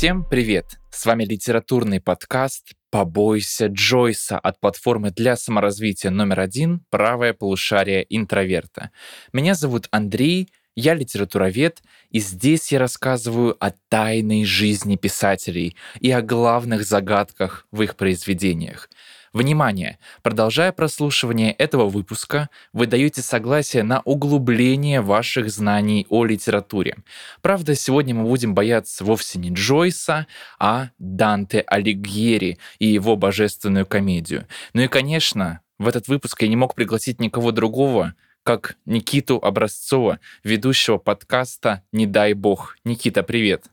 Всем 0.00 0.24
привет! 0.24 0.78
С 0.90 1.04
вами 1.04 1.26
литературный 1.26 2.00
подкаст 2.00 2.72
«Побойся 2.88 3.66
Джойса» 3.66 4.38
от 4.38 4.58
платформы 4.58 5.10
для 5.10 5.36
саморазвития 5.36 6.10
номер 6.10 6.40
один 6.40 6.86
«Правое 6.88 7.34
полушарие 7.34 8.06
интроверта». 8.08 8.92
Меня 9.34 9.52
зовут 9.52 9.88
Андрей, 9.90 10.48
я 10.74 10.94
литературовед, 10.94 11.82
и 12.08 12.18
здесь 12.18 12.72
я 12.72 12.78
рассказываю 12.78 13.62
о 13.62 13.72
тайной 13.90 14.46
жизни 14.46 14.96
писателей 14.96 15.76
и 16.00 16.10
о 16.10 16.22
главных 16.22 16.86
загадках 16.86 17.66
в 17.70 17.82
их 17.82 17.96
произведениях. 17.96 18.88
Внимание! 19.32 19.98
Продолжая 20.22 20.72
прослушивание 20.72 21.52
этого 21.52 21.88
выпуска, 21.88 22.50
вы 22.72 22.86
даете 22.86 23.22
согласие 23.22 23.84
на 23.84 24.00
углубление 24.00 25.02
ваших 25.02 25.50
знаний 25.50 26.04
о 26.08 26.24
литературе. 26.24 26.96
Правда, 27.40 27.76
сегодня 27.76 28.12
мы 28.12 28.24
будем 28.24 28.54
бояться 28.54 29.04
вовсе 29.04 29.38
не 29.38 29.50
Джойса, 29.50 30.26
а 30.58 30.88
Данте 30.98 31.60
Алигьери 31.64 32.58
и 32.80 32.86
его 32.86 33.14
божественную 33.14 33.86
комедию. 33.86 34.48
Ну 34.72 34.82
и, 34.82 34.88
конечно, 34.88 35.60
в 35.78 35.86
этот 35.86 36.08
выпуск 36.08 36.42
я 36.42 36.48
не 36.48 36.56
мог 36.56 36.74
пригласить 36.74 37.20
никого 37.20 37.52
другого, 37.52 38.14
как 38.42 38.78
Никиту 38.84 39.36
Образцова, 39.36 40.18
ведущего 40.42 40.98
подкаста 40.98 41.84
«Не 41.92 42.06
дай 42.06 42.32
бог». 42.32 42.76
Никита, 42.84 43.22
привет! 43.22 43.66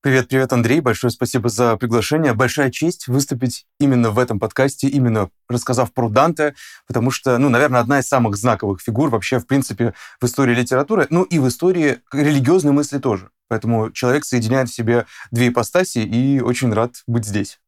Привет, 0.00 0.28
привет, 0.28 0.52
Андрей. 0.52 0.78
Большое 0.78 1.10
спасибо 1.10 1.48
за 1.48 1.76
приглашение. 1.76 2.32
Большая 2.32 2.70
честь 2.70 3.08
выступить 3.08 3.66
именно 3.80 4.10
в 4.10 4.20
этом 4.20 4.38
подкасте, 4.38 4.86
именно 4.86 5.28
рассказав 5.48 5.92
про 5.92 6.08
Данте, 6.08 6.54
потому 6.86 7.10
что, 7.10 7.36
ну, 7.36 7.48
наверное, 7.48 7.80
одна 7.80 7.98
из 7.98 8.06
самых 8.06 8.36
знаковых 8.36 8.80
фигур 8.80 9.10
вообще, 9.10 9.40
в 9.40 9.46
принципе, 9.48 9.94
в 10.20 10.24
истории 10.24 10.54
литературы, 10.54 11.08
ну 11.10 11.24
и 11.24 11.40
в 11.40 11.48
истории 11.48 11.98
религиозной 12.12 12.70
мысли 12.70 12.98
тоже. 12.98 13.30
Поэтому 13.48 13.90
человек 13.90 14.24
соединяет 14.24 14.68
в 14.68 14.74
себе 14.74 15.04
две 15.32 15.48
ипостаси, 15.48 15.98
и 15.98 16.38
очень 16.38 16.72
рад 16.72 17.02
быть 17.08 17.24
здесь. 17.24 17.58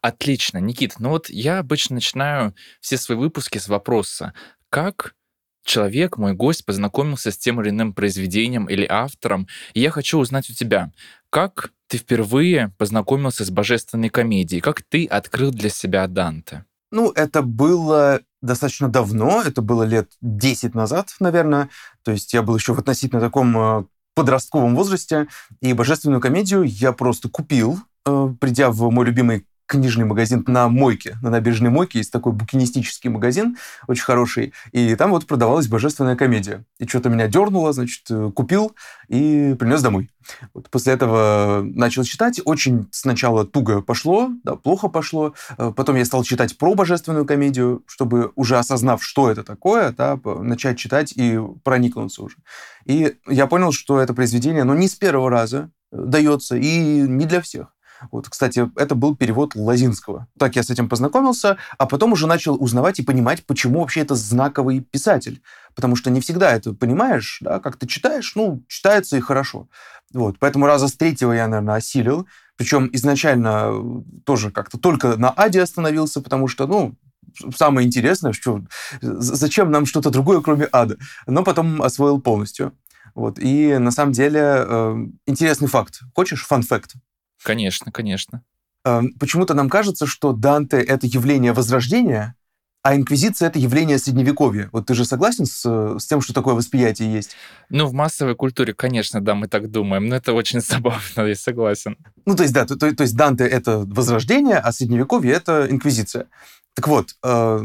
Отлично, 0.00 0.56
Никит. 0.58 0.94
Ну 0.98 1.10
вот 1.10 1.28
я 1.28 1.58
обычно 1.58 1.96
начинаю 1.96 2.54
все 2.80 2.96
свои 2.96 3.18
выпуски 3.18 3.58
с 3.58 3.68
вопроса, 3.68 4.32
как 4.70 5.14
человек, 5.64 6.16
мой 6.16 6.32
гость, 6.32 6.64
познакомился 6.64 7.30
с 7.30 7.38
тем 7.38 7.60
или 7.60 7.70
иным 7.70 7.92
произведением 7.92 8.66
или 8.66 8.86
автором, 8.88 9.46
и 9.74 9.80
я 9.80 9.90
хочу 9.90 10.18
узнать 10.18 10.50
у 10.50 10.54
тебя, 10.54 10.90
как 11.30 11.72
ты 11.88 11.98
впервые 11.98 12.72
познакомился 12.78 13.44
с 13.44 13.50
божественной 13.50 14.10
комедией, 14.10 14.60
как 14.60 14.82
ты 14.82 15.06
открыл 15.06 15.50
для 15.50 15.70
себя 15.70 16.06
Данте? 16.06 16.64
Ну, 16.92 17.10
это 17.10 17.42
было 17.42 18.20
достаточно 18.42 18.88
давно, 18.88 19.42
это 19.42 19.62
было 19.62 19.84
лет 19.84 20.12
10 20.20 20.74
назад, 20.74 21.14
наверное, 21.20 21.68
то 22.02 22.10
есть 22.10 22.32
я 22.32 22.42
был 22.42 22.56
еще 22.56 22.74
в 22.74 22.78
относительно 22.78 23.20
таком 23.20 23.56
э, 23.58 23.84
подростковом 24.14 24.74
возрасте, 24.74 25.28
и 25.60 25.72
божественную 25.72 26.20
комедию 26.20 26.62
я 26.62 26.92
просто 26.92 27.28
купил, 27.28 27.78
э, 28.06 28.34
придя 28.40 28.70
в 28.70 28.90
мой 28.90 29.06
любимый 29.06 29.46
книжный 29.70 30.04
магазин 30.04 30.42
на 30.48 30.68
Мойке, 30.68 31.16
на 31.22 31.30
набережной 31.30 31.70
Мойке 31.70 31.98
есть 31.98 32.10
такой 32.10 32.32
букинистический 32.32 33.08
магазин, 33.08 33.56
очень 33.86 34.02
хороший, 34.02 34.52
и 34.72 34.96
там 34.96 35.10
вот 35.10 35.26
продавалась 35.26 35.68
божественная 35.68 36.16
комедия. 36.16 36.64
И 36.80 36.88
что-то 36.88 37.08
меня 37.08 37.28
дернуло, 37.28 37.72
значит, 37.72 38.02
э, 38.10 38.32
купил 38.34 38.74
и 39.06 39.54
принес 39.56 39.80
домой. 39.80 40.10
Вот 40.54 40.68
после 40.70 40.94
этого 40.94 41.62
начал 41.62 42.02
читать, 42.02 42.40
очень 42.44 42.88
сначала 42.90 43.46
туго 43.46 43.80
пошло, 43.80 44.30
да, 44.42 44.56
плохо 44.56 44.88
пошло, 44.88 45.34
э, 45.56 45.72
потом 45.76 45.94
я 45.94 46.04
стал 46.04 46.24
читать 46.24 46.58
про 46.58 46.74
божественную 46.74 47.24
комедию, 47.24 47.84
чтобы 47.86 48.32
уже 48.34 48.58
осознав, 48.58 49.04
что 49.04 49.30
это 49.30 49.44
такое, 49.44 49.92
да, 49.92 50.18
начать 50.24 50.78
читать 50.78 51.12
и 51.14 51.38
проникнуться 51.62 52.24
уже. 52.24 52.38
И 52.86 53.16
я 53.28 53.46
понял, 53.46 53.70
что 53.70 54.00
это 54.00 54.14
произведение, 54.14 54.62
оно 54.62 54.74
не 54.74 54.88
с 54.88 54.96
первого 54.96 55.30
раза 55.30 55.70
э, 55.92 55.96
дается 55.96 56.56
и 56.56 57.02
не 57.02 57.26
для 57.26 57.40
всех. 57.40 57.68
Вот, 58.10 58.28
кстати, 58.28 58.70
это 58.76 58.94
был 58.94 59.16
перевод 59.16 59.54
Лазинского. 59.54 60.26
Так 60.38 60.56
я 60.56 60.62
с 60.62 60.70
этим 60.70 60.88
познакомился, 60.88 61.58
а 61.78 61.86
потом 61.86 62.12
уже 62.12 62.26
начал 62.26 62.56
узнавать 62.62 62.98
и 62.98 63.02
понимать, 63.02 63.44
почему 63.44 63.80
вообще 63.80 64.00
это 64.00 64.14
знаковый 64.14 64.80
писатель. 64.80 65.42
Потому 65.74 65.96
что 65.96 66.10
не 66.10 66.20
всегда 66.20 66.52
это 66.52 66.72
понимаешь, 66.72 67.38
да, 67.40 67.60
как 67.60 67.76
ты 67.76 67.86
читаешь, 67.86 68.32
ну, 68.34 68.62
читается 68.68 69.16
и 69.16 69.20
хорошо. 69.20 69.68
Вот, 70.12 70.38
поэтому 70.38 70.66
раза 70.66 70.88
с 70.88 70.94
третьего 70.94 71.32
я, 71.32 71.46
наверное, 71.46 71.76
осилил. 71.76 72.26
Причем 72.56 72.90
изначально 72.92 74.02
тоже 74.24 74.50
как-то 74.50 74.78
только 74.78 75.16
на 75.16 75.32
Аде 75.36 75.62
остановился, 75.62 76.20
потому 76.20 76.48
что, 76.48 76.66
ну, 76.66 76.96
самое 77.56 77.86
интересное, 77.86 78.32
что 78.32 78.62
зачем 79.00 79.70
нам 79.70 79.86
что-то 79.86 80.10
другое, 80.10 80.40
кроме 80.40 80.68
ада. 80.72 80.96
Но 81.26 81.44
потом 81.44 81.80
освоил 81.82 82.20
полностью. 82.20 82.72
Вот. 83.14 83.38
И 83.38 83.76
на 83.78 83.90
самом 83.90 84.12
деле 84.12 84.40
э, 84.40 84.96
интересный 85.26 85.68
факт. 85.68 86.00
Хочешь 86.14 86.46
фан-факт? 86.46 86.94
Конечно, 87.42 87.92
конечно. 87.92 88.42
Эм, 88.84 89.12
почему-то 89.18 89.54
нам 89.54 89.68
кажется, 89.68 90.06
что 90.06 90.32
Данте— 90.32 90.76
это 90.80 91.06
явление 91.06 91.52
Возрождения, 91.52 92.34
а 92.82 92.96
инквизиция— 92.96 93.48
это 93.50 93.58
явление 93.58 93.98
Средневековья. 93.98 94.70
Вот 94.72 94.86
ты 94.86 94.94
же 94.94 95.04
согласен 95.04 95.44
с, 95.44 95.98
с 95.98 96.06
тем, 96.06 96.22
что 96.22 96.32
такое 96.32 96.54
восприятие 96.54 97.12
есть? 97.12 97.36
Ну, 97.68 97.86
в 97.86 97.92
массовой 97.92 98.34
культуре, 98.34 98.72
конечно, 98.72 99.20
да, 99.20 99.34
мы 99.34 99.48
так 99.48 99.70
думаем, 99.70 100.08
но 100.08 100.16
это 100.16 100.32
очень 100.32 100.60
забавно, 100.66 101.26
я 101.26 101.34
согласен. 101.34 101.98
Ну, 102.24 102.34
то 102.34 102.42
есть, 102.42 102.54
да, 102.54 102.64
то, 102.64 102.76
то, 102.76 102.94
то 102.94 103.02
есть 103.02 103.16
Данте— 103.16 103.44
это 103.46 103.80
Возрождение, 103.80 104.56
а 104.56 104.72
Средневековье— 104.72 105.32
это 105.34 105.66
инквизиция. 105.70 106.26
Так 106.74 106.88
вот, 106.88 107.16
э, 107.22 107.60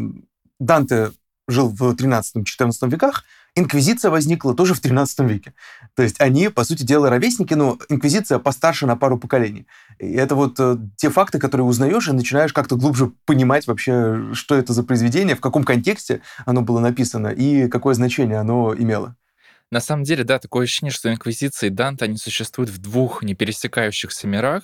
Данте 0.59 1.11
жил 1.47 1.69
в 1.69 1.95
13-14 1.95 2.89
веках, 2.89 3.23
Инквизиция 3.57 4.11
возникла 4.11 4.53
тоже 4.53 4.73
в 4.73 4.81
13 4.81 5.19
веке. 5.21 5.53
То 5.95 6.03
есть 6.03 6.19
они, 6.19 6.49
по 6.49 6.65
сути 6.65 6.83
дела, 6.83 7.09
ровесники, 7.09 7.53
но 7.53 7.77
инквизиция 7.87 8.37
постарше 8.37 8.85
на 8.85 8.97
пару 8.97 9.17
поколений. 9.17 9.65
И 9.97 10.11
это 10.11 10.35
вот 10.35 10.59
э, 10.59 10.77
те 10.97 11.09
факты, 11.09 11.39
которые 11.39 11.65
узнаешь 11.65 12.09
и 12.09 12.11
начинаешь 12.11 12.51
как-то 12.51 12.75
глубже 12.75 13.13
понимать 13.25 13.65
вообще, 13.65 14.33
что 14.33 14.55
это 14.55 14.73
за 14.73 14.83
произведение, 14.83 15.37
в 15.37 15.41
каком 15.41 15.63
контексте 15.63 16.21
оно 16.45 16.63
было 16.63 16.81
написано 16.81 17.29
и 17.29 17.69
какое 17.69 17.93
значение 17.93 18.39
оно 18.39 18.75
имело. 18.75 19.15
На 19.71 19.79
самом 19.79 20.03
деле, 20.03 20.25
да, 20.25 20.37
такое 20.37 20.65
ощущение, 20.65 20.91
что 20.91 21.11
Инквизиция 21.11 21.67
и 21.67 21.71
Данте, 21.71 22.05
они 22.05 22.17
существуют 22.17 22.69
в 22.69 22.77
двух 22.77 23.23
непересекающихся 23.23 24.27
мирах, 24.27 24.63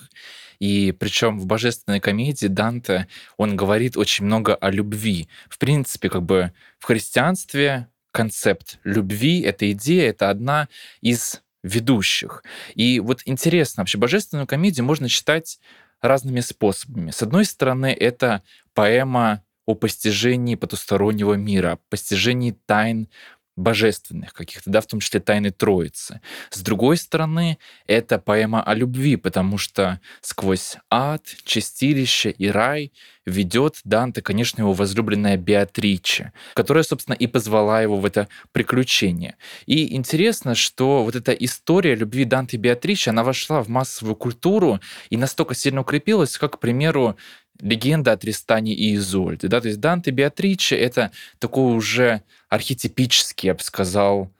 и 0.58 0.92
причем 0.92 1.38
в 1.40 1.46
божественной 1.46 1.98
комедии 1.98 2.46
Данте, 2.46 3.08
он 3.36 3.56
говорит 3.56 3.96
очень 3.96 4.26
много 4.26 4.54
о 4.54 4.70
любви. 4.70 5.28
В 5.48 5.58
принципе, 5.58 6.08
как 6.08 6.22
бы 6.22 6.52
в 6.78 6.84
христианстве 6.84 7.88
концепт 8.12 8.78
любви, 8.84 9.40
эта 9.40 9.72
идея, 9.72 10.10
это 10.10 10.30
одна 10.30 10.68
из 11.00 11.42
ведущих. 11.62 12.44
И 12.74 13.00
вот 13.00 13.22
интересно, 13.24 13.82
вообще 13.82 13.98
божественную 13.98 14.46
комедию 14.46 14.84
можно 14.84 15.08
читать 15.08 15.58
разными 16.00 16.40
способами. 16.40 17.10
С 17.10 17.22
одной 17.22 17.44
стороны, 17.44 17.92
это 17.92 18.42
поэма 18.74 19.42
о 19.66 19.74
постижении 19.74 20.56
потустороннего 20.56 21.34
мира, 21.34 21.78
постижении 21.88 22.56
тайн 22.66 23.08
божественных 23.56 24.32
каких-то, 24.32 24.70
да, 24.70 24.80
в 24.80 24.86
том 24.86 25.00
числе 25.00 25.20
тайны 25.20 25.50
Троицы. 25.50 26.20
С 26.50 26.60
другой 26.60 26.96
стороны, 26.96 27.58
это 27.86 28.18
поэма 28.18 28.62
о 28.62 28.74
любви, 28.74 29.16
потому 29.16 29.58
что 29.58 30.00
сквозь 30.20 30.76
ад, 30.90 31.22
чистилище 31.44 32.30
и 32.30 32.48
рай 32.48 32.92
ведет 33.26 33.80
Данте, 33.84 34.22
конечно, 34.22 34.62
его 34.62 34.72
возлюбленная 34.72 35.36
Беатриче, 35.36 36.32
которая, 36.54 36.82
собственно, 36.82 37.14
и 37.14 37.26
позвала 37.26 37.80
его 37.80 37.98
в 37.98 38.04
это 38.04 38.28
приключение. 38.52 39.36
И 39.66 39.94
интересно, 39.94 40.54
что 40.54 41.04
вот 41.04 41.14
эта 41.14 41.32
история 41.32 41.94
любви 41.94 42.24
Данте 42.24 42.56
и 42.56 42.60
Беатриче, 42.60 43.10
она 43.10 43.22
вошла 43.22 43.62
в 43.62 43.68
массовую 43.68 44.16
культуру 44.16 44.80
и 45.10 45.16
настолько 45.16 45.54
сильно 45.54 45.82
укрепилась, 45.82 46.36
как, 46.38 46.54
к 46.54 46.58
примеру, 46.58 47.16
легенда 47.62 48.12
о 48.12 48.16
Тристане 48.16 48.74
и 48.74 48.94
Изольде. 48.96 49.48
Да? 49.48 49.60
То 49.60 49.68
есть 49.68 49.80
Данте 49.80 50.10
Беатриче— 50.10 50.76
это 50.76 51.12
такой 51.38 51.74
уже 51.74 52.22
архетипический, 52.48 53.46
я 53.46 53.54
бы 53.54 53.60
сказал, 53.62 54.30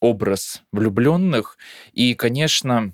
образ 0.00 0.62
влюбленных. 0.72 1.58
И, 1.92 2.14
конечно, 2.14 2.92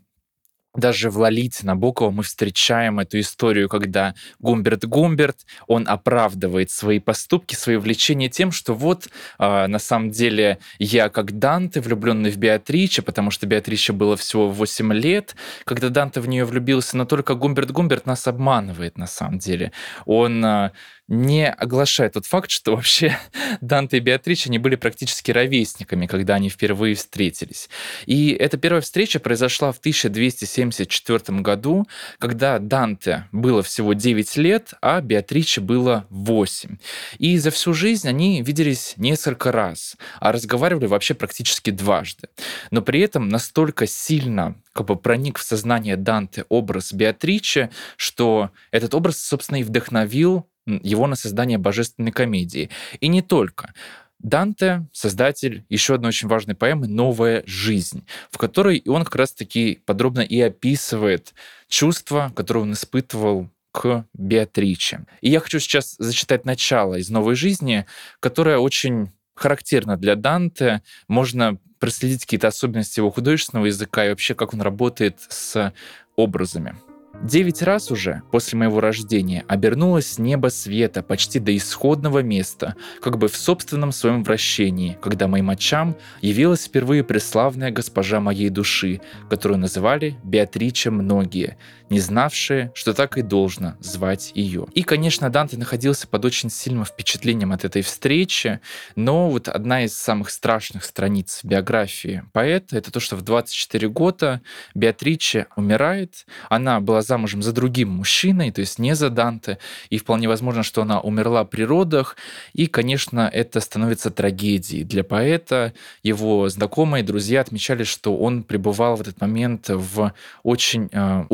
даже 0.75 1.11
в 1.11 1.19
Лолите 1.19 1.67
Набокова 1.67 2.11
мы 2.11 2.23
встречаем 2.23 2.99
эту 3.01 3.21
историю, 3.21 3.69
когда 3.69 4.15
Гумберт 4.39 4.87
Гумберт, 4.87 5.47
он 5.67 5.87
оправдывает 5.87 6.71
свои 6.71 6.99
поступки, 6.99 7.55
свои 7.55 7.77
влечения 7.77 8.29
тем, 8.29 8.53
что 8.53 8.75
вот 8.75 9.09
э, 9.39 9.67
на 9.67 9.79
самом 9.79 10.11
деле 10.11 10.59
я 10.79 11.09
как 11.11 11.39
Данте, 11.39 11.81
влюбленный 11.81 12.31
в 12.31 12.39
Беатриче, 12.39 13.03
потому 13.03 13.31
что 13.31 13.47
Беатриче 13.47 13.93
было 13.93 14.17
всего 14.17 14.49
8 14.49 14.93
лет, 14.95 15.37
когда 15.65 15.91
Данте 15.91 16.21
в 16.21 16.29
нее 16.29 16.45
влюбился, 16.45 16.97
но 16.97 17.05
только 17.05 17.35
Гумберт 17.35 17.71
Гумберт 17.71 18.07
нас 18.07 18.27
обманывает 18.27 18.97
на 18.97 19.07
самом 19.07 19.39
деле. 19.39 19.73
Он 20.07 20.45
э, 20.45 20.71
не 21.13 21.47
оглашает 21.47 22.15
тот 22.15 22.25
факт, 22.25 22.51
что 22.51 22.75
вообще 22.75 23.19
Данте 23.61 23.99
и 23.99 24.01
Беатрича, 24.01 24.49
они 24.49 24.59
были 24.59 24.77
практически 24.77 25.31
ровесниками, 25.31 26.07
когда 26.07 26.37
они 26.37 26.49
впервые 26.49 26.95
встретились. 26.95 27.69
И 28.07 28.31
эта 28.31 28.57
первая 28.57 28.81
встреча 28.81 29.21
произошла 29.21 29.73
в 29.73 29.79
1274 29.79 31.41
году, 31.41 31.87
когда 32.19 32.59
Данте 32.59 33.29
было 33.31 33.63
всего 33.63 33.93
9 33.93 34.37
лет, 34.39 34.73
а 34.81 35.03
Беатриче 35.03 35.61
было 35.61 36.07
8. 36.09 36.79
И 37.19 37.37
за 37.37 37.51
всю 37.51 37.75
жизнь 37.75 38.09
они 38.09 38.41
виделись 38.41 38.95
несколько 38.97 39.53
раз, 39.53 39.97
а 40.19 40.33
разговаривали 40.33 40.87
вообще 40.87 41.13
практически 41.13 41.71
дважды. 41.71 42.29
Но 42.71 42.81
при 42.81 43.01
этом 43.01 43.29
настолько 43.29 43.87
сильно 43.87 44.57
как 44.73 44.87
бы 44.87 44.97
проник 44.97 45.39
в 45.39 45.43
сознание 45.43 45.97
Данте 45.97 46.47
образ 46.49 46.95
Беатриче, 46.95 47.69
что 47.99 48.51
этот 48.71 48.95
образ, 48.95 49.19
собственно, 49.19 49.59
и 49.59 49.63
вдохновил 49.63 50.47
его 50.67 51.07
на 51.07 51.17
создание 51.17 51.59
божественной 51.59 52.13
комедии. 52.13 52.71
И 53.01 53.09
не 53.09 53.23
только. 53.23 53.75
Данте— 54.19 54.87
создатель 54.93 55.65
еще 55.69 55.95
одной 55.95 56.11
очень 56.11 56.29
важной 56.29 56.55
поэмы 56.55 56.87
«Новая 56.87 57.43
жизнь», 57.45 58.07
в 58.31 58.39
которой 58.39 58.83
он 58.87 59.05
как 59.05 59.17
раз-таки 59.17 59.83
подробно 59.85 60.21
и 60.21 60.41
описывает 60.41 61.35
чувства, 61.69 62.33
которые 62.37 62.63
он 62.63 62.73
испытывал 62.73 63.51
к 63.73 64.07
Беатриче. 64.15 65.07
И 65.23 65.31
я 65.31 65.41
хочу 65.41 65.59
сейчас 65.59 65.97
зачитать 65.99 66.45
начало 66.45 66.97
из 66.97 67.11
«Новой 67.11 67.35
жизни», 67.35 67.87
которое 68.21 68.59
очень 68.59 69.11
характерно 69.35 69.97
для 69.97 70.15
Данте. 70.15 70.83
Можно 71.09 71.59
проследить 71.81 72.21
какие-то 72.23 72.49
особенности 72.49 73.01
его 73.01 73.11
художественного 73.11 73.67
языка 73.67 74.07
и 74.07 74.11
вообще, 74.11 74.37
как 74.37 74.55
он 74.55 74.61
работает 74.61 75.17
с 75.29 75.73
образами. 76.15 76.77
Девять 77.23 77.63
раз 77.63 77.93
уже 77.93 78.23
после 78.33 78.59
моего 78.59 78.81
рождения 78.81 79.45
обернулось 79.47 80.19
небо 80.19 80.49
света 80.49 81.05
почти 81.05 81.39
до 81.39 81.57
исходного 81.57 82.19
места, 82.19 82.75
как 83.01 83.17
бы 83.17 83.29
в 83.29 83.37
собственном 83.37 83.93
своем 83.93 84.25
вращении, 84.25 84.99
когда 85.01 85.29
моим 85.29 85.49
очам 85.49 85.97
явилась 86.21 86.65
впервые 86.65 87.05
преславная 87.05 87.71
госпожа 87.71 88.19
моей 88.19 88.49
души, 88.49 89.01
которую 89.31 89.61
называли 89.61 90.17
Беатрича 90.25 90.91
многие, 90.91 91.59
не 91.93 92.01
знавшие, 92.01 92.73
что 92.75 92.95
так 92.95 93.19
и 93.19 93.23
должно 93.23 93.75
звать 93.81 94.33
ее. 94.35 94.67
И, 94.73 94.83
конечно, 94.83 95.29
Данте 95.29 95.59
находился 95.59 96.09
под 96.09 96.25
очень 96.25 96.49
сильным 96.49 96.87
впечатлением 96.87 97.53
от 97.53 97.67
этой 97.67 97.83
встречи, 97.83 98.61
но 98.97 99.29
вот 99.29 99.47
одна 99.47 99.85
из 99.85 99.95
самых 99.95 100.31
страшных 100.31 100.85
страниц 100.85 101.41
биографии 101.43 102.25
поэта— 102.33 102.77
это 102.79 102.91
то, 102.91 102.99
что 102.99 103.17
в 103.17 103.23
24 103.23 103.89
года 103.89 104.41
Беатриче 104.75 105.49
умирает, 105.55 106.25
она 106.49 106.81
была 106.81 107.03
замужем 107.03 107.43
за 107.43 107.53
другим 107.53 107.91
мужчиной, 107.91 108.51
то 108.53 108.63
есть 108.63 108.79
не 108.79 108.95
за 108.95 109.11
Данте, 109.11 109.59
и 109.91 109.99
вполне 109.99 110.29
возможно, 110.29 110.63
что 110.63 110.81
она 110.81 110.99
умерла 111.01 111.45
при 111.45 111.63
родах, 111.63 112.17
и, 112.55 112.69
конечно, 112.69 113.29
это 113.31 113.61
становится 113.61 114.11
трагедией 114.11 114.85
для 114.85 115.05
поэта. 115.05 115.75
Его 116.03 116.49
знакомые, 116.49 117.05
друзья 117.05 117.43
отмечали, 117.43 117.85
что 117.85 118.17
он 118.17 118.45
пребывал 118.45 118.97
в 118.97 119.03
этот 119.03 119.21
момент 119.21 119.69
в 119.69 120.15
очень 120.43 120.89
э, 120.91 121.27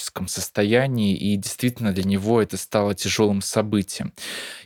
упадническом 0.00 0.28
состоянии, 0.28 1.14
и 1.16 1.36
действительно 1.36 1.92
для 1.92 2.04
него 2.04 2.40
это 2.40 2.56
стало 2.56 2.94
тяжелым 2.94 3.42
событием. 3.42 4.12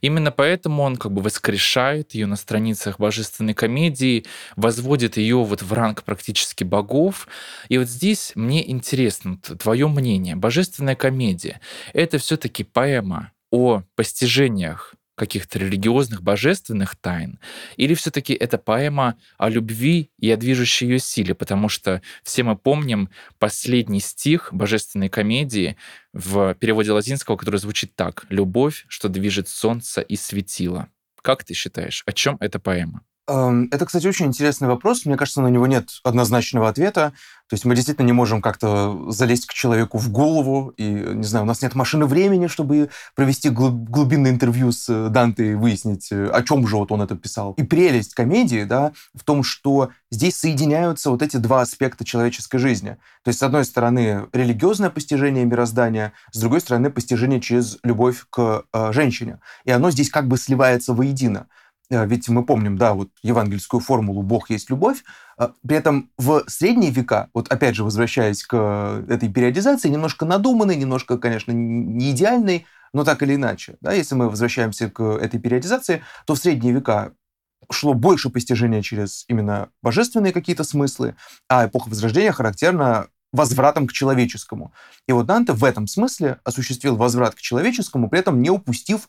Именно 0.01 0.31
поэтому 0.31 0.83
он 0.83 0.97
как 0.97 1.13
бы 1.13 1.23
воскрешает 1.23 2.15
ее 2.15 2.27
на 2.27 2.37
страницах 2.37 2.99
божественной 2.99 3.55
комедии, 3.55 4.25
возводит 4.57 5.17
ее 5.17 5.37
вот 5.37 5.63
в 5.63 5.73
ранг 5.73 6.03
практически 6.05 6.65
богов. 6.65 7.29
И 7.69 7.79
вот 7.79 7.89
здесь 7.89 8.33
мне 8.35 8.69
интересно 8.71 9.39
твое 9.39 9.89
мнение 9.89 10.37
божественная 10.37 10.97
комедия— 10.97 11.61
это 11.93 12.19
все 12.19 12.37
таки 12.37 12.65
поэма 12.65 13.33
о 13.51 13.83
постижениях 13.97 14.95
каких-то 15.15 15.59
религиозных, 15.59 16.23
божественных 16.23 16.97
тайн, 16.97 17.39
или 17.77 17.95
все-таки 17.95 18.35
это 18.35 18.59
поэма 18.59 19.17
о 19.39 19.49
любви 19.49 20.11
и 20.19 20.31
о 20.31 20.37
движущей 20.37 20.87
ее 20.87 20.99
силе, 20.99 21.35
потому 21.35 21.69
что 21.69 22.03
все 22.23 22.43
мы 22.43 22.57
помним 22.57 23.09
последний 23.39 24.01
стих 24.01 24.49
божественной 24.53 25.09
комедии 25.09 25.77
в 26.13 26.55
переводе 26.55 26.93
латинского, 26.93 27.37
который 27.37 27.57
звучит 27.57 27.95
так 27.95 28.27
«Любовь, 28.29 28.85
что 28.89 29.09
движет 29.09 29.49
солнце 29.49 30.01
и 30.01 30.17
светило». 30.17 30.89
Как 31.23 31.43
ты 31.45 31.55
считаешь, 31.55 32.03
о 32.07 32.13
чем 32.13 32.37
эта 32.41 32.59
поэма? 32.59 33.03
Это, 33.27 33.87
кстати, 33.87 34.07
очень 34.07 34.27
интересный 34.27 34.69
вопрос. 34.69 35.07
Мне 35.07 35.17
кажется, 35.17 35.41
на 35.41 35.49
него 35.49 35.67
нет 35.67 35.89
однозначного 36.03 36.69
ответа. 36.69 37.15
То 37.49 37.55
есть 37.55 37.65
мы 37.65 37.75
действительно 37.75 38.07
не 38.07 38.13
можем 38.13 38.43
как-то 38.43 39.11
залезть 39.11 39.47
к 39.47 39.55
человеку 39.55 39.97
в 39.97 40.11
голову. 40.11 40.75
И, 40.77 40.85
не 40.85 41.25
знаю, 41.25 41.45
у 41.45 41.49
нас 41.49 41.63
нет 41.63 41.75
машины 41.75 42.05
времени, 42.05 42.49
чтобы 42.49 42.91
провести 43.15 43.49
глубинное 43.49 44.31
интервью 44.31 44.73
с 44.73 45.09
Данте 45.09 45.53
и 45.53 45.55
выяснить, 45.55 46.11
о 46.13 46.43
чем 46.43 46.67
же 46.67 46.77
вот 46.77 46.93
он 46.93 47.01
это 47.01 47.17
писал. 47.17 47.55
И 47.55 47.63
прелесть 47.63 48.15
комедии 48.15 48.65
да, 48.65 48.93
в 49.15 49.25
том, 49.25 49.43
что 49.43 49.91
здесь 50.11 50.37
соединяются 50.37 51.11
вот 51.11 51.23
эти 51.23 51.39
два 51.39 51.63
аспекта 51.63 52.05
человеческой 52.05 52.59
жизни. 52.59 52.97
То 53.23 53.29
есть, 53.29 53.39
с 53.39 53.43
одной 53.43 53.65
стороны, 53.65 54.27
религиозное 54.35 54.91
постижение 54.91 55.47
мироздания, 55.47 56.13
с 56.31 56.39
другой 56.39 56.61
стороны, 56.61 56.91
постижение 56.91 57.41
через 57.41 57.79
любовь 57.83 58.27
к 58.29 58.65
э, 58.71 58.93
женщине. 58.93 59.39
И 59.65 59.71
оно 59.71 59.91
здесь 59.91 60.11
как 60.11 60.29
бы 60.29 60.37
сливается 60.37 60.93
воедино. 60.93 61.47
Э, 61.95 62.07
ведь 62.07 62.29
мы 62.29 62.45
помним, 62.45 62.77
да, 62.77 62.95
вот 62.95 63.09
евангельскую 63.23 63.81
формулу 63.81 64.23
«Бог 64.23 64.51
есть 64.51 64.71
любовь», 64.71 65.05
а, 65.37 65.53
при 65.67 65.77
этом 65.77 66.11
в 66.19 66.45
средние 66.49 66.91
века, 66.91 67.29
вот 67.35 67.49
опять 67.49 67.77
же 67.77 67.85
возвращаясь 67.85 68.45
к 68.45 69.05
этой 69.09 69.29
периодизации, 69.29 69.89
немножко 69.89 70.25
надуманной, 70.25 70.77
немножко, 70.77 71.19
конечно, 71.19 71.53
не 71.53 72.11
идеальной, 72.11 72.67
но 72.93 73.05
так 73.05 73.23
или 73.23 73.35
иначе, 73.35 73.77
да, 73.81 73.93
если 73.93 74.15
мы 74.15 74.29
возвращаемся 74.29 74.91
к 74.91 75.03
этой 75.03 75.41
периодизации, 75.41 76.03
то 76.27 76.35
в 76.35 76.39
средние 76.39 76.75
века 76.75 77.13
шло 77.71 77.95
больше 77.95 78.31
постижения 78.31 78.83
через 78.83 79.25
именно 79.29 79.69
божественные 79.83 80.33
какие-то 80.33 80.65
смыслы, 80.65 81.17
а 81.49 81.67
эпоха 81.67 81.89
Возрождения 81.89 82.33
характерна 82.33 83.09
возвратом 83.33 83.89
к 83.89 83.93
человеческому. 83.93 84.73
И 85.09 85.13
вот 85.13 85.27
Данте 85.27 85.53
в 85.53 85.65
этом 85.65 85.89
смысле 85.89 86.39
осуществил 86.45 86.97
возврат 86.97 87.35
к 87.35 87.41
человеческому, 87.41 88.09
при 88.09 88.21
этом 88.21 88.41
не 88.43 88.51
упустив 88.51 89.09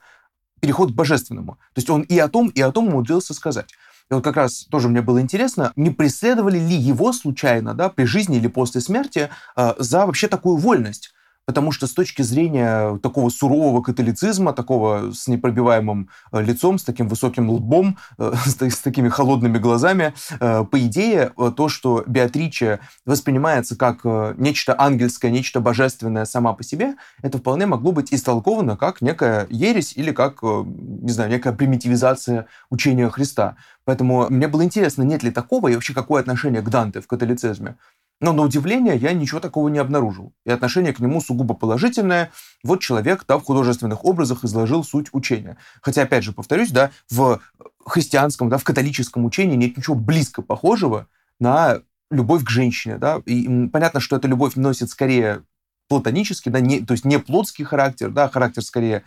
переход 0.65 0.91
к 0.91 0.95
божественному. 0.95 1.53
То 1.73 1.79
есть 1.79 1.89
он 1.91 2.01
и 2.01 2.17
о 2.17 2.27
том, 2.27 2.47
и 2.47 2.59
о 2.59 2.71
том 2.71 2.87
умудрился 2.87 3.35
сказать. 3.35 3.69
И 4.09 4.13
вот 4.13 4.23
как 4.23 4.35
раз 4.35 4.65
тоже 4.71 4.87
мне 4.87 5.01
было 5.01 5.21
интересно, 5.21 5.71
не 5.75 5.91
преследовали 5.91 6.57
ли 6.57 6.75
его 6.75 7.13
случайно, 7.13 7.75
да, 7.75 7.89
при 7.89 8.05
жизни 8.05 8.37
или 8.37 8.47
после 8.47 8.81
смерти 8.81 9.29
э, 9.55 9.73
за 9.77 10.05
вообще 10.07 10.27
такую 10.27 10.57
вольность 10.57 11.13
потому 11.45 11.71
что 11.71 11.87
с 11.87 11.93
точки 11.93 12.21
зрения 12.21 12.97
такого 12.97 13.29
сурового 13.29 13.81
католицизма, 13.81 14.53
такого 14.53 15.11
с 15.11 15.27
непробиваемым 15.27 16.09
э, 16.31 16.41
лицом, 16.41 16.77
с 16.79 16.83
таким 16.83 17.07
высоким 17.07 17.49
лбом, 17.49 17.97
э, 18.17 18.33
с, 18.45 18.79
такими 18.79 19.09
холодными 19.09 19.57
глазами, 19.57 20.13
э, 20.39 20.63
по 20.63 20.79
идее, 20.79 21.31
то, 21.55 21.69
что 21.69 22.03
Беатриче 22.07 22.79
воспринимается 23.05 23.75
как 23.75 24.03
нечто 24.37 24.75
ангельское, 24.77 25.31
нечто 25.31 25.59
божественное 25.59 26.25
сама 26.25 26.53
по 26.53 26.63
себе, 26.63 26.95
это 27.21 27.37
вполне 27.37 27.65
могло 27.65 27.91
быть 27.91 28.13
истолковано 28.13 28.77
как 28.77 29.01
некая 29.01 29.47
ересь 29.49 29.93
или 29.95 30.11
как, 30.11 30.41
не 30.41 31.11
знаю, 31.11 31.29
некая 31.29 31.53
примитивизация 31.53 32.47
учения 32.69 33.09
Христа. 33.09 33.55
Поэтому 33.85 34.27
мне 34.29 34.47
было 34.47 34.63
интересно, 34.63 35.03
нет 35.03 35.23
ли 35.23 35.31
такого 35.31 35.67
и 35.67 35.75
вообще 35.75 35.93
какое 35.93 36.21
отношение 36.21 36.61
к 36.61 36.69
Данте 36.69 37.01
в 37.01 37.07
католицизме. 37.07 37.77
Но 38.21 38.31
на 38.31 38.43
удивление 38.43 38.95
я 38.95 39.13
ничего 39.13 39.39
такого 39.39 39.67
не 39.67 39.79
обнаружил. 39.79 40.33
И 40.45 40.49
отношение 40.49 40.93
к 40.93 40.99
нему 40.99 41.19
сугубо 41.19 41.53
положительное. 41.53 42.31
Вот 42.63 42.81
человек 42.81 43.25
да, 43.27 43.37
в 43.37 43.43
художественных 43.43 44.05
образах 44.05 44.43
изложил 44.45 44.83
суть 44.83 45.07
учения. 45.11 45.57
Хотя, 45.81 46.03
опять 46.03 46.23
же, 46.23 46.31
повторюсь, 46.31 46.71
да, 46.71 46.91
в 47.09 47.41
христианском, 47.85 48.49
да, 48.49 48.57
в 48.57 48.63
католическом 48.63 49.25
учении 49.25 49.55
нет 49.55 49.77
ничего 49.77 49.95
близко 49.95 50.41
похожего 50.41 51.07
на 51.39 51.81
любовь 52.09 52.43
к 52.43 52.49
женщине. 52.49 52.97
Да? 52.97 53.21
И 53.25 53.67
понятно, 53.67 53.99
что 53.99 54.15
эта 54.15 54.27
любовь 54.27 54.55
носит 54.55 54.89
скорее 54.89 55.43
платонический, 55.87 56.51
да, 56.51 56.59
не, 56.59 56.79
то 56.81 56.93
есть 56.93 57.05
не 57.05 57.19
плотский 57.19 57.65
характер, 57.65 58.09
да, 58.09 58.29
характер 58.29 58.63
скорее 58.63 59.03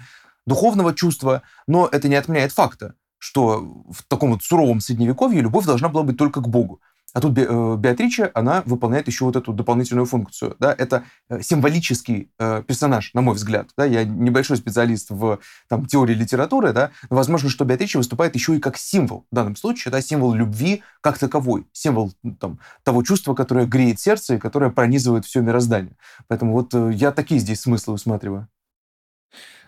духовного 0.47 0.95
чувства, 0.95 1.43
но 1.67 1.89
это 1.91 2.09
не 2.09 2.15
отменяет 2.15 2.53
факта, 2.53 2.95
что 3.19 3.85
в 3.91 4.05
таком 4.07 4.33
вот 4.33 4.43
суровом 4.43 4.81
средневековье 4.81 5.41
любовь 5.41 5.67
должна 5.67 5.89
была 5.89 6.05
быть 6.05 6.17
только 6.17 6.41
к 6.41 6.49
Богу. 6.49 6.81
А 7.15 7.21
тут 7.21 7.39
э, 7.39 7.77
Беатрича, 7.79 8.31
она 8.35 8.63
выполняет 8.67 9.07
еще 9.07 9.25
вот 9.25 9.37
эту 9.37 9.53
дополнительную 9.53 10.05
функцию. 10.05 10.57
Да? 10.59 10.75
Это 10.77 11.05
э, 11.29 11.41
символический 11.41 12.31
э, 12.39 12.63
персонаж, 12.67 13.15
на 13.15 13.23
мой 13.23 13.35
взгляд. 13.35 13.71
Да? 13.77 13.85
Я 13.87 14.05
небольшой 14.05 14.59
специалист 14.59 15.09
в 15.11 15.39
там, 15.69 15.87
теории 15.87 16.15
литературы, 16.15 16.73
да? 16.73 16.91
но 17.09 17.17
возможно, 17.17 17.49
что 17.49 17.65
Беатрича 17.65 17.97
выступает 17.97 18.35
еще 18.35 18.57
и 18.57 18.61
как 18.61 18.77
символ 18.77 19.25
в 19.31 19.35
данном 19.35 19.57
случае, 19.57 19.91
да? 19.91 20.03
символ 20.03 20.35
любви 20.35 20.83
как 21.01 21.19
таковой, 21.19 21.67
символ 21.73 22.13
там, 22.39 22.59
того 22.83 23.03
чувства, 23.03 23.35
которое 23.35 23.67
греет 23.67 23.99
сердце 23.99 24.35
и 24.35 24.39
которое 24.39 24.71
пронизывает 24.71 25.25
все 25.25 25.41
мироздание. 25.41 25.97
Поэтому 26.27 26.53
вот 26.53 26.75
я 26.95 27.11
такие 27.13 27.41
здесь 27.41 27.63
смыслы 27.63 27.95
усматриваю. 27.95 28.49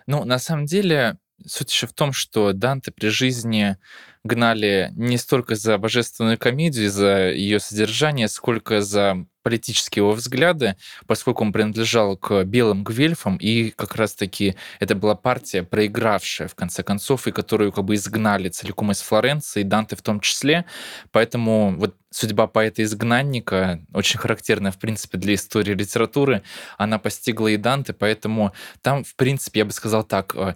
Ну, 0.05 0.25
на 0.25 0.39
самом 0.39 0.65
деле, 0.65 1.17
суть 1.47 1.71
еще 1.71 1.87
в 1.87 1.93
том, 1.93 2.13
что 2.13 2.53
Данте 2.53 2.91
при 2.91 3.09
жизни 3.09 3.77
гнали 4.23 4.91
не 4.95 5.17
столько 5.17 5.55
за 5.55 5.77
божественную 5.77 6.37
комедию, 6.37 6.91
за 6.91 7.31
ее 7.31 7.59
содержание, 7.59 8.27
сколько 8.27 8.81
за 8.81 9.25
политические 9.43 10.01
его 10.03 10.11
взгляды, 10.11 10.75
поскольку 11.07 11.43
он 11.43 11.51
принадлежал 11.51 12.15
к 12.15 12.43
белым 12.43 12.83
гвельфам, 12.83 13.37
и 13.37 13.71
как 13.71 13.95
раз-таки 13.95 14.55
это 14.79 14.95
была 14.95 15.15
партия, 15.15 15.63
проигравшая 15.63 16.47
в 16.47 16.55
конце 16.55 16.83
концов, 16.83 17.27
и 17.27 17.31
которую 17.31 17.71
как 17.71 17.85
бы 17.85 17.95
изгнали 17.95 18.49
целиком 18.49 18.91
из 18.91 19.01
Флоренции, 19.01 19.63
Данте 19.63 19.95
в 19.95 20.01
том 20.01 20.19
числе. 20.19 20.65
Поэтому 21.11 21.75
вот 21.77 21.95
судьба 22.11 22.47
поэта-изгнанника, 22.47 23.81
очень 23.93 24.19
характерная, 24.19 24.71
в 24.71 24.77
принципе, 24.77 25.17
для 25.17 25.33
истории 25.33 25.73
литературы, 25.73 26.43
она 26.77 26.99
постигла 26.99 27.47
и 27.47 27.57
Данте, 27.57 27.93
поэтому 27.93 28.53
там, 28.81 29.03
в 29.03 29.15
принципе, 29.15 29.61
я 29.61 29.65
бы 29.65 29.71
сказал 29.71 30.03
так, 30.03 30.35
э, 30.35 30.55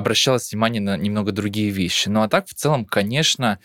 обращалось 0.00 0.50
внимание 0.50 0.82
на 0.82 0.96
немного 0.96 1.32
другие 1.32 1.70
вещи. 1.70 2.08
Ну 2.08 2.22
а 2.22 2.28
так, 2.28 2.48
в 2.48 2.54
целом, 2.54 2.84
конечно, 2.84 3.58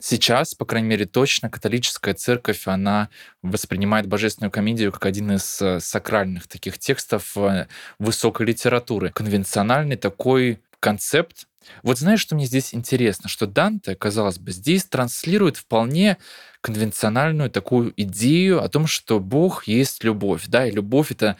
сейчас, 0.00 0.54
по 0.54 0.64
крайней 0.64 0.88
мере, 0.88 1.06
точно 1.06 1.50
католическая 1.50 2.14
церковь, 2.14 2.66
она 2.66 3.08
воспринимает 3.42 4.06
божественную 4.06 4.50
комедию 4.50 4.92
как 4.92 5.06
один 5.06 5.32
из 5.32 5.60
э, 5.60 5.80
сакральных 5.80 6.48
таких 6.48 6.78
текстов 6.78 7.36
э, 7.36 7.66
высокой 7.98 8.46
литературы. 8.46 9.10
Конвенциональный 9.10 9.96
такой 9.96 10.60
концепт. 10.80 11.46
Вот 11.84 11.98
знаешь, 11.98 12.20
что 12.20 12.34
мне 12.34 12.44
здесь 12.44 12.74
интересно? 12.74 13.28
Что 13.28 13.46
Данте, 13.46 13.94
казалось 13.94 14.38
бы, 14.38 14.50
здесь 14.50 14.84
транслирует 14.84 15.56
вполне 15.56 16.18
конвенциональную 16.60 17.50
такую 17.50 17.92
идею 17.96 18.62
о 18.62 18.68
том, 18.68 18.88
что 18.88 19.20
Бог 19.20 19.68
есть 19.68 20.02
любовь, 20.02 20.44
да, 20.48 20.66
и 20.66 20.72
любовь— 20.72 21.10
это 21.12 21.36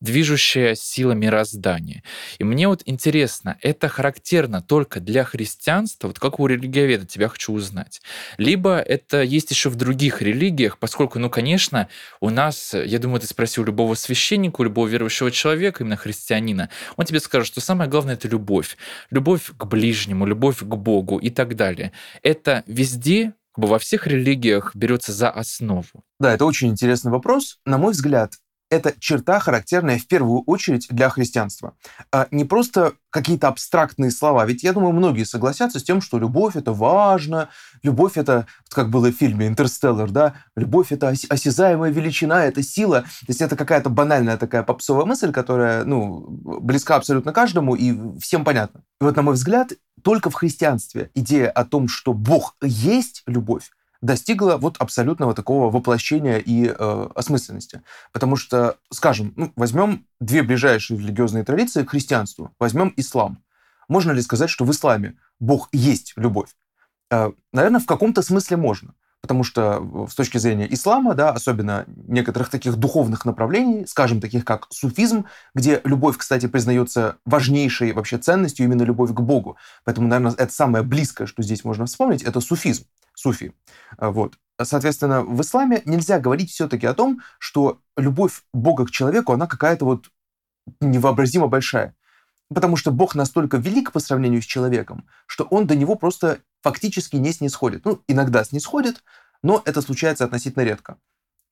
движущая 0.00 0.74
сила 0.74 1.12
мироздания. 1.12 2.02
И 2.38 2.44
мне 2.44 2.68
вот 2.68 2.82
интересно, 2.84 3.56
это 3.60 3.88
характерно 3.88 4.62
только 4.62 5.00
для 5.00 5.24
христианства, 5.24 6.08
вот 6.08 6.18
как 6.18 6.40
у 6.40 6.46
религиоведа 6.46 7.06
тебя 7.06 7.28
хочу 7.28 7.52
узнать, 7.52 8.00
либо 8.38 8.78
это 8.78 9.22
есть 9.22 9.50
еще 9.50 9.70
в 9.70 9.76
других 9.76 10.22
религиях, 10.22 10.78
поскольку, 10.78 11.18
ну, 11.18 11.30
конечно, 11.30 11.88
у 12.20 12.30
нас, 12.30 12.74
я 12.74 12.98
думаю, 12.98 13.20
ты 13.20 13.26
спросил 13.26 13.64
любого 13.64 13.94
священника, 13.94 14.62
любого 14.62 14.88
верующего 14.88 15.30
человека, 15.30 15.82
именно 15.82 15.96
христианина, 15.96 16.70
он 16.96 17.04
тебе 17.04 17.20
скажет, 17.20 17.46
что 17.46 17.60
самое 17.60 17.90
главное— 17.90 18.14
это 18.16 18.28
любовь. 18.28 18.76
Любовь 19.10 19.50
к 19.56 19.64
ближнему, 19.66 20.26
любовь 20.26 20.58
к 20.60 20.74
Богу 20.74 21.18
и 21.18 21.30
так 21.30 21.56
далее. 21.56 21.92
Это 22.22 22.64
везде 22.66 23.34
во 23.56 23.78
всех 23.78 24.06
религиях 24.06 24.74
берется 24.74 25.12
за 25.12 25.30
основу? 25.30 25.84
Да, 26.18 26.32
это 26.34 26.44
очень 26.44 26.68
интересный 26.68 27.10
вопрос. 27.10 27.58
На 27.64 27.78
мой 27.78 27.92
взгляд, 27.92 28.34
это 28.70 28.94
черта, 28.98 29.40
характерная 29.40 29.98
в 29.98 30.06
первую 30.06 30.42
очередь 30.42 30.86
для 30.90 31.10
христианства. 31.10 31.74
А 32.12 32.28
не 32.30 32.44
просто 32.44 32.94
какие-то 33.10 33.48
абстрактные 33.48 34.12
слова. 34.12 34.46
Ведь 34.46 34.62
я 34.62 34.72
думаю, 34.72 34.92
многие 34.92 35.24
согласятся 35.24 35.80
с 35.80 35.82
тем, 35.82 36.00
что 36.00 36.18
любовь 36.18 36.54
это 36.54 36.72
важно, 36.72 37.48
любовь 37.82 38.16
это, 38.16 38.46
как 38.70 38.88
было 38.88 39.08
в 39.08 39.16
фильме 39.16 39.48
«Интерстеллар», 39.48 40.10
да, 40.10 40.34
любовь 40.56 40.92
это 40.92 41.08
осязаемая 41.08 41.90
величина, 41.90 42.44
это 42.44 42.62
сила. 42.62 43.02
То 43.02 43.26
есть 43.28 43.40
это 43.40 43.56
какая-то 43.56 43.90
банальная 43.90 44.36
такая 44.36 44.62
попсовая 44.62 45.04
мысль, 45.04 45.32
которая, 45.32 45.84
ну, 45.84 46.26
близка 46.60 46.94
абсолютно 46.94 47.32
каждому 47.32 47.74
и 47.74 48.18
всем 48.20 48.44
понятна. 48.44 48.82
И 49.00 49.04
вот, 49.04 49.16
на 49.16 49.22
мой 49.22 49.34
взгляд, 49.34 49.72
только 50.02 50.30
в 50.30 50.34
христианстве 50.34 51.10
идея 51.14 51.50
о 51.50 51.64
том, 51.64 51.88
что 51.88 52.12
Бог 52.12 52.56
есть 52.62 53.22
любовь, 53.26 53.70
достигла 54.02 54.56
вот 54.56 54.76
абсолютного 54.78 55.34
такого 55.34 55.70
воплощения 55.70 56.38
и 56.38 56.66
э, 56.66 57.08
осмысленности. 57.14 57.82
Потому 58.12 58.36
что, 58.36 58.76
скажем, 58.90 59.32
ну, 59.36 59.52
возьмем 59.56 60.06
две 60.20 60.42
ближайшие 60.42 60.98
религиозные 60.98 61.44
традиции 61.44 61.82
к 61.82 61.90
христианству, 61.90 62.54
возьмем 62.58 62.92
ислам. 62.96 63.42
Можно 63.88 64.12
ли 64.12 64.22
сказать, 64.22 64.50
что 64.50 64.64
в 64.64 64.70
исламе 64.70 65.16
Бог 65.38 65.68
есть 65.72 66.14
любовь? 66.16 66.50
Э, 67.10 67.32
наверное, 67.52 67.80
в 67.80 67.86
каком-то 67.86 68.22
смысле 68.22 68.56
можно. 68.56 68.94
Потому 69.20 69.44
что 69.44 70.06
с 70.10 70.14
точки 70.14 70.38
зрения 70.38 70.66
ислама, 70.72 71.14
да, 71.14 71.30
особенно 71.30 71.84
некоторых 71.86 72.48
таких 72.48 72.76
духовных 72.76 73.26
направлений, 73.26 73.84
скажем, 73.86 74.18
таких 74.18 74.46
как 74.46 74.66
суфизм, 74.70 75.26
где 75.54 75.82
любовь, 75.84 76.16
кстати, 76.16 76.46
признается 76.46 77.16
важнейшей 77.26 77.92
вообще 77.92 78.16
ценностью, 78.16 78.64
именно 78.64 78.82
любовь 78.82 79.12
к 79.12 79.20
Богу. 79.20 79.58
Поэтому, 79.84 80.08
наверное, 80.08 80.32
это 80.32 80.50
самое 80.50 80.82
близкое, 80.82 81.26
что 81.26 81.42
здесь 81.42 81.64
можно 81.64 81.84
вспомнить, 81.84 82.22
это 82.22 82.40
суфизм 82.40 82.86
суфи. 83.20 83.52
А, 83.98 84.10
вот. 84.10 84.38
Соответственно, 84.62 85.22
в 85.22 85.40
исламе 85.40 85.82
нельзя 85.84 86.18
говорить 86.18 86.50
все-таки 86.50 86.86
о 86.86 86.94
том, 86.94 87.20
что 87.38 87.80
любовь 87.96 88.42
Бога 88.52 88.86
к 88.86 88.90
человеку, 88.90 89.32
она 89.32 89.46
какая-то 89.46 89.84
вот 89.84 90.10
невообразимо 90.80 91.46
большая. 91.48 91.94
Потому 92.52 92.76
что 92.76 92.90
Бог 92.90 93.14
настолько 93.14 93.56
велик 93.58 93.92
по 93.92 94.00
сравнению 94.00 94.42
с 94.42 94.44
человеком, 94.44 95.06
что 95.26 95.44
он 95.44 95.66
до 95.66 95.76
него 95.76 95.94
просто 95.94 96.40
фактически 96.62 97.16
не 97.16 97.32
снисходит. 97.32 97.84
Ну, 97.84 98.02
иногда 98.08 98.44
снисходит, 98.44 99.02
но 99.42 99.62
это 99.64 99.80
случается 99.80 100.24
относительно 100.24 100.62
редко 100.62 100.96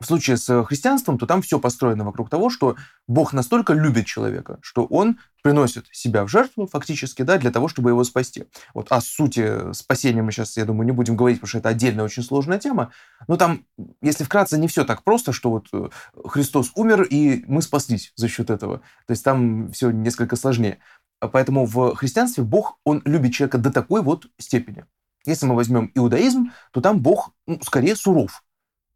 в 0.00 0.06
случае 0.06 0.36
с 0.36 0.64
христианством, 0.64 1.18
то 1.18 1.26
там 1.26 1.42
все 1.42 1.58
построено 1.58 2.04
вокруг 2.04 2.30
того, 2.30 2.50
что 2.50 2.76
Бог 3.06 3.32
настолько 3.32 3.72
любит 3.72 4.06
человека, 4.06 4.58
что 4.62 4.84
он 4.84 5.18
приносит 5.42 5.86
себя 5.92 6.24
в 6.24 6.28
жертву 6.28 6.66
фактически, 6.66 7.22
да, 7.22 7.38
для 7.38 7.50
того, 7.50 7.68
чтобы 7.68 7.90
его 7.90 8.04
спасти. 8.04 8.44
Вот 8.74 8.92
о 8.92 9.00
сути 9.00 9.72
спасения 9.72 10.22
мы 10.22 10.30
сейчас, 10.30 10.56
я 10.56 10.64
думаю, 10.64 10.86
не 10.86 10.92
будем 10.92 11.16
говорить, 11.16 11.38
потому 11.38 11.48
что 11.48 11.58
это 11.58 11.70
отдельная 11.70 12.04
очень 12.04 12.22
сложная 12.22 12.58
тема. 12.58 12.92
Но 13.26 13.36
там, 13.36 13.64
если 14.00 14.24
вкратце, 14.24 14.58
не 14.58 14.68
все 14.68 14.84
так 14.84 15.02
просто, 15.02 15.32
что 15.32 15.50
вот 15.50 15.68
э, 15.72 15.88
Христос 16.26 16.72
умер, 16.74 17.02
и 17.02 17.44
мы 17.46 17.62
спаслись 17.62 18.12
за 18.14 18.28
счет 18.28 18.50
этого. 18.50 18.78
То 19.06 19.12
есть 19.12 19.24
там 19.24 19.72
все 19.72 19.90
несколько 19.90 20.36
сложнее. 20.36 20.78
Поэтому 21.20 21.66
в 21.66 21.96
христианстве 21.96 22.44
Бог, 22.44 22.78
он 22.84 23.02
любит 23.04 23.32
человека 23.32 23.58
до 23.58 23.72
такой 23.72 24.02
вот 24.02 24.26
степени. 24.38 24.84
Если 25.26 25.46
мы 25.46 25.56
возьмем 25.56 25.90
иудаизм, 25.94 26.52
то 26.72 26.80
там 26.80 27.00
Бог 27.00 27.32
ну, 27.46 27.58
скорее 27.62 27.96
суров 27.96 28.44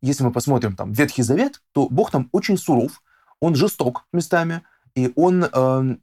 если 0.02 0.25
мы 0.25 0.32
посмотрим 0.32 0.76
там 0.76 0.92
Ветхий 0.92 1.23
Завет, 1.23 1.62
то 1.73 1.88
Бог 1.88 2.11
там 2.11 2.28
очень 2.32 2.59
суров, 2.59 3.02
он 3.40 3.54
жесток 3.54 4.04
местами, 4.12 4.62
и 4.94 5.12
он 5.16 5.44
э, 5.44 5.97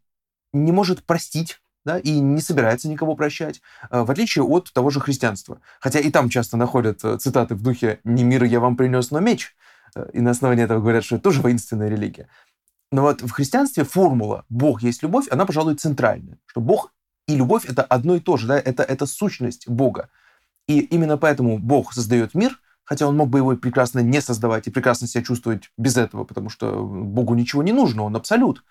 не 0.53 0.71
может 0.71 1.03
простить 1.03 1.61
да, 1.85 1.99
и 1.99 2.19
не 2.19 2.41
собирается 2.41 2.89
никого 2.89 3.15
прощать, 3.15 3.61
э, 3.91 4.01
в 4.01 4.09
отличие 4.09 4.43
от 4.43 4.71
того 4.73 4.89
же 4.89 4.99
христианства. 4.99 5.61
Хотя 5.79 5.99
и 5.99 6.09
там 6.11 6.29
часто 6.29 6.57
находят 6.57 7.03
э, 7.03 7.17
цитаты 7.17 7.55
в 7.55 7.61
духе 7.61 7.99
«Не 8.03 8.23
мир 8.23 8.43
я 8.45 8.59
вам 8.59 8.77
принес, 8.77 9.11
но 9.11 9.19
меч», 9.19 9.55
э, 9.95 10.09
и 10.13 10.21
на 10.21 10.31
основании 10.31 10.63
этого 10.63 10.79
говорят, 10.79 11.03
что 11.03 11.15
это 11.15 11.23
тоже 11.23 11.41
воинственная 11.41 11.89
религия. 11.89 12.27
Но 12.91 13.03
вот 13.03 13.21
в 13.21 13.31
христианстве 13.31 13.83
формула 13.83 14.45
«Бог 14.49 14.81
есть 14.81 15.03
любовь», 15.03 15.27
она, 15.29 15.45
пожалуй, 15.45 15.75
центральная, 15.75 16.37
что 16.45 16.61
Бог 16.61 16.93
и 17.27 17.35
любовь— 17.35 17.65
это 17.67 17.83
одно 17.83 18.15
и 18.15 18.19
то 18.19 18.37
же, 18.37 18.47
да, 18.47 18.59
это, 18.59 18.83
это 18.83 19.05
сущность 19.05 19.67
Бога. 19.67 20.09
И 20.67 20.79
именно 20.79 21.17
поэтому 21.17 21.59
Бог 21.59 21.93
создает 21.93 22.33
мир— 22.33 22.59
хотя 22.89 23.05
он 23.05 23.15
мог 23.15 23.29
бы 23.29 23.37
его 23.37 23.55
прекрасно 23.55 23.99
не 23.99 24.19
создавать 24.19 24.65
и 24.65 24.71
прекрасно 24.71 25.07
себя 25.07 25.23
чувствовать 25.23 25.69
без 25.77 25.95
этого, 25.95 26.23
потому 26.23 26.49
что 26.49 26.83
Богу 26.83 27.35
ничего 27.35 27.61
не 27.61 27.71
нужно, 27.71 28.01
он 28.01 28.15
абсолют. 28.15 28.63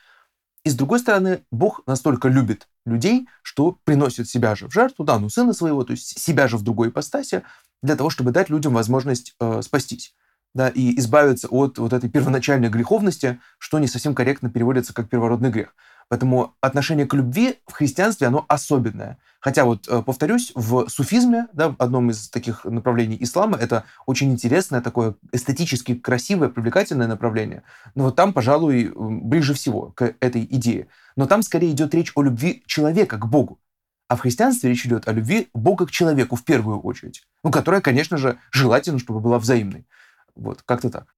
И 0.64 0.70
с 0.70 0.75
другой 0.75 0.98
стороны, 0.98 1.44
Бог 1.52 1.82
настолько 1.87 2.26
любит 2.26 2.66
людей, 2.84 3.28
что 3.42 3.78
приносит 3.84 4.28
себя 4.28 4.56
же 4.56 4.66
в 4.66 4.72
жертву, 4.72 5.04
да, 5.04 5.20
ну 5.20 5.28
сына 5.28 5.52
своего, 5.52 5.84
то 5.84 5.92
есть 5.92 6.18
себя 6.18 6.48
же 6.48 6.56
в 6.56 6.62
другой 6.62 6.88
ипостаси, 6.88 7.44
для 7.80 7.94
того, 7.94 8.10
чтобы 8.10 8.32
дать 8.32 8.50
людям 8.50 8.75
возможность 8.75 9.37
э, 9.38 9.62
спастись 9.62 10.16
да, 10.52 10.68
и 10.68 10.98
избавиться 10.98 11.46
от 11.46 11.78
вот 11.78 11.92
этой 11.92 12.10
первоначальной 12.10 12.70
греховности, 12.70 13.40
что 13.58 13.78
не 13.78 13.87
совсем 13.87 14.16
корректно 14.16 14.50
переводится 14.50 14.92
как 14.92 15.08
первородный 15.08 15.50
грех. 15.50 15.76
Поэтому 16.09 16.55
отношение 16.61 17.07
к 17.07 17.12
любви 17.15 17.59
в 17.67 17.73
христианстве, 17.73 18.29
оно 18.29 18.47
особенное. 18.49 19.19
Хотя 19.41 19.65
вот, 19.65 19.87
э, 19.88 20.03
повторюсь, 20.03 20.53
в 20.55 20.88
суфизме, 20.88 21.49
да, 21.53 21.75
одном 21.79 22.11
из 22.11 22.29
таких 22.31 22.65
направлений 22.65 23.19
ислама, 23.21 23.59
это 23.59 23.85
очень 24.07 24.33
интересное, 24.33 24.81
такое 24.81 25.15
эстетически 25.33 25.95
красивое, 25.95 26.49
привлекательное 26.49 27.07
направление. 27.07 27.62
Но 27.95 28.05
вот 28.05 28.17
там, 28.17 28.33
пожалуй, 28.33 28.91
ближе 28.97 29.53
всего 29.53 29.93
к 29.93 30.15
этой 30.21 30.45
идее. 30.45 30.88
Но 31.15 31.27
там 31.27 31.43
скорее 31.43 31.73
идет 31.73 31.95
речь 31.95 32.12
о 32.15 32.23
любви 32.23 32.62
человека 32.67 33.19
к 33.19 33.29
Богу. 33.29 33.61
А 34.09 34.17
в 34.17 34.21
христианстве 34.21 34.71
речь 34.71 34.87
идет 34.87 35.07
о 35.07 35.12
любви 35.12 35.49
Бога 35.53 35.87
к 35.87 35.91
человеку 35.91 36.35
в 36.35 36.45
первую 36.45 36.81
очередь. 36.81 37.23
Ну, 37.45 37.50
которая, 37.50 37.83
конечно 37.83 38.17
же, 38.17 38.38
желательно, 38.50 38.99
чтобы 38.99 39.21
была 39.21 39.38
взаимной. 39.38 39.87
Вот, 40.35 40.62
как-то 40.62 40.88
так. 40.88 41.15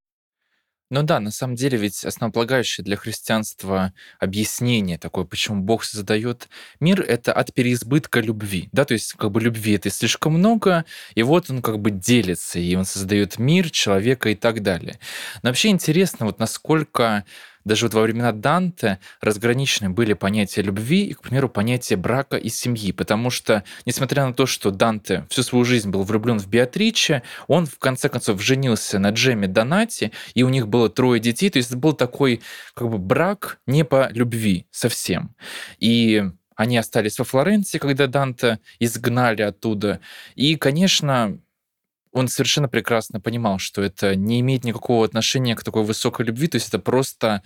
Ну 0.93 1.05
да, 1.05 1.21
на 1.21 1.31
самом 1.31 1.55
деле 1.55 1.79
ведь 1.79 2.05
основополагающее 2.05 2.85
для 2.85 2.97
христианства 2.97 3.93
объяснение 4.19 4.99
такое, 4.99 5.25
почему 5.25 5.63
Бог 5.63 5.85
создает 5.85 6.49
мир, 6.81 7.01
это 7.03 7.33
от 7.33 7.55
переизбытка 7.55 8.19
любви. 8.21 8.69
Да, 8.73 8.85
то 8.85 8.95
есть 8.95 9.13
как 9.13 9.31
бы 9.31 9.41
любви 9.41 9.75
это 9.75 9.89
слишком 9.89 10.35
много, 10.35 10.85
и 11.15 11.23
вот 11.23 11.49
он 11.49 11.63
как 11.63 11.79
бы 11.79 11.93
делится, 11.93 12.59
и 12.59 12.75
он 12.75 12.85
создает 12.85 13.39
мир, 13.39 13.71
человека 13.71 14.31
и 14.31 14.35
так 14.35 14.63
далее. 14.65 14.99
Но 15.45 15.51
вообще 15.51 15.69
интересно, 15.69 16.27
вот 16.27 16.41
насколько 16.41 17.25
даже 17.65 17.87
вот 17.87 17.95
во 17.95 18.03
времена 18.03 18.33
Данте 18.33 18.99
разграничены 19.21 19.91
были 19.91 20.15
понятия 20.15 20.63
любви 20.63 21.07
и, 21.07 21.15
к 21.15 21.23
примеру, 21.23 21.49
понятие 21.49 21.97
брака 21.97 22.37
и 22.37 22.49
семьи, 22.49 22.93
потому 22.93 23.31
что, 23.31 23.65
несмотря 23.87 24.27
на 24.27 24.35
то, 24.35 24.47
что 24.47 24.71
Данте 24.71 25.27
всю 25.31 25.43
свою 25.43 25.65
жизнь 25.65 25.91
был 25.91 26.03
влюблен 26.03 26.39
в 26.39 26.49
Беатриче, 26.49 27.23
он 27.47 27.67
в 27.67 27.79
конце 27.79 28.09
концов 28.09 28.43
женился 28.43 28.99
на 28.99 29.11
Джеме 29.11 29.49
Донати, 29.49 30.13
и 30.35 30.43
у 30.43 30.49
них 30.49 30.69
было 30.69 30.89
трое 30.89 31.21
детей, 31.21 31.51
то 31.51 31.59
есть 31.59 31.71
это 31.71 31.79
был 31.79 31.93
такой 31.93 32.41
как 32.75 32.89
бы 32.89 32.99
брак 32.99 33.59
не 33.67 33.85
по 33.85 34.09
любви 34.13 34.67
совсем. 34.71 35.35
И 35.79 36.25
они 36.57 36.77
остались 36.77 37.19
во 37.19 37.25
Флоренции, 37.25 37.79
когда 37.79 38.07
Данте 38.07 38.59
изгнали 38.79 39.41
оттуда. 39.41 40.01
И, 40.35 40.57
конечно, 40.57 41.39
он 42.13 42.29
совершенно 42.29 42.69
прекрасно 42.69 43.21
понимал, 43.21 43.59
что 43.59 43.83
это 43.83 44.15
не 44.17 44.41
имеет 44.41 44.65
никакого 44.65 45.05
отношения 45.05 45.57
к 45.57 45.65
такой 45.65 45.85
высокой 45.85 46.27
любви, 46.27 46.49
то 46.49 46.57
есть 46.57 46.69
это 46.69 46.79
просто 46.79 47.43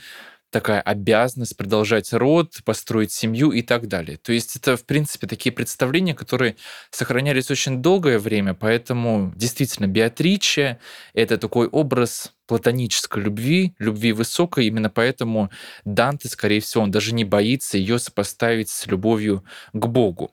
такая 0.55 0.81
обязанность 0.81 1.57
продолжать 1.57 2.13
род, 2.13 2.61
построить 2.65 3.11
семью 3.11 3.51
и 3.51 3.61
так 3.61 3.89
далее. 3.89 4.19
То 4.19 4.33
есть 4.33 4.55
это, 4.55 4.77
в 4.77 4.85
принципе, 4.85 5.27
такие 5.27 5.53
представления, 5.53 6.15
которые 6.15 6.55
сохранялись 6.93 7.51
очень 7.51 7.83
долгое 7.83 8.21
время, 8.21 8.55
поэтому 8.55 9.33
действительно 9.35 9.89
Беатриче— 9.89 10.79
это 11.13 11.39
такой 11.39 11.67
образ 11.67 12.33
платонической 12.47 13.21
любви, 13.25 13.75
любви 13.81 14.13
высокой, 14.13 14.67
именно 14.67 14.91
поэтому 14.91 15.51
Данте, 15.85 16.29
скорее 16.29 16.61
всего, 16.61 16.85
он 16.85 16.93
даже 16.93 17.15
не 17.15 17.25
боится 17.25 17.77
ее 17.77 17.99
сопоставить 17.99 18.69
с 18.69 18.87
любовью 18.87 19.43
к 19.73 19.87
Богу. 19.87 20.31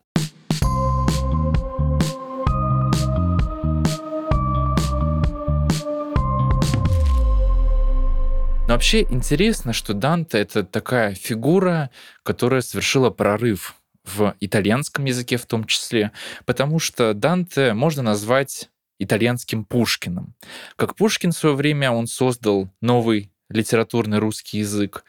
Но 8.72 8.76
вообще 8.76 9.02
интересно, 9.02 9.74
что 9.74 9.94
Данте— 9.94 10.38
это 10.40 10.64
такая 10.64 11.14
фигура, 11.14 11.90
которая 12.24 12.62
совершила 12.62 13.10
прорыв 13.10 13.76
в 14.06 14.34
итальянском 14.40 15.04
языке 15.04 15.36
в 15.36 15.46
том 15.46 15.66
числе, 15.66 16.14
потому 16.46 16.80
что 16.80 17.14
Данте 17.14 17.74
можно 17.74 18.02
назвать 18.02 18.70
итальянским 18.98 19.66
Пушкиным. 19.66 20.36
Как 20.78 20.96
Пушкин 20.96 21.34
в 21.34 21.38
свое 21.38 21.54
время 21.54 21.92
он 21.92 22.08
создал 22.08 22.70
новый 22.80 23.34
литературный 23.50 24.20
русский 24.20 24.60
язык, 24.60 25.04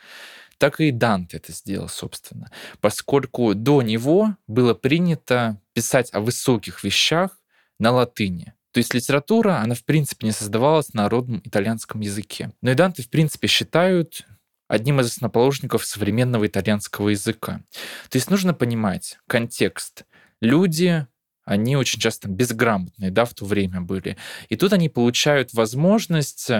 так 0.58 0.80
и 0.80 0.90
Данте 0.90 1.36
это 1.36 1.52
сделал, 1.52 1.88
собственно, 1.88 2.50
поскольку 2.80 3.54
до 3.54 3.80
него 3.82 4.36
было 4.48 4.74
принято 4.74 5.56
писать 5.72 6.12
о 6.12 6.18
высоких 6.18 6.82
вещах 6.82 7.38
на 7.78 7.92
латыни. 7.92 8.54
То 8.72 8.78
есть 8.78 8.94
литература, 8.94 9.58
она 9.58 9.74
в 9.74 9.84
принципе 9.84 10.26
не 10.26 10.32
создавалась 10.32 10.94
на 10.94 11.08
родном 11.08 11.42
итальянском 11.44 12.00
языке. 12.00 12.52
Но 12.62 12.70
и 12.70 12.74
Данте 12.74 13.02
в 13.02 13.10
принципе 13.10 13.46
считают 13.46 14.26
одним 14.68 15.00
из 15.00 15.06
основоположников 15.06 15.84
современного 15.84 16.46
итальянского 16.46 17.10
языка. 17.10 17.60
То 18.08 18.16
есть 18.16 18.30
нужно 18.30 18.54
понимать 18.54 19.18
контекст. 19.26 20.04
Люди, 20.40 21.06
они 21.44 21.76
очень 21.76 22.00
часто 22.00 22.28
безграмотные, 22.28 23.10
да, 23.10 23.26
в 23.26 23.34
то 23.34 23.44
время 23.44 23.82
были. 23.82 24.16
И 24.48 24.56
тут 24.56 24.72
они 24.72 24.88
получают 24.88 25.52
возможность 25.52 26.50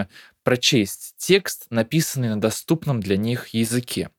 прочесть 0.43 1.15
текст, 1.17 1.65
написанный 1.71 2.29
на 2.29 2.39
доступном 2.39 2.99
для 2.99 3.17
них 3.17 3.47
языке. 3.49 4.09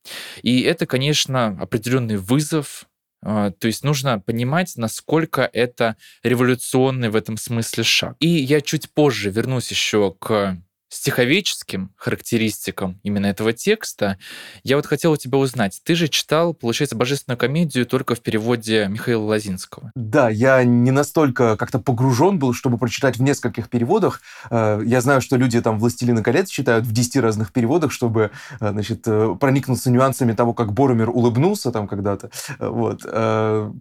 И 0.42 0.62
это, 0.62 0.86
конечно, 0.86 1.56
определенный 1.60 2.16
вызов 2.16 2.88
то 3.25 3.66
есть 3.66 3.85
нужно 3.85 4.21
понимать, 4.21 4.75
насколько 4.76 5.49
это 5.52 5.97
революционный 6.23 7.09
в 7.09 7.16
этом 7.16 7.37
смысле 7.37 7.83
шаг. 7.83 8.16
И 8.21 8.28
я 8.28 8.61
чуть 8.61 8.93
позже 8.93 9.31
вернусь 9.31 9.71
еще 9.71 10.14
к 10.19 10.59
стиховеческим 10.94 11.90
характеристикам 11.96 13.00
именно 13.02 13.26
этого 13.26 13.52
текста, 13.52 14.16
я 14.62 14.76
вот 14.76 14.86
хотел 14.86 15.12
у 15.12 15.16
тебя 15.16 15.38
узнать. 15.38 15.80
Ты 15.84 15.94
же 15.94 16.08
читал, 16.08 16.54
получается, 16.54 16.96
божественную 16.96 17.36
комедию 17.36 17.84
только 17.84 18.14
в 18.14 18.20
переводе 18.20 18.86
Михаила 18.88 19.24
Лозинского. 19.24 19.90
Да, 19.94 20.28
я 20.28 20.62
не 20.64 20.90
настолько 20.90 21.56
как-то 21.56 21.78
погружен 21.78 22.38
был, 22.38 22.54
чтобы 22.54 22.78
прочитать 22.78 23.16
в 23.16 23.22
нескольких 23.22 23.68
переводах. 23.68 24.20
Э, 24.50 24.80
я 24.84 25.00
знаю, 25.00 25.20
что 25.20 25.36
люди 25.36 25.60
там 25.60 25.78
«Властелина 25.78 26.22
колец» 26.22 26.48
читают 26.48 26.86
в 26.86 26.92
10 26.92 27.16
разных 27.16 27.52
переводах, 27.52 27.90
чтобы 27.90 28.30
э, 28.60 28.70
значит, 28.70 29.02
э, 29.06 29.36
проникнуться 29.40 29.90
нюансами 29.90 30.32
того, 30.32 30.54
как 30.54 30.72
Боромер 30.72 31.10
улыбнулся 31.10 31.72
там 31.72 31.88
когда-то. 31.88 32.30
Вот. 32.58 33.02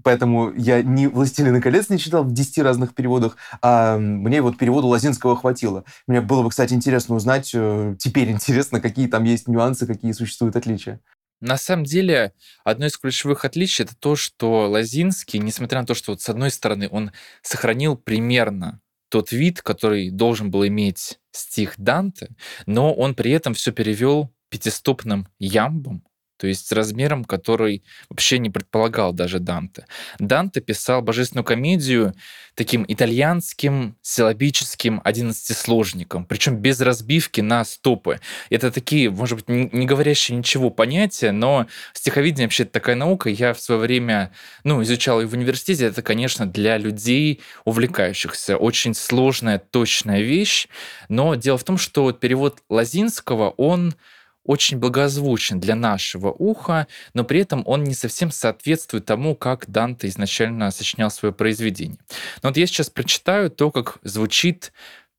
Поэтому 0.03 0.51
я 0.55 0.81
не 0.81 1.07
«Властелина 1.07 1.61
колец» 1.61 1.89
не 1.89 1.99
читал 1.99 2.23
в 2.23 2.33
10 2.33 2.59
разных 2.59 2.95
переводах, 2.95 3.37
а 3.61 3.97
мне 3.97 4.41
вот 4.41 4.57
перевода 4.57 4.87
Лозинского 4.87 5.35
хватило. 5.35 5.83
Мне 6.07 6.21
было 6.21 6.41
бы, 6.43 6.49
кстати, 6.49 6.73
интересно 6.73 7.02
интересно 7.03 7.15
узнать, 7.15 7.51
э, 7.53 7.95
теперь 7.99 8.31
интересно, 8.31 8.79
какие 8.79 9.07
там 9.07 9.23
есть 9.23 9.47
нюансы, 9.47 9.85
какие 9.85 10.11
существуют 10.13 10.55
отличия. 10.55 10.99
На 11.41 11.57
самом 11.57 11.83
деле, 11.83 12.33
одно 12.63 12.85
из 12.85 12.97
ключевых 12.97 13.43
отличий 13.43 13.83
это 13.83 13.95
то, 13.97 14.15
что 14.15 14.69
Лазинский, 14.69 15.39
несмотря 15.39 15.81
на 15.81 15.85
то, 15.85 15.93
что 15.93 16.11
вот 16.11 16.21
с 16.21 16.29
одной 16.29 16.51
стороны 16.51 16.87
он 16.89 17.11
сохранил 17.41 17.97
примерно 17.97 18.79
тот 19.09 19.31
вид, 19.31 19.61
который 19.61 20.09
должен 20.09 20.51
был 20.51 20.65
иметь 20.65 21.19
стих 21.31 21.73
Данте, 21.77 22.29
но 22.65 22.93
он 22.93 23.13
при 23.13 23.31
этом 23.31 23.53
все 23.53 23.71
перевел 23.71 24.33
пятистопным 24.49 25.27
ямбом, 25.39 26.03
то 26.43 26.47
есть 26.47 26.67
с 26.67 26.73
размером, 26.73 27.23
который 27.23 27.85
вообще 28.09 28.37
не 28.37 28.49
предполагал 28.49 29.13
даже 29.13 29.39
Данте. 29.39 29.85
Данте 30.19 30.59
писал 30.59 31.01
божественную 31.01 31.45
комедию 31.45 32.13
таким 32.53 32.83
итальянским 32.85 33.95
силабическим 34.01 34.99
одиннадцатисложником, 35.05 36.25
причем 36.25 36.57
без 36.57 36.81
разбивки 36.81 37.39
на 37.39 37.63
стопы. 37.63 38.19
Это 38.49 38.71
такие, 38.71 39.09
может 39.09 39.37
быть, 39.37 39.47
не 39.47 39.85
говорящие 39.85 40.37
ничего 40.37 40.69
понятия, 40.69 41.31
но 41.31 41.67
стиховедение 41.93 42.47
вообще 42.47 42.65
такая 42.65 42.97
наука. 42.97 43.29
Я 43.29 43.53
в 43.53 43.61
свое 43.61 43.79
время 43.79 44.33
ну, 44.65 44.83
изучал 44.83 45.21
ее 45.21 45.27
в 45.27 45.33
университете. 45.33 45.85
Это, 45.85 46.01
конечно, 46.01 46.45
для 46.45 46.77
людей, 46.77 47.39
увлекающихся. 47.63 48.57
Очень 48.57 48.95
сложная, 48.95 49.59
точная 49.59 50.19
вещь. 50.19 50.67
Но 51.07 51.35
дело 51.35 51.57
в 51.57 51.63
том, 51.63 51.77
что 51.77 52.11
перевод 52.11 52.59
Лазинского, 52.67 53.51
он 53.51 53.95
очень 54.43 54.77
благозвучен 54.77 55.59
для 55.59 55.75
нашего 55.75 56.31
уха, 56.31 56.87
но 57.13 57.23
при 57.23 57.41
этом 57.41 57.63
он 57.65 57.83
не 57.83 57.93
совсем 57.93 58.31
соответствует 58.31 59.05
тому, 59.05 59.35
как 59.35 59.69
Данте 59.69 60.07
изначально 60.07 60.71
сочинял 60.71 61.09
свое 61.11 61.33
произведение. 61.33 61.99
Но 62.41 62.49
вот 62.49 62.57
я 62.57 62.67
сейчас 62.67 62.89
прочитаю 62.89 63.49
то, 63.49 63.71
как 63.71 63.99
звучит 64.03 64.73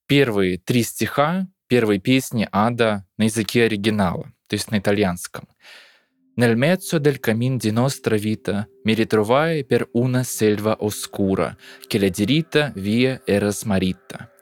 первые 0.07 0.59
три 0.59 0.83
стиха 0.83 1.47
первой 1.69 1.99
песни 1.99 2.49
Ада 2.53 3.05
на 3.17 3.25
языке 3.25 3.65
оригинала, 3.65 4.25
то 4.49 4.55
есть 4.55 4.71
на 4.71 4.79
итальянском. 4.79 5.49
Nel 6.37 6.57
mezzo 6.57 6.99
del 6.99 7.21
camin 7.21 7.57
di 7.57 7.71
nostra 7.71 8.17
vita 8.17 8.69
mi 8.83 8.95
ritrovai 8.95 9.65
per 9.65 9.89
una 9.93 10.25
selva 10.25 10.79
oscura, 10.81 11.57
che 11.87 12.01
la 12.01 12.09
diritta 12.09 12.73
via 12.75 13.23
era 13.25 13.51
smarrita. 13.51 14.34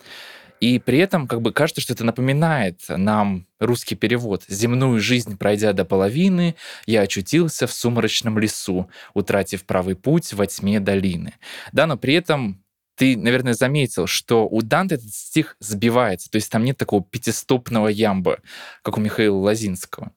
И 0.63 0.79
при 0.79 0.99
этом 0.99 1.27
как 1.27 1.43
бы 1.43 1.53
кажется, 1.53 1.81
что 1.81 1.93
это 1.93 2.05
напоминает 2.05 2.83
нам 2.89 3.49
русский 3.59 3.97
перевод. 3.97 4.45
«Земную 4.47 5.01
жизнь 5.01 5.37
пройдя 5.37 5.73
до 5.73 5.85
половины, 5.85 6.55
я 6.87 7.01
очутился 7.01 7.67
в 7.67 7.73
сумрачном 7.73 8.39
лесу, 8.39 8.89
утратив 9.13 9.65
правый 9.65 9.97
путь 9.97 10.33
во 10.33 10.47
тьме 10.47 10.79
долины». 10.79 11.35
Да, 11.73 11.89
но 11.89 11.97
при 11.97 12.15
этом 12.15 12.63
ты, 12.95 13.17
наверное, 13.17 13.55
заметил, 13.55 14.07
что 14.07 14.47
у 14.47 14.63
Данте 14.63 14.95
этот 14.95 15.13
стих 15.13 15.57
сбивается, 15.59 16.31
то 16.31 16.37
есть 16.37 16.53
там 16.53 16.63
нет 16.63 16.77
такого 16.77 17.03
пятистопного 17.03 17.89
ямба, 17.89 18.39
как 18.83 18.99
у 18.99 19.01
Михаила 19.01 19.39
Лазинского. 19.39 20.13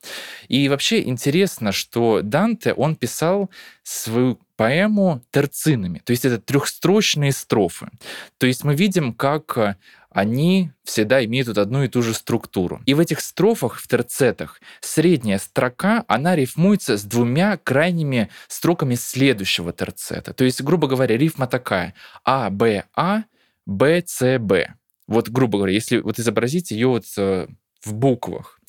И 0.47 0.69
вообще 0.69 1.01
интересно, 1.01 1.71
что 1.71 2.21
Данте, 2.21 2.73
он 2.73 2.95
писал 2.95 3.49
свою 3.81 4.39
поэму 4.57 5.23
терцинами, 5.31 6.03
то 6.05 6.11
есть 6.11 6.25
это 6.25 6.39
трехстрочные 6.39 7.31
строфы. 7.31 7.89
То 8.37 8.45
есть 8.45 8.63
мы 8.63 8.75
видим, 8.75 9.13
как 9.13 9.77
они 10.15 10.71
всегда 10.85 11.23
имеют 11.25 11.49
вот 11.49 11.57
одну 11.57 11.83
и 11.83 11.89
ту 11.89 12.01
же 12.01 12.13
структуру. 12.13 12.81
И 12.85 12.93
в 12.93 13.01
этих 13.01 13.19
строфах, 13.19 13.77
в 13.81 13.85
терцетах, 13.85 14.61
средняя 14.79 15.37
строка, 15.37 16.05
она 16.07 16.37
рифмуется 16.37 16.97
с 16.97 17.03
двумя 17.03 17.57
крайними 17.57 18.29
строками 18.47 18.95
следующего 18.95 19.73
терцета. 19.73 20.33
То 20.33 20.45
есть, 20.45 20.61
грубо 20.61 20.87
говоря, 20.87 21.17
рифма 21.17 21.47
такая 21.47 21.95
А, 22.23 22.49
Б, 22.49 22.85
А, 22.95 23.23
Б, 23.65 24.03
С, 24.05 24.39
Б. 24.39 24.75
Вот, 25.05 25.27
грубо 25.27 25.57
говоря, 25.57 25.73
если 25.73 25.97
вот 25.97 26.17
изобразить 26.17 26.71
ее 26.71 26.87
вот 26.87 27.03
э, 27.17 27.47
в 27.83 27.93
буквах. 27.93 28.61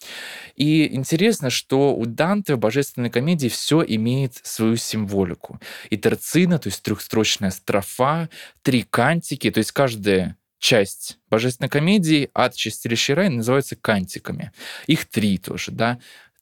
И 0.56 0.92
интересно, 0.96 1.48
что 1.48 1.94
у 1.94 2.06
Данте 2.06 2.56
в 2.56 2.58
божественной 2.58 3.08
комедии 3.08 3.46
все 3.46 3.84
имеет 3.86 4.34
свою 4.42 4.74
символику. 4.74 5.60
И 5.90 5.96
терцина, 5.96 6.58
то 6.58 6.70
есть 6.70 6.82
трехстрочная 6.82 7.52
строфа, 7.52 8.30
три 8.62 8.82
кантики, 8.82 9.48
то 9.52 9.58
есть 9.58 9.70
каждая 9.70 10.36
часть 10.58 11.18
божественной 11.28 11.68
комедии 11.68 12.30
от 12.34 12.54
чистилища 12.54 13.14
рай 13.14 13.28
называются 13.28 13.76
кантиками. 13.76 14.52
Их 14.86 15.04
три 15.06 15.38
тоже, 15.38 15.70
да, 15.70 15.98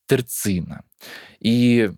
терцина. 0.06 0.84
И 1.40 1.90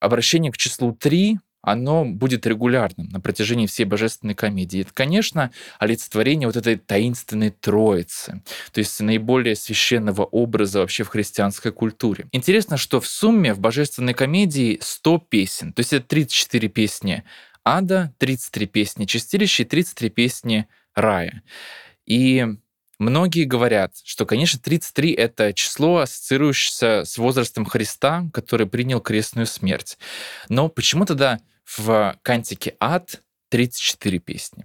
обращение 0.00 0.52
к 0.52 0.56
числу 0.56 0.92
три 0.92 1.38
оно 1.62 2.04
будет 2.04 2.44
регулярным 2.44 3.08
на 3.08 3.20
протяжении 3.20 3.66
всей 3.66 3.84
божественной 3.84 4.34
комедии. 4.34 4.80
Это, 4.80 4.92
конечно, 4.92 5.52
олицетворение 5.78 6.48
вот 6.48 6.56
этой 6.56 6.76
таинственной 6.76 7.50
троицы, 7.50 8.42
то 8.72 8.78
есть 8.78 9.00
наиболее 9.00 9.54
священного 9.54 10.24
образа 10.24 10.80
вообще 10.80 11.04
в 11.04 11.08
христианской 11.08 11.70
культуре. 11.70 12.26
Интересно, 12.32 12.76
что 12.76 13.00
в 13.00 13.06
сумме 13.06 13.54
в 13.54 13.60
божественной 13.60 14.14
комедии 14.14 14.78
100 14.82 15.18
песен, 15.18 15.72
то 15.72 15.80
есть 15.80 15.92
это 15.92 16.04
34 16.06 16.68
песни 16.68 17.24
ада, 17.64 18.12
33 18.18 18.66
песни 18.66 19.04
чистилища 19.04 19.62
и 19.62 19.66
33 19.66 20.10
песни 20.10 20.66
рая. 20.94 21.42
И 22.06 22.46
многие 22.98 23.44
говорят, 23.44 23.94
что, 24.04 24.26
конечно, 24.26 24.58
33— 24.60 25.12
это 25.14 25.52
число, 25.52 25.98
ассоциирующееся 25.98 27.04
с 27.04 27.18
возрастом 27.18 27.64
Христа, 27.64 28.24
который 28.32 28.66
принял 28.66 29.00
крестную 29.00 29.46
смерть. 29.46 29.98
Но 30.48 30.68
почему 30.68 31.04
тогда 31.04 31.40
в 31.64 32.16
кантике 32.22 32.76
«Ад» 32.80 33.22
34 33.50 34.18
песни? 34.18 34.64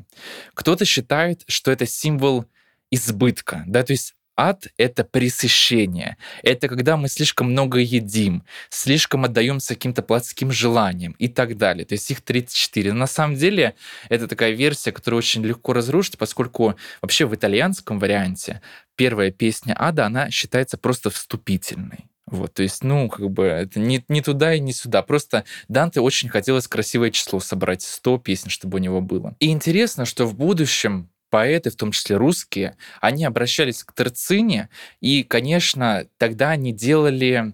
Кто-то 0.54 0.86
считает, 0.86 1.44
что 1.48 1.72
это 1.72 1.86
символ 1.86 2.46
избытка, 2.90 3.64
да, 3.68 3.84
то 3.84 3.92
есть 3.92 4.14
Ад— 4.38 4.68
это 4.78 5.04
пресыщение. 5.04 6.18
Это 6.44 6.68
когда 6.68 6.96
мы 6.96 7.10
слишком 7.10 7.52
много 7.52 7.80
едим, 7.80 8.44
слишком 8.70 9.26
отдаемся 9.26 9.74
каким-то 9.74 10.04
плотским 10.04 10.52
желаниям 10.52 11.14
и 11.14 11.28
так 11.28 11.58
далее. 11.58 11.86
То 11.86 11.94
есть 11.94 12.10
их 12.12 12.22
34. 12.22 12.94
Но 12.94 13.00
на 13.00 13.08
самом 13.08 13.36
деле 13.36 13.74
это 14.10 14.28
такая 14.28 14.52
версия, 14.52 14.92
которую 14.92 15.18
очень 15.18 15.44
легко 15.44 15.74
разрушить, 15.74 16.20
поскольку 16.20 16.76
вообще 17.02 17.26
в 17.26 17.34
итальянском 17.34 17.98
варианте 17.98 18.62
первая 18.96 19.32
песня 19.32 19.76
Ада, 19.78 20.06
она 20.06 20.30
считается 20.30 20.78
просто 20.78 21.10
вступительной. 21.10 22.06
Вот, 22.28 22.54
то 22.54 22.62
есть, 22.62 22.84
ну, 22.84 23.08
как 23.08 23.30
бы, 23.32 23.46
это 23.46 23.80
не, 23.80 24.04
не 24.10 24.22
туда 24.22 24.54
и 24.54 24.60
не 24.60 24.74
сюда. 24.74 25.02
Просто 25.02 25.46
Данте 25.70 26.02
очень 26.02 26.28
хотелось 26.28 26.68
красивое 26.68 27.10
число 27.10 27.40
собрать, 27.40 27.82
100 27.82 28.18
песен, 28.18 28.50
чтобы 28.50 28.76
у 28.76 28.82
него 28.82 29.00
было. 29.00 29.36
И 29.40 29.50
интересно, 29.50 30.04
что 30.04 30.26
в 30.26 30.36
будущем 30.36 31.10
поэты, 31.30 31.70
в 31.70 31.76
том 31.76 31.92
числе 31.92 32.18
русские, 32.18 32.78
они 33.02 33.26
обращались 33.26 33.84
к 33.84 33.94
Терцине, 33.94 34.70
и, 35.02 35.24
конечно, 35.24 36.06
тогда 36.18 36.52
они 36.52 36.72
делали 36.72 37.54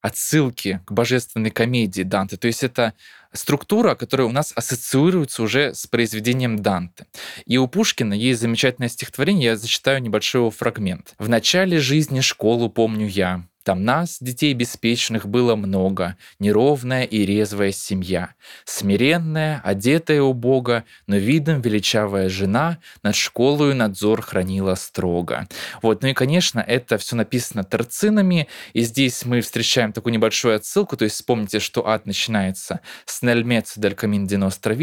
отсылки 0.00 0.80
к 0.86 0.92
божественной 0.92 1.50
комедии 1.50 2.02
Данте. 2.02 2.36
То 2.36 2.46
есть 2.46 2.62
это 2.62 2.94
структура, 3.32 3.94
которая 3.94 4.26
у 4.28 4.32
нас 4.32 4.52
ассоциируется 4.54 5.42
уже 5.42 5.74
с 5.74 5.86
произведением 5.86 6.60
Данте. 6.60 7.06
И 7.46 7.58
у 7.58 7.66
Пушкина 7.66 8.14
есть 8.14 8.40
замечательное 8.40 8.88
стихотворение, 8.88 9.50
я 9.50 9.56
зачитаю 9.56 10.00
небольшой 10.00 10.42
его 10.42 10.50
фрагмент. 10.50 11.14
«В 11.18 11.28
начале 11.28 11.78
жизни 11.78 12.20
школу 12.20 12.70
помню 12.70 13.06
я, 13.06 13.44
там 13.68 13.84
нас, 13.84 14.16
детей 14.22 14.54
беспечных, 14.54 15.28
было 15.28 15.54
много, 15.54 16.16
неровная 16.38 17.04
и 17.04 17.26
резвая 17.26 17.70
семья. 17.70 18.30
Смиренная, 18.64 19.60
одетая 19.62 20.22
у 20.22 20.32
Бога, 20.32 20.84
но 21.06 21.16
видом 21.16 21.60
величавая 21.60 22.30
жена 22.30 22.78
над 23.02 23.14
школою 23.14 23.76
надзор 23.76 24.22
хранила 24.22 24.74
строго. 24.74 25.46
Вот, 25.82 26.00
ну 26.00 26.08
и, 26.08 26.14
конечно, 26.14 26.60
это 26.60 26.96
все 26.96 27.14
написано 27.14 27.62
торцинами, 27.62 28.48
и 28.72 28.80
здесь 28.80 29.26
мы 29.26 29.42
встречаем 29.42 29.92
такую 29.92 30.14
небольшую 30.14 30.56
отсылку, 30.56 30.96
то 30.96 31.04
есть 31.04 31.16
вспомните, 31.16 31.60
что 31.60 31.86
ад 31.86 32.06
начинается 32.06 32.80
с 33.04 33.20
«Нельмец 33.20 33.74
дель 33.76 33.94
камин 33.94 34.26
ди 34.26 34.38
ностра 34.38 34.74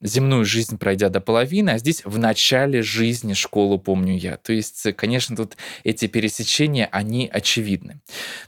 земную 0.00 0.44
жизнь 0.44 0.78
пройдя 0.78 1.08
до 1.08 1.20
половины, 1.20 1.70
а 1.70 1.78
здесь 1.78 2.02
в 2.04 2.18
начале 2.18 2.82
жизни 2.82 3.34
школу 3.34 3.78
помню 3.78 4.16
я. 4.16 4.36
То 4.36 4.52
есть, 4.52 4.86
конечно, 4.96 5.36
тут 5.36 5.56
эти 5.84 6.06
пересечения, 6.06 6.88
они 6.90 7.28
очевидны. 7.32 8.00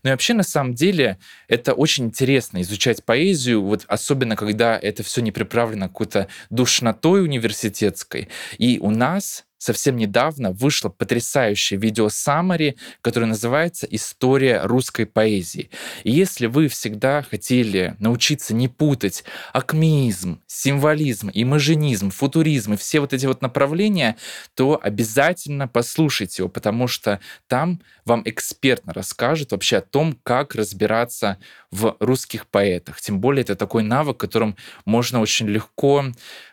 Но 0.02 0.10
и 0.10 0.12
вообще, 0.12 0.34
на 0.34 0.42
самом 0.42 0.74
деле, 0.74 1.18
это 1.48 1.74
очень 1.74 2.06
интересно 2.06 2.60
изучать 2.62 3.04
поэзию, 3.04 3.62
вот 3.62 3.84
особенно 3.88 4.36
когда 4.36 4.78
это 4.78 5.02
все 5.02 5.20
не 5.20 5.32
приправлено 5.32 5.88
какой-то 5.88 6.28
душнотой 6.50 7.22
университетской. 7.22 8.28
И 8.58 8.78
у 8.80 8.90
нас 8.90 9.44
совсем 9.62 9.96
недавно 9.96 10.50
вышло 10.50 10.88
потрясающее 10.88 11.78
видео 11.78 12.08
Самари, 12.08 12.76
которое 13.00 13.26
называется 13.26 13.86
«История 13.88 14.62
русской 14.64 15.06
поэзии». 15.06 15.70
И 16.02 16.10
если 16.10 16.46
вы 16.46 16.66
всегда 16.66 17.22
хотели 17.22 17.94
научиться 18.00 18.54
не 18.54 18.66
путать 18.66 19.24
акмеизм, 19.52 20.40
символизм, 20.48 21.30
имажинизм, 21.32 22.10
футуризм 22.10 22.74
и 22.74 22.76
все 22.76 22.98
вот 23.00 23.12
эти 23.12 23.26
вот 23.26 23.40
направления, 23.40 24.16
то 24.54 24.80
обязательно 24.82 25.68
послушайте 25.68 26.42
его, 26.42 26.48
потому 26.48 26.88
что 26.88 27.20
там 27.46 27.80
вам 28.04 28.22
экспертно 28.24 28.92
расскажет 28.92 29.52
вообще 29.52 29.78
о 29.78 29.80
том, 29.80 30.18
как 30.22 30.54
разбираться 30.54 31.38
в 31.70 31.96
русских 32.00 32.46
поэтах. 32.46 33.00
Тем 33.00 33.20
более 33.20 33.42
это 33.42 33.54
такой 33.54 33.82
навык, 33.82 34.16
которым 34.16 34.56
можно 34.84 35.20
очень 35.20 35.48
легко 35.48 36.04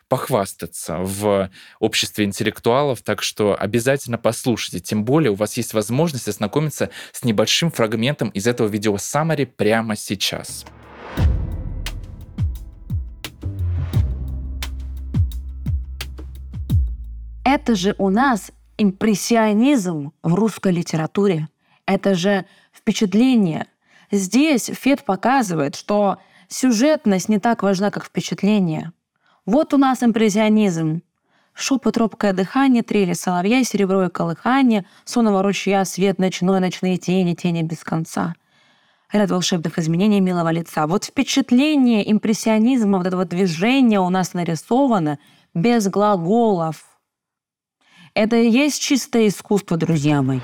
похвастаться 0.07 0.97
в 0.99 1.49
обществе 1.79 2.25
интеллектуалов, 2.25 3.01
так 3.01 3.21
что 3.21 3.55
обязательно 3.57 4.17
послушайте. 4.17 4.79
Тем 4.79 5.05
более 5.05 5.31
у 5.31 5.35
вас 5.35 5.55
есть 5.55 5.73
возможность 5.73 6.27
ознакомиться 6.27 6.89
с 7.11 7.23
небольшим 7.23 7.71
фрагментом 7.71 8.29
из 8.29 8.47
этого 8.47 8.67
видео 8.67 8.95
Summary 8.95 9.45
прямо 9.45 9.95
сейчас. 9.95 10.65
Это 17.45 17.75
же 17.75 17.95
у 17.97 18.09
нас 18.09 18.51
импрессионизм 18.79 20.13
в 20.23 20.33
русской 20.33 20.71
литературе. 20.71 21.49
Это 21.85 22.15
же 22.15 22.45
впечатление. 22.73 23.67
Здесь 24.09 24.71
Фет 24.73 25.03
показывает, 25.03 25.75
что 25.75 26.17
сюжетность 26.47 27.29
не 27.29 27.39
так 27.39 27.61
важна, 27.61 27.91
как 27.91 28.05
впечатление. 28.05 28.93
Вот 29.45 29.73
у 29.73 29.77
нас 29.77 30.01
импрессионизм. 30.01 31.01
Шепот, 31.53 31.97
робкое 31.97 32.31
дыхание, 32.31 32.83
трели 32.83 33.13
соловья, 33.13 33.63
серебро 33.63 34.05
и 34.05 34.09
колыхание, 34.09 34.85
сонного 35.03 35.43
ручья, 35.43 35.83
свет 35.83 36.17
ночной, 36.17 36.61
ночные 36.61 36.97
тени, 36.97 37.33
тени 37.33 37.63
без 37.63 37.83
конца. 37.83 38.33
Ряд 39.11 39.29
волшебных 39.29 39.77
изменений 39.77 40.21
милого 40.21 40.51
лица. 40.51 40.87
Вот 40.87 41.05
впечатление 41.05 42.09
импрессионизма, 42.09 42.99
вот 42.99 43.07
это 43.07 43.17
вот 43.17 43.27
движение 43.27 43.99
у 43.99 44.09
нас 44.09 44.33
нарисовано 44.33 45.19
без 45.53 45.87
глаголов. 45.89 46.88
Это 48.19 48.35
и 48.35 48.49
есть 48.49 48.81
чистое 48.81 49.29
искусство, 49.29 49.77
друзья 49.77 50.21
мои. 50.21 50.41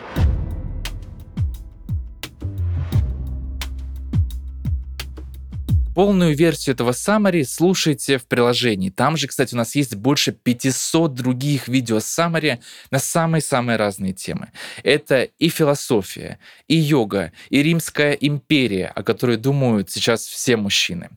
Полную 5.95 6.35
версию 6.35 6.75
этого 6.75 6.91
summary 6.91 7.45
слушайте 7.45 8.17
в 8.17 8.27
приложении. 8.27 8.89
Там 8.89 9.15
же, 9.15 9.27
кстати, 9.27 9.53
у 9.53 9.57
нас 9.57 9.75
есть 9.75 9.95
больше 9.95 10.33
500 10.33 11.13
других 11.13 11.69
видео 11.69 11.99
summary 11.99 12.59
на 12.91 12.99
самые-самые 12.99 13.77
разные 13.77 14.11
темы. 14.11 14.49
Это 14.83 15.23
и 15.23 15.47
философия, 15.47 16.37
и 16.67 16.75
йога, 16.75 17.31
и 17.49 17.63
Римская 17.63 18.11
империя, 18.11 18.87
о 18.87 19.03
которой 19.03 19.37
думают 19.37 19.89
сейчас 19.89 20.25
все 20.25 20.57
мужчины. 20.57 21.11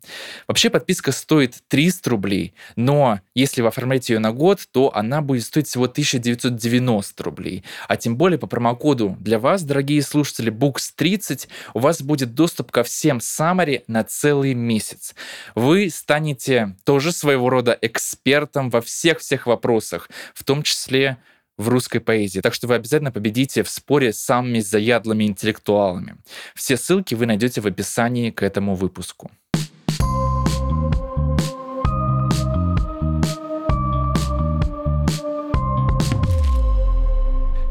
Вообще 0.47 0.71
подписка 0.71 1.11
стоит 1.11 1.57
300 1.67 2.11
рублей, 2.11 2.55
но 2.77 3.21
если 3.35 3.63
вы 3.63 3.69
оформляете 3.69 4.13
ее 4.13 4.21
на 4.21 4.31
год, 4.31 4.61
то 4.71 4.95
она 4.95 5.23
будет 5.23 5.43
стоить 5.43 5.67
всего 5.67 5.87
1990 5.87 7.25
рублей. 7.25 7.65
А 7.89 7.97
тем 7.97 8.17
более 8.17 8.39
по 8.39 8.47
промокоду 8.47 9.17
для 9.19 9.41
вас, 9.41 9.65
дорогие 9.65 10.03
слушатели, 10.03 10.53
Books30, 10.53 11.49
у 11.75 11.81
вас 11.81 12.01
будет 12.01 12.35
доступ 12.35 12.71
ко 12.71 12.85
всем 12.85 13.19
summary 13.19 13.83
на 13.89 14.05
целый 14.05 14.55
месяц. 14.69 15.15
Вы 15.55 15.91
станете 15.91 16.77
тоже 16.85 17.13
своего 17.13 17.49
рода 17.49 17.77
экспертом 17.81 18.71
во 18.71 18.81
всех-всех 18.81 19.47
вопросах, 19.47 20.11
в 20.35 20.45
том 20.45 20.63
числе 20.63 21.17
в 21.57 21.69
русской 21.69 21.99
поэзии. 21.99 22.41
Так 22.41 22.55
что 22.55 22.69
вы 22.69 22.77
обязательно 22.77 23.11
победите 23.11 23.63
в 23.63 23.71
споре 23.71 24.13
с 24.13 24.19
самыми 24.19 24.61
заядлыми 24.61 25.25
интеллектуалами. 25.25 26.17
Все 26.55 26.77
ссылки 26.77 27.15
вы 27.15 27.27
найдете 27.27 27.61
в 27.61 27.67
описании 27.67 28.31
к 28.31 28.43
этому 28.43 28.77
выпуску. 28.77 29.31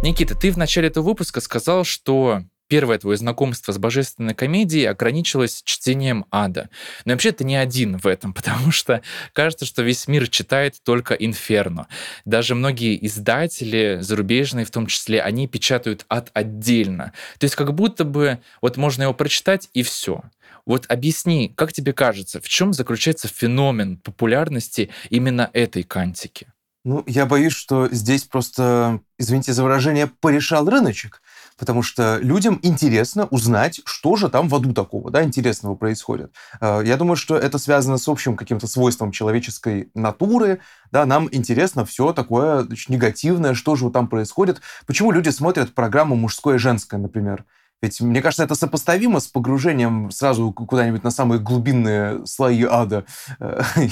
Никита, 0.04 0.36
ты 0.36 0.52
в 0.52 0.58
начале 0.58 0.88
этого 0.88 1.04
выпуска 1.04 1.42
сказал, 1.42 1.84
что 1.84 2.44
первое 2.68 2.98
твое 3.00 3.18
знакомство 3.18 3.72
с 3.72 3.78
божественной 3.78 4.34
комедией 4.34 4.90
ограничилось 4.90 5.62
чтением 5.64 6.26
ада. 6.32 6.70
Но 7.06 7.14
вообще 7.14 7.32
ты 7.32 7.44
не 7.44 7.56
один 7.56 7.98
в 7.98 8.08
этом, 8.08 8.34
потому 8.34 8.72
что 8.72 9.02
кажется, 9.34 9.66
что 9.66 9.84
весь 9.84 10.08
мир 10.08 10.28
читает 10.28 10.76
только 10.84 11.14
«Инферно». 11.14 11.88
Даже 12.26 12.56
многие 12.56 13.06
издатели, 13.06 14.00
зарубежные 14.02 14.66
в 14.66 14.72
том 14.72 14.88
числе, 14.88 15.22
они 15.22 15.48
печатают 15.48 16.06
ад 16.10 16.30
отдельно. 16.34 17.14
То 17.40 17.46
есть 17.46 17.56
как 17.56 17.74
будто 17.74 18.06
бы 18.06 18.40
вот 18.62 18.78
можно 18.78 19.04
его 19.04 19.14
прочитать 19.14 19.70
и 19.74 19.84
все. 19.84 20.24
Вот 20.66 20.86
объясни, 20.90 21.54
как 21.56 21.72
тебе 21.72 21.94
кажется, 21.94 22.42
в 22.42 22.48
чем 22.50 22.74
заключается 22.74 23.30
феномен 23.30 23.98
популярности 23.98 24.90
именно 25.10 25.50
этой 25.54 25.84
кантики? 25.84 26.48
Ну, 26.84 27.04
я 27.06 27.26
боюсь, 27.26 27.54
что 27.54 27.90
здесь 27.90 28.24
просто, 28.24 29.02
извините 29.18 29.54
за 29.54 29.64
выражение, 29.64 30.08
порешал 30.08 30.70
рыночек 30.70 31.22
потому 31.58 31.82
что 31.82 32.20
людям 32.22 32.60
интересно 32.62 33.26
узнать, 33.26 33.82
что 33.86 34.16
же 34.16 34.30
там 34.30 34.48
в 34.48 34.56
аду 34.56 34.74
такого, 34.74 35.12
да, 35.12 35.24
интересного 35.24 35.76
происходит. 35.76 36.32
Э, 36.62 36.82
я 36.86 36.98
думаю, 36.98 37.16
что 37.16 37.38
это 37.38 37.58
связано 37.58 37.98
с 37.98 38.08
общим 38.08 38.38
каким-то 38.38 38.68
свойством 38.68 39.12
человеческой 39.12 39.90
натуры, 39.94 40.60
да, 40.92 41.06
нам 41.06 41.28
интересно 41.32 41.86
все 41.86 42.14
такое 42.14 42.64
значит, 42.64 42.90
негативное, 42.90 43.54
что 43.54 43.76
же 43.76 43.90
там 43.90 44.08
происходит. 44.08 44.62
Почему 44.86 45.12
люди 45.12 45.30
смотрят 45.30 45.74
программу 45.74 46.16
«Мужское 46.16 46.56
и 46.56 46.60
женское», 46.60 46.98
например? 46.98 47.46
Ведь, 47.82 48.02
мне 48.02 48.22
кажется, 48.22 48.44
это 48.44 48.56
сопоставимо 48.56 49.20
с 49.20 49.28
погружением 49.28 50.10
сразу 50.10 50.52
куда-нибудь 50.52 51.04
на 51.04 51.12
самые 51.12 51.40
глубинные 51.40 52.26
слои 52.26 52.64
ада. 52.64 53.06
Э, 53.40 53.62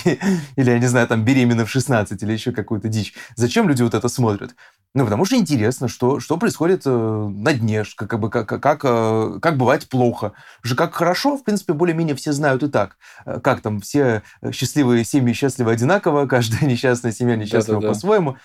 или, 0.56 0.72
я 0.72 0.80
не 0.80 0.88
знаю, 0.88 1.08
там, 1.08 1.24
беременна 1.24 1.66
в 1.66 1.70
16 1.70 2.22
или 2.22 2.34
еще 2.34 2.52
какую-то 2.52 2.88
дичь. 2.88 3.14
Зачем 3.36 3.70
люди 3.70 3.84
вот 3.84 3.94
это 3.94 4.10
смотрят? 4.10 4.56
Ну, 4.96 5.04
потому 5.04 5.26
что 5.26 5.36
интересно, 5.36 5.88
что, 5.88 6.20
что 6.20 6.38
происходит 6.38 6.82
э, 6.86 6.90
на 6.90 7.54
дне, 7.54 7.84
как, 7.96 8.20
бы, 8.20 8.32
как, 8.32 8.48
как, 8.48 8.82
э, 8.84 9.40
как 9.40 9.58
бывает 9.58 9.88
плохо. 9.88 10.34
Же 10.64 10.76
как 10.76 10.96
хорошо, 10.96 11.38
в 11.38 11.44
принципе, 11.44 11.74
более-менее 11.74 12.16
все 12.16 12.32
знают 12.32 12.64
и 12.64 12.70
так. 12.70 12.98
Как 13.44 13.62
там, 13.62 13.82
все 13.82 14.24
счастливые 14.52 15.06
семьи 15.06 15.34
счастливы 15.34 15.72
одинаково, 15.72 16.26
каждая 16.28 16.68
несчастная 16.68 17.12
семья 17.12 17.36
несчастлива 17.36 17.82
по-своему. 17.82 18.38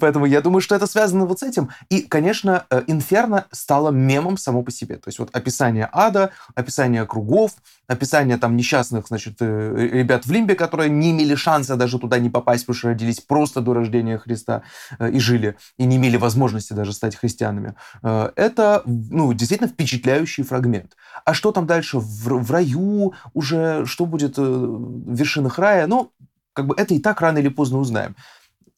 Поэтому 0.00 0.26
я 0.26 0.40
думаю, 0.40 0.60
что 0.60 0.74
это 0.74 0.86
связано 0.86 1.26
вот 1.26 1.40
с 1.40 1.42
этим. 1.42 1.70
И, 1.88 2.02
конечно, 2.02 2.64
э, 2.70 2.82
Инферно 2.86 3.46
стало 3.50 3.90
мемом 3.90 4.36
само 4.36 4.62
по 4.62 4.70
себе. 4.70 4.96
То 4.96 5.08
есть 5.08 5.18
вот 5.18 5.30
описание 5.32 5.88
ада, 5.92 6.30
описание 6.54 7.04
кругов, 7.06 7.52
описание 7.88 8.36
там 8.36 8.56
несчастных, 8.56 9.08
значит, 9.08 9.36
э, 9.40 9.88
ребят 9.92 10.26
в 10.26 10.32
Лимбе, 10.32 10.54
которые 10.54 10.90
не 10.90 11.10
имели 11.10 11.34
шанса 11.34 11.76
даже 11.76 11.98
туда 11.98 12.18
не 12.18 12.30
попасть, 12.30 12.66
потому 12.66 12.78
что 12.78 12.88
родились 12.88 13.20
просто 13.20 13.60
до 13.60 13.74
рождения 13.74 14.16
Христа 14.16 14.62
э, 14.98 15.10
и 15.10 15.18
жили, 15.18 15.56
и 15.76 15.84
не 15.84 15.96
имели 15.96 16.16
возможности 16.16 16.72
даже 16.72 16.92
стать 16.92 17.16
христианами. 17.16 17.74
Это, 18.02 18.82
ну, 18.86 19.32
действительно 19.32 19.68
впечатляющий 19.68 20.44
фрагмент. 20.44 20.96
А 21.24 21.34
что 21.34 21.52
там 21.52 21.66
дальше 21.66 21.98
в, 21.98 22.28
в 22.28 22.50
раю 22.50 23.14
уже, 23.32 23.84
что 23.86 24.06
будет 24.06 24.38
в 24.38 25.14
вершинах 25.14 25.58
рая? 25.58 25.86
Ну, 25.86 26.12
как 26.52 26.66
бы 26.66 26.74
это 26.76 26.94
и 26.94 27.00
так 27.00 27.20
рано 27.20 27.38
или 27.38 27.48
поздно 27.48 27.78
узнаем. 27.78 28.14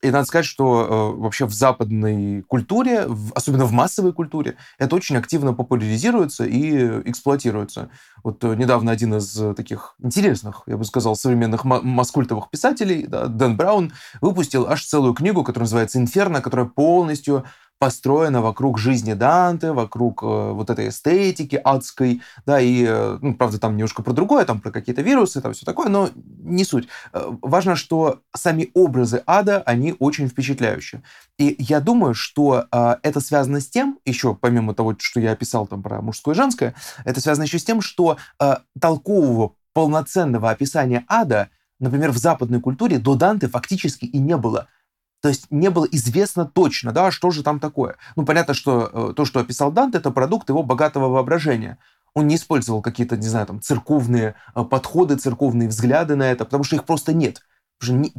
И 0.06 0.10
надо 0.12 0.24
сказать, 0.24 0.46
что 0.46 1.14
э, 1.16 1.20
вообще 1.20 1.46
в 1.46 1.52
западной 1.52 2.42
культуре, 2.42 3.06
в, 3.08 3.32
особенно 3.32 3.64
в 3.64 3.72
массовой 3.72 4.12
культуре, 4.12 4.56
это 4.78 4.94
очень 4.94 5.16
активно 5.16 5.52
популяризируется 5.52 6.44
и 6.44 7.00
эксплуатируется. 7.10 7.90
Вот 8.22 8.44
э, 8.44 8.54
недавно 8.54 8.92
один 8.92 9.16
из 9.16 9.36
э, 9.36 9.52
таких 9.54 9.96
интересных, 10.00 10.62
я 10.66 10.76
бы 10.76 10.84
сказал, 10.84 11.16
современных 11.16 11.64
маскультовых 11.64 12.50
писателей, 12.50 13.08
да, 13.08 13.26
Дэн 13.26 13.56
Браун, 13.56 13.92
выпустил 14.20 14.68
аж 14.68 14.84
целую 14.84 15.12
книгу, 15.12 15.42
которая 15.42 15.64
называется 15.64 15.98
«Инферно», 15.98 16.40
которая 16.40 16.66
полностью 16.66 17.44
построена 17.78 18.40
вокруг 18.40 18.78
жизни 18.78 19.12
Данте, 19.12 19.72
вокруг 19.72 20.22
э, 20.22 20.26
вот 20.26 20.70
этой 20.70 20.88
эстетики 20.88 21.60
адской, 21.62 22.22
да, 22.46 22.60
и, 22.60 22.84
э, 22.86 23.18
ну, 23.20 23.34
правда, 23.34 23.58
там 23.58 23.76
немножко 23.76 24.02
про 24.02 24.12
другое, 24.12 24.44
там 24.44 24.60
про 24.60 24.70
какие-то 24.70 25.02
вирусы, 25.02 25.40
там 25.40 25.52
все 25.52 25.66
такое, 25.66 25.88
но 25.88 26.08
не 26.14 26.64
суть. 26.64 26.88
Э, 27.12 27.30
важно, 27.42 27.76
что 27.76 28.20
сами 28.34 28.70
образы 28.74 29.22
ада, 29.26 29.62
они 29.66 29.94
очень 29.98 30.28
впечатляющие. 30.28 31.02
И 31.38 31.56
я 31.58 31.80
думаю, 31.80 32.14
что 32.14 32.64
это 32.70 33.20
связано 33.20 33.60
с 33.60 33.68
тем, 33.68 33.98
еще 34.06 34.34
помимо 34.34 34.74
того, 34.74 34.96
что 34.98 35.20
я 35.20 35.32
описал 35.32 35.66
там 35.66 35.82
про 35.82 36.00
мужское 36.00 36.34
и 36.34 36.36
женское, 36.36 36.74
это 37.04 37.20
связано 37.20 37.44
еще 37.44 37.58
с 37.58 37.64
тем, 37.64 37.82
что 37.82 38.16
толкового 38.80 39.52
полноценного 39.74 40.50
описания 40.50 41.04
ада, 41.08 41.50
например, 41.78 42.10
в 42.10 42.16
западной 42.16 42.62
культуре 42.62 42.98
до 42.98 43.16
Данте 43.16 43.48
фактически 43.48 44.06
и 44.06 44.16
не 44.16 44.38
было. 44.38 44.68
То 45.22 45.28
есть 45.28 45.46
не 45.50 45.70
было 45.70 45.86
известно 45.86 46.44
точно, 46.44 46.92
да, 46.92 47.10
что 47.10 47.30
же 47.30 47.42
там 47.42 47.58
такое. 47.58 47.96
Ну, 48.16 48.24
понятно, 48.24 48.54
что 48.54 48.90
э, 48.92 49.14
то, 49.14 49.24
что 49.24 49.40
описал 49.40 49.72
Данте, 49.72 49.98
это 49.98 50.10
продукт 50.10 50.48
его 50.48 50.62
богатого 50.62 51.08
воображения. 51.08 51.78
Он 52.14 52.26
не 52.26 52.36
использовал 52.36 52.82
какие-то, 52.82 53.16
не 53.16 53.26
знаю, 53.26 53.46
там, 53.46 53.60
церковные 53.60 54.34
э, 54.54 54.64
подходы, 54.64 55.16
церковные 55.16 55.68
взгляды 55.68 56.16
на 56.16 56.30
это, 56.30 56.44
потому 56.44 56.64
что 56.64 56.76
их 56.76 56.84
просто 56.84 57.12
нет. 57.12 57.42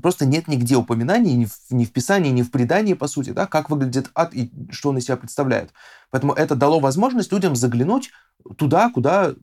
Просто 0.01 0.25
нет 0.25 0.47
нигде 0.47 0.75
упоминаний 0.75 1.33
ни 1.33 1.45
в, 1.45 1.51
ни 1.71 1.85
в 1.85 1.91
Писании, 1.91 2.29
ни 2.29 2.43
в 2.43 2.51
предании, 2.51 2.93
по 2.93 3.07
сути, 3.07 3.31
да, 3.31 3.47
как 3.47 3.69
выглядит 3.69 4.11
ад 4.13 4.33
и 4.33 4.51
что 4.69 4.89
он 4.89 4.97
из 4.97 5.05
себя 5.05 5.17
представляет. 5.17 5.71
Поэтому 6.11 6.33
это 6.33 6.55
дало 6.55 6.79
возможность 6.79 7.31
людям 7.31 7.55
заглянуть 7.55 8.11
туда, 8.57 8.91
куда 8.91 9.33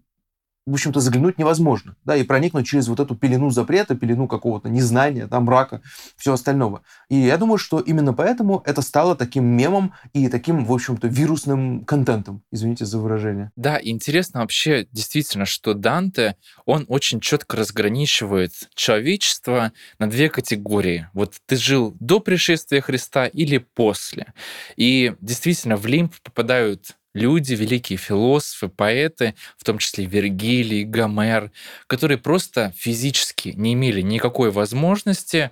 в 0.66 0.72
общем-то, 0.72 1.00
заглянуть 1.00 1.38
невозможно, 1.38 1.96
да, 2.04 2.16
и 2.16 2.22
проникнуть 2.22 2.66
через 2.66 2.88
вот 2.88 2.98
эту 2.98 3.14
пелену 3.14 3.50
запрета, 3.50 3.94
пелену 3.94 4.26
какого-то 4.26 4.70
незнания, 4.70 5.26
там, 5.26 5.44
мрака, 5.44 5.82
все 6.16 6.32
остального. 6.32 6.82
И 7.10 7.16
я 7.16 7.36
думаю, 7.36 7.58
что 7.58 7.80
именно 7.80 8.14
поэтому 8.14 8.62
это 8.64 8.80
стало 8.80 9.14
таким 9.14 9.44
мемом 9.44 9.92
и 10.14 10.28
таким, 10.28 10.64
в 10.64 10.72
общем-то, 10.72 11.06
вирусным 11.08 11.84
контентом, 11.84 12.42
извините 12.50 12.86
за 12.86 12.98
выражение. 12.98 13.50
Да, 13.56 13.78
интересно 13.82 14.40
вообще 14.40 14.86
действительно, 14.90 15.44
что 15.44 15.74
Данте, 15.74 16.36
он 16.64 16.86
очень 16.88 17.20
четко 17.20 17.58
разграничивает 17.58 18.52
человечество 18.74 19.72
на 19.98 20.08
две 20.08 20.30
категории. 20.30 21.08
Вот 21.12 21.34
ты 21.46 21.56
жил 21.56 21.94
до 22.00 22.20
пришествия 22.20 22.80
Христа 22.80 23.26
или 23.26 23.58
после. 23.58 24.32
И 24.76 25.14
действительно, 25.20 25.76
в 25.76 25.86
лимб 25.86 26.14
попадают 26.22 26.96
люди, 27.14 27.54
великие 27.54 27.96
философы, 27.96 28.68
поэты, 28.68 29.34
в 29.56 29.64
том 29.64 29.78
числе 29.78 30.04
Вергилий, 30.04 30.84
Гомер, 30.84 31.50
которые 31.86 32.18
просто 32.18 32.72
физически 32.76 33.50
не 33.56 33.72
имели 33.72 34.00
никакой 34.00 34.50
возможности 34.50 35.50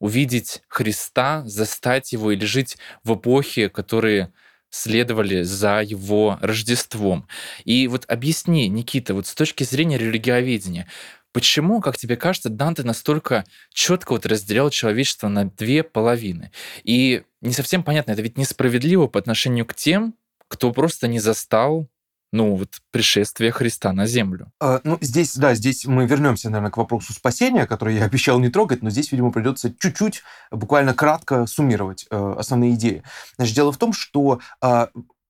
увидеть 0.00 0.62
Христа, 0.68 1.42
застать 1.46 2.12
его 2.12 2.32
или 2.32 2.44
жить 2.44 2.76
в 3.04 3.14
эпохе, 3.14 3.68
которые 3.68 4.32
следовали 4.68 5.42
за 5.42 5.82
его 5.82 6.36
Рождеством. 6.42 7.28
И 7.64 7.86
вот 7.86 8.04
объясни, 8.08 8.68
Никита, 8.68 9.14
вот 9.14 9.28
с 9.28 9.34
точки 9.34 9.64
зрения 9.64 9.98
религиоведения, 9.98 10.88
Почему, 11.34 11.80
как 11.80 11.96
тебе 11.96 12.16
кажется, 12.16 12.48
Данте 12.48 12.84
настолько 12.84 13.44
четко 13.72 14.12
вот 14.12 14.24
разделял 14.24 14.70
человечество 14.70 15.26
на 15.26 15.50
две 15.50 15.82
половины? 15.82 16.52
И 16.84 17.24
не 17.40 17.52
совсем 17.52 17.82
понятно, 17.82 18.12
это 18.12 18.22
ведь 18.22 18.38
несправедливо 18.38 19.08
по 19.08 19.18
отношению 19.18 19.66
к 19.66 19.74
тем, 19.74 20.14
кто 20.54 20.72
просто 20.72 21.08
не 21.08 21.18
застал 21.18 21.88
ну, 22.34 22.56
вот 22.56 22.68
пришествие 22.90 23.52
Христа 23.52 23.92
на 23.92 24.06
землю. 24.06 24.50
А, 24.60 24.80
ну, 24.82 24.98
здесь, 25.00 25.36
да, 25.36 25.54
здесь 25.54 25.86
мы 25.86 26.04
вернемся, 26.04 26.50
наверное, 26.50 26.72
к 26.72 26.76
вопросу 26.76 27.12
спасения, 27.12 27.64
который 27.64 27.94
я 27.94 28.04
обещал 28.06 28.40
не 28.40 28.48
трогать, 28.48 28.82
но 28.82 28.90
здесь, 28.90 29.12
видимо, 29.12 29.30
придется 29.30 29.72
чуть-чуть, 29.78 30.24
буквально 30.50 30.94
кратко 30.94 31.46
суммировать 31.46 32.06
э, 32.10 32.34
основные 32.36 32.74
идеи. 32.74 33.04
Значит, 33.36 33.54
дело 33.54 33.70
в 33.70 33.76
том, 33.76 33.92
что 33.92 34.40
э, 34.60 34.86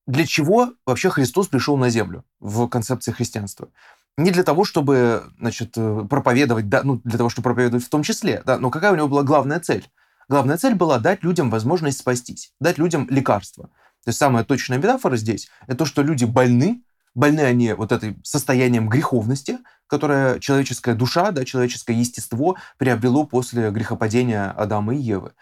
для 0.07 0.25
чего 0.25 0.73
вообще 0.87 1.11
Христос 1.11 1.47
пришел 1.47 1.77
на 1.77 1.89
землю 1.91 2.25
в 2.39 2.67
концепции 2.69 3.11
христианства? 3.11 3.69
Не 4.17 4.31
для 4.31 4.41
того, 4.41 4.63
чтобы, 4.63 5.25
значит, 5.37 5.73
э, 5.77 6.07
проповедовать, 6.09 6.69
да, 6.69 6.81
ну, 6.83 7.01
для 7.03 7.19
того, 7.19 7.29
чтобы 7.29 7.43
проповедовать 7.43 7.85
в 7.85 7.89
том 7.89 8.01
числе, 8.01 8.41
да, 8.47 8.57
но 8.57 8.71
какая 8.71 8.91
у 8.91 8.95
него 8.95 9.07
была 9.07 9.21
главная 9.21 9.59
цель? 9.59 9.85
Главная 10.27 10.57
цель 10.57 10.73
была 10.73 10.97
дать 10.97 11.23
людям 11.23 11.51
возможность 11.51 11.99
спастись, 11.99 12.51
дать 12.59 12.79
людям 12.79 13.07
лекарство. 13.11 13.69
То 14.05 14.09
есть 14.09 14.19
самая 14.19 14.43
точная 14.43 14.77
метафора 14.77 15.17
здесь– 15.17 15.49
это 15.67 15.79
то, 15.79 15.85
что 15.85 16.03
люди 16.03 16.25
больны, 16.25 16.83
больны 17.15 17.39
они 17.41 17.73
вот 17.73 17.91
этим 17.91 18.23
состоянием 18.23 18.87
греховности, 18.87 19.57
которое 19.87 20.39
человеческая 20.39 20.93
душа, 20.93 21.31
да, 21.31 21.43
человеческое 21.43 21.97
естество 21.97 22.55
приобрело 22.77 23.25
после 23.25 23.71
грехопадения 23.71 24.51
Адама 24.51 24.93
и 24.93 24.99
Евы. 24.99 25.33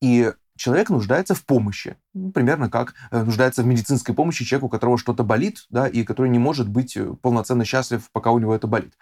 И 0.00 0.32
человек 0.56 0.88
нуждается 0.88 1.34
в 1.34 1.44
помощи. 1.44 1.96
Ну, 2.14 2.32
примерно 2.32 2.70
как 2.70 2.94
э, 3.10 3.22
нуждается 3.22 3.62
в 3.62 3.66
медицинской 3.66 4.14
помощи 4.14 4.46
человек, 4.46 4.64
у 4.64 4.68
которого 4.70 4.96
что-то 4.96 5.22
болит, 5.22 5.66
да, 5.68 5.86
и 5.86 6.02
который 6.02 6.30
не 6.30 6.38
может 6.38 6.70
быть 6.70 6.96
э, 6.96 7.14
полноценно 7.20 7.66
счастлив, 7.66 8.08
пока 8.12 8.30
у 8.30 8.38
него 8.38 8.54
это 8.54 8.66
болит. 8.66 8.96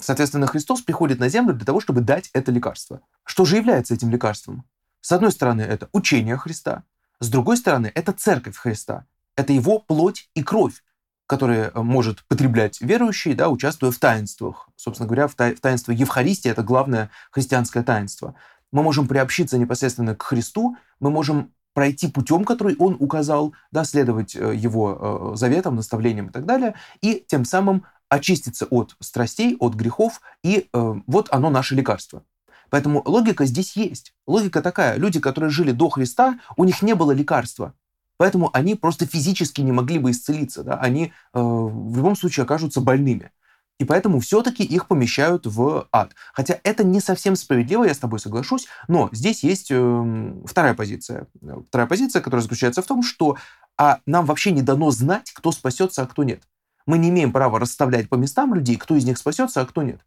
Соответственно, 0.00 0.46
Христос 0.46 0.80
приходит 0.80 1.18
на 1.18 1.28
землю 1.28 1.52
для 1.52 1.66
того, 1.66 1.80
чтобы 1.80 2.00
дать 2.00 2.30
это 2.32 2.50
лекарство. 2.50 3.02
Что 3.24 3.44
же 3.44 3.56
является 3.56 3.92
этим 3.92 4.10
лекарством? 4.10 4.64
С 5.02 5.12
одной 5.12 5.32
стороны, 5.32 5.62
это 5.62 5.88
учение 5.92 6.38
Христа, 6.38 6.84
с 7.20 7.28
другой 7.28 7.56
стороны, 7.56 7.90
это 7.94 8.12
церковь 8.12 8.56
Христа. 8.56 9.06
Это 9.36 9.52
его 9.52 9.78
плоть 9.78 10.30
и 10.34 10.42
кровь, 10.42 10.82
которые 11.26 11.70
э, 11.72 11.82
может 11.82 12.24
потреблять 12.24 12.80
верующий, 12.80 13.34
да, 13.34 13.48
участвуя 13.48 13.90
в 13.90 13.98
таинствах. 13.98 14.68
Собственно 14.76 15.06
говоря, 15.06 15.28
в, 15.28 15.34
та- 15.34 15.54
в 15.54 15.60
таинство 15.60 15.92
Евхаристии 15.92 16.50
это 16.50 16.62
главное 16.62 17.10
христианское 17.30 17.82
таинство. 17.82 18.34
Мы 18.72 18.82
можем 18.82 19.06
приобщиться 19.06 19.58
непосредственно 19.58 20.14
к 20.14 20.22
Христу, 20.22 20.76
мы 21.00 21.10
можем 21.10 21.52
пройти 21.74 22.08
путем, 22.08 22.44
который 22.44 22.76
он 22.76 22.96
указал, 22.98 23.54
да, 23.70 23.84
следовать 23.84 24.34
э, 24.34 24.54
его 24.54 25.32
э, 25.34 25.36
заветам, 25.36 25.76
наставлениям 25.76 26.28
и 26.28 26.32
так 26.32 26.46
далее, 26.46 26.74
и 27.00 27.24
тем 27.28 27.44
самым 27.44 27.84
очиститься 28.08 28.66
от 28.66 28.96
страстей, 29.00 29.56
от 29.60 29.74
грехов, 29.74 30.20
и 30.42 30.68
э, 30.72 30.94
вот 31.06 31.28
оно 31.30 31.50
наше 31.50 31.74
лекарство. 31.74 32.24
Поэтому 32.70 33.02
логика 33.04 33.44
здесь 33.46 33.76
есть. 33.76 34.14
Логика 34.26 34.62
такая. 34.62 34.96
Люди, 34.96 35.20
которые 35.20 35.50
жили 35.50 35.72
до 35.72 35.88
Христа, 35.88 36.38
у 36.56 36.64
них 36.64 36.82
не 36.82 36.94
было 36.94 37.12
лекарства. 37.12 37.74
Поэтому 38.16 38.50
они 38.52 38.74
просто 38.74 39.06
физически 39.06 39.60
не 39.60 39.72
могли 39.72 39.98
бы 39.98 40.10
исцелиться. 40.10 40.62
Да? 40.64 40.74
Они 40.74 41.06
э, 41.06 41.10
в 41.40 41.96
любом 41.96 42.16
случае 42.16 42.44
окажутся 42.44 42.80
больными. 42.80 43.30
И 43.78 43.84
поэтому 43.84 44.18
все-таки 44.18 44.64
их 44.64 44.88
помещают 44.88 45.46
в 45.46 45.88
ад. 45.92 46.12
Хотя 46.32 46.58
это 46.64 46.82
не 46.82 47.00
совсем 47.00 47.36
справедливо, 47.36 47.84
я 47.84 47.94
с 47.94 47.98
тобой 47.98 48.18
соглашусь, 48.18 48.66
но 48.88 49.08
здесь 49.12 49.44
есть 49.44 49.68
э, 49.70 50.32
вторая 50.44 50.74
позиция. 50.74 51.28
Вторая 51.68 51.86
позиция, 51.86 52.20
которая 52.20 52.42
заключается 52.42 52.82
в 52.82 52.86
том, 52.86 53.04
что 53.04 53.36
а 53.76 54.00
нам 54.06 54.26
вообще 54.26 54.50
не 54.50 54.62
дано 54.62 54.90
знать, 54.90 55.30
кто 55.32 55.52
спасется, 55.52 56.02
а 56.02 56.06
кто 56.06 56.24
нет. 56.24 56.42
Мы 56.86 56.98
не 56.98 57.10
имеем 57.10 57.32
права 57.32 57.60
расставлять 57.60 58.08
по 58.08 58.16
местам 58.16 58.52
людей, 58.52 58.76
кто 58.76 58.96
из 58.96 59.04
них 59.04 59.16
спасется, 59.16 59.60
а 59.60 59.66
кто 59.66 59.82
нет. 59.82 60.00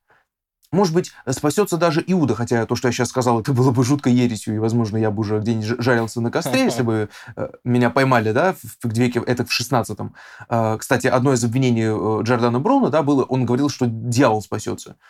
Может 0.71 0.93
быть, 0.93 1.11
спасется 1.29 1.75
даже 1.75 2.01
Иуда, 2.07 2.33
хотя 2.33 2.65
то, 2.65 2.75
что 2.75 2.87
я 2.87 2.93
сейчас 2.93 3.09
сказал, 3.09 3.41
это 3.41 3.51
было 3.51 3.71
бы 3.71 3.83
жуткой 3.83 4.13
ересью, 4.13 4.55
и, 4.55 4.57
возможно, 4.57 4.95
я 4.95 5.11
бы 5.11 5.19
уже 5.19 5.39
где-нибудь 5.39 5.83
жарился 5.83 6.21
на 6.21 6.31
костре, 6.31 6.63
если 6.63 6.81
бы 6.81 7.09
э, 7.35 7.49
меня 7.65 7.89
поймали, 7.89 8.31
да, 8.31 8.53
в 8.53 8.93
веке, 8.93 9.21
это 9.25 9.45
в 9.45 9.49
16-м. 9.49 10.13
Э, 10.47 10.77
кстати, 10.79 11.07
одно 11.07 11.33
из 11.33 11.43
обвинений 11.43 11.87
э, 11.87 12.23
Джордана 12.23 12.61
Бруна, 12.61 12.89
да, 12.89 13.03
было, 13.03 13.23
он 13.23 13.45
говорил, 13.45 13.69
что 13.69 13.85
дьявол 13.87 14.41
спасется. 14.41 14.95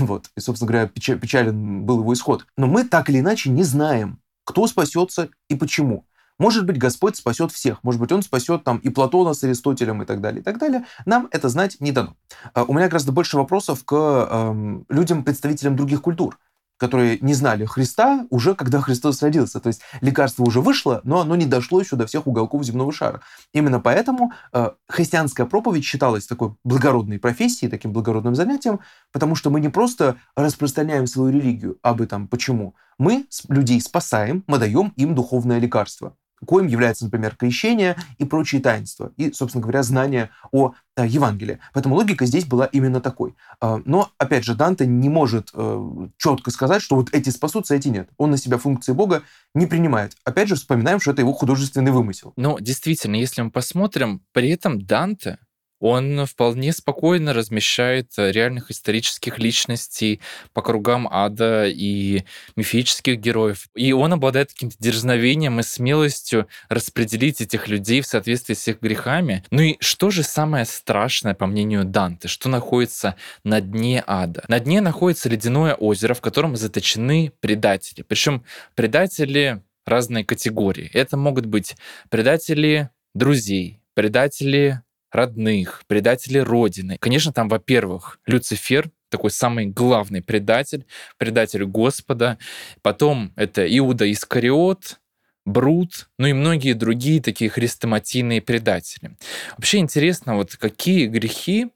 Вот, 0.00 0.30
и, 0.36 0.40
собственно 0.40 0.68
говоря, 0.68 0.88
печален 0.88 1.84
был 1.84 2.00
его 2.00 2.12
исход. 2.12 2.46
Но 2.56 2.66
мы 2.66 2.84
так 2.84 3.08
или 3.08 3.20
иначе 3.20 3.48
не 3.48 3.62
знаем, 3.62 4.18
кто 4.44 4.66
спасется 4.66 5.28
и 5.48 5.54
почему. 5.54 6.04
Может 6.38 6.66
быть, 6.66 6.78
Господь 6.78 7.16
спасет 7.16 7.50
всех. 7.50 7.82
Может 7.82 8.00
быть, 8.00 8.12
Он 8.12 8.22
спасет 8.22 8.62
там 8.62 8.78
и 8.78 8.90
Платона 8.90 9.32
с 9.32 9.42
Аристотелем 9.42 10.02
и 10.02 10.06
так 10.06 10.20
далее, 10.20 10.40
и 10.40 10.44
так 10.44 10.58
далее. 10.58 10.84
Нам 11.06 11.28
это 11.30 11.48
знать 11.48 11.76
не 11.80 11.92
дано. 11.92 12.14
А, 12.52 12.64
у 12.64 12.74
меня 12.74 12.88
гораздо 12.88 13.12
больше 13.12 13.36
вопросов 13.36 13.84
к 13.84 13.94
эм, 13.94 14.84
людям, 14.88 15.24
представителям 15.24 15.76
других 15.76 16.02
культур. 16.02 16.38
которые 16.78 17.18
не 17.22 17.32
знали 17.32 17.64
Христа 17.64 18.26
уже 18.28 18.54
когда 18.54 18.82
Христос 18.82 19.22
родился. 19.22 19.60
То 19.60 19.68
есть 19.68 19.80
лекарство 20.02 20.44
уже 20.44 20.60
вышло, 20.60 21.00
но 21.04 21.20
оно 21.20 21.34
не 21.34 21.46
дошло 21.46 21.80
еще 21.80 21.96
до 21.96 22.06
всех 22.06 22.26
уголков 22.26 22.64
земного 22.64 22.92
шара. 22.92 23.22
Именно 23.54 23.80
поэтому 23.80 24.32
э, 24.52 24.72
христианская 24.86 25.46
проповедь 25.46 25.84
считалась 25.84 26.26
такой 26.26 26.54
благородной 26.64 27.18
профессией, 27.18 27.70
таким 27.70 27.94
благородным 27.94 28.34
занятием, 28.34 28.80
потому 29.10 29.36
что 29.36 29.48
мы 29.48 29.60
не 29.60 29.70
просто 29.70 30.16
распространяем 30.36 31.06
свою 31.06 31.32
религию, 31.32 31.78
а 31.80 31.90
об 31.90 32.02
этом 32.02 32.28
почему. 32.28 32.74
Мы 32.98 33.24
людей 33.48 33.80
спасаем, 33.80 34.44
мы 34.46 34.58
даем 34.58 34.92
им 34.96 35.14
духовное 35.14 35.58
лекарство 35.58 36.14
коим 36.44 36.66
является, 36.66 37.04
например, 37.04 37.34
крещение 37.36 37.96
и 38.18 38.24
прочие 38.24 38.60
таинства, 38.60 39.12
и, 39.16 39.32
собственно 39.32 39.62
говоря, 39.62 39.82
знание 39.82 40.30
о 40.52 40.74
э, 40.96 41.06
Евангелии. 41.06 41.58
Поэтому 41.72 41.94
логика 41.94 42.26
здесь 42.26 42.44
была 42.44 42.66
именно 42.66 43.00
такой. 43.00 43.34
Э, 43.60 43.80
но, 43.84 44.10
опять 44.18 44.44
же, 44.44 44.54
Данте 44.54 44.86
не 44.86 45.08
может 45.08 45.50
э, 45.54 46.08
четко 46.18 46.50
сказать, 46.50 46.82
что 46.82 46.96
вот 46.96 47.14
эти 47.14 47.30
спасутся, 47.30 47.74
а 47.74 47.76
эти 47.76 47.88
нет. 47.88 48.08
Он 48.18 48.30
на 48.30 48.36
себя 48.36 48.58
функции 48.58 48.92
Бога 48.92 49.22
не 49.54 49.66
принимает. 49.66 50.16
Опять 50.24 50.48
же, 50.48 50.56
вспоминаем, 50.56 51.00
что 51.00 51.12
это 51.12 51.22
его 51.22 51.32
художественный 51.32 51.92
вымысел. 51.92 52.32
Ну, 52.36 52.58
действительно, 52.60 53.16
если 53.16 53.42
мы 53.42 53.50
посмотрим, 53.50 54.22
при 54.32 54.50
этом 54.50 54.84
Данте 54.84 55.38
он 55.80 56.24
вполне 56.26 56.72
спокойно 56.72 57.32
размещает 57.32 58.12
э, 58.16 58.32
реальных 58.32 58.70
исторических 58.70 59.38
личностей 59.38 60.20
по 60.52 60.62
кругам 60.62 61.08
ада 61.10 61.66
и 61.66 62.24
мифических 62.56 63.18
героев. 63.18 63.68
И 63.74 63.92
он 63.92 64.12
обладает 64.12 64.52
каким-то 64.52 64.76
дерзновением 64.78 65.60
и 65.60 65.62
смелостью 65.62 66.48
распределить 66.68 67.40
этих 67.40 67.68
людей 67.68 68.00
в 68.00 68.06
соответствии 68.06 68.54
с 68.54 68.68
их 68.68 68.80
грехами. 68.80 69.44
Ну 69.50 69.62
и 69.62 69.76
что 69.80 70.10
же 70.10 70.22
самое 70.22 70.64
страшное, 70.64 71.34
по 71.34 71.46
мнению 71.46 71.84
Данте, 71.84 72.28
что 72.28 72.48
находится 72.48 73.16
на 73.44 73.60
дне 73.60 74.02
ада? 74.06 74.44
На 74.48 74.60
дне 74.60 74.80
находится 74.80 75.28
ледяное 75.28 75.74
озеро, 75.74 76.14
в 76.14 76.20
котором 76.20 76.56
заточены 76.56 77.32
предатели. 77.40 78.02
Причем 78.02 78.44
предатели 78.74 79.62
разной 79.84 80.24
категории. 80.24 80.90
Это 80.92 81.16
могут 81.16 81.46
быть 81.46 81.76
предатели 82.10 82.90
друзей, 83.14 83.80
предатели 83.94 84.82
родных, 85.10 85.82
предатели 85.86 86.38
Родины. 86.38 86.96
Конечно, 87.00 87.32
там, 87.32 87.48
во-первых, 87.48 88.18
Люцифер, 88.26 88.90
такой 89.08 89.30
самый 89.30 89.66
главный 89.66 90.22
предатель, 90.22 90.86
предатель 91.16 91.64
Господа. 91.64 92.38
Потом 92.82 93.32
это 93.36 93.66
Иуда 93.78 94.10
Искариот, 94.10 94.98
Брут, 95.44 96.08
ну 96.18 96.26
и 96.26 96.32
многие 96.32 96.72
другие 96.72 97.22
такие 97.22 97.48
хрестоматийные 97.48 98.42
предатели. 98.42 99.16
Вообще 99.56 99.78
интересно, 99.78 100.34
вот 100.34 100.56
какие 100.56 101.06
грехи 101.06 101.68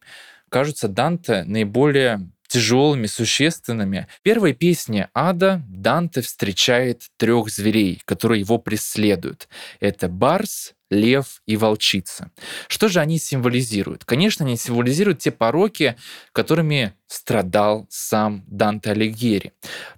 кажутся 0.49 0.89
Данте 0.89 1.45
наиболее 1.45 2.29
тяжелыми, 2.49 3.07
существенными. 3.07 4.09
В 4.19 4.23
первой 4.23 4.55
песне 4.55 5.09
Ада 5.15 5.63
Данте 5.69 6.21
встречает 6.21 7.05
трех 7.17 7.49
зверей, 7.49 8.03
которые 8.05 8.41
его 8.41 8.59
преследуют. 8.59 9.49
Это 9.79 10.09
барс, 10.09 10.75
лев 10.91 11.43
и 11.47 11.57
волчица. 11.57 12.31
Что 12.69 12.89
же 12.89 13.01
они 13.01 13.19
символизируют? 13.19 14.05
Конечно, 14.05 14.45
они 14.45 14.57
символизируют 14.57 15.21
те 15.21 15.31
пороки, 15.31 15.97
которыми 16.33 16.95
страдал 17.07 17.87
сам 17.89 18.45
Данте 18.49 18.91
Алигьери. 18.91 19.53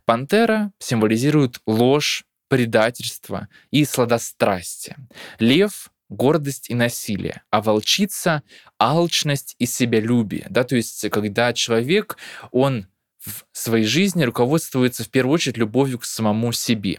Пантера 0.05 0.73
символизирует 0.79 1.61
ложь, 1.67 2.25
предательство 2.49 3.49
и 3.71 3.85
сладострастие. 3.87 4.97
Лев 5.39 5.91
гордость 6.11 6.69
и 6.69 6.75
насилие, 6.75 7.43
а 7.51 7.63
волчица— 7.63 8.43
алчность 8.79 9.57
и 9.59 9.65
себялюбие. 9.65 10.47
Да? 10.51 10.65
То 10.65 10.77
есть 10.77 11.09
когда 11.11 11.55
человек, 11.55 12.19
он 12.51 12.87
в 13.25 13.45
своей 13.53 13.85
жизни 13.85 14.25
руководствуется 14.25 15.05
в 15.05 15.09
первую 15.09 15.35
очередь 15.35 15.57
любовью 15.57 16.01
к 16.01 16.05
самому 16.05 16.51
себе. 16.53 16.99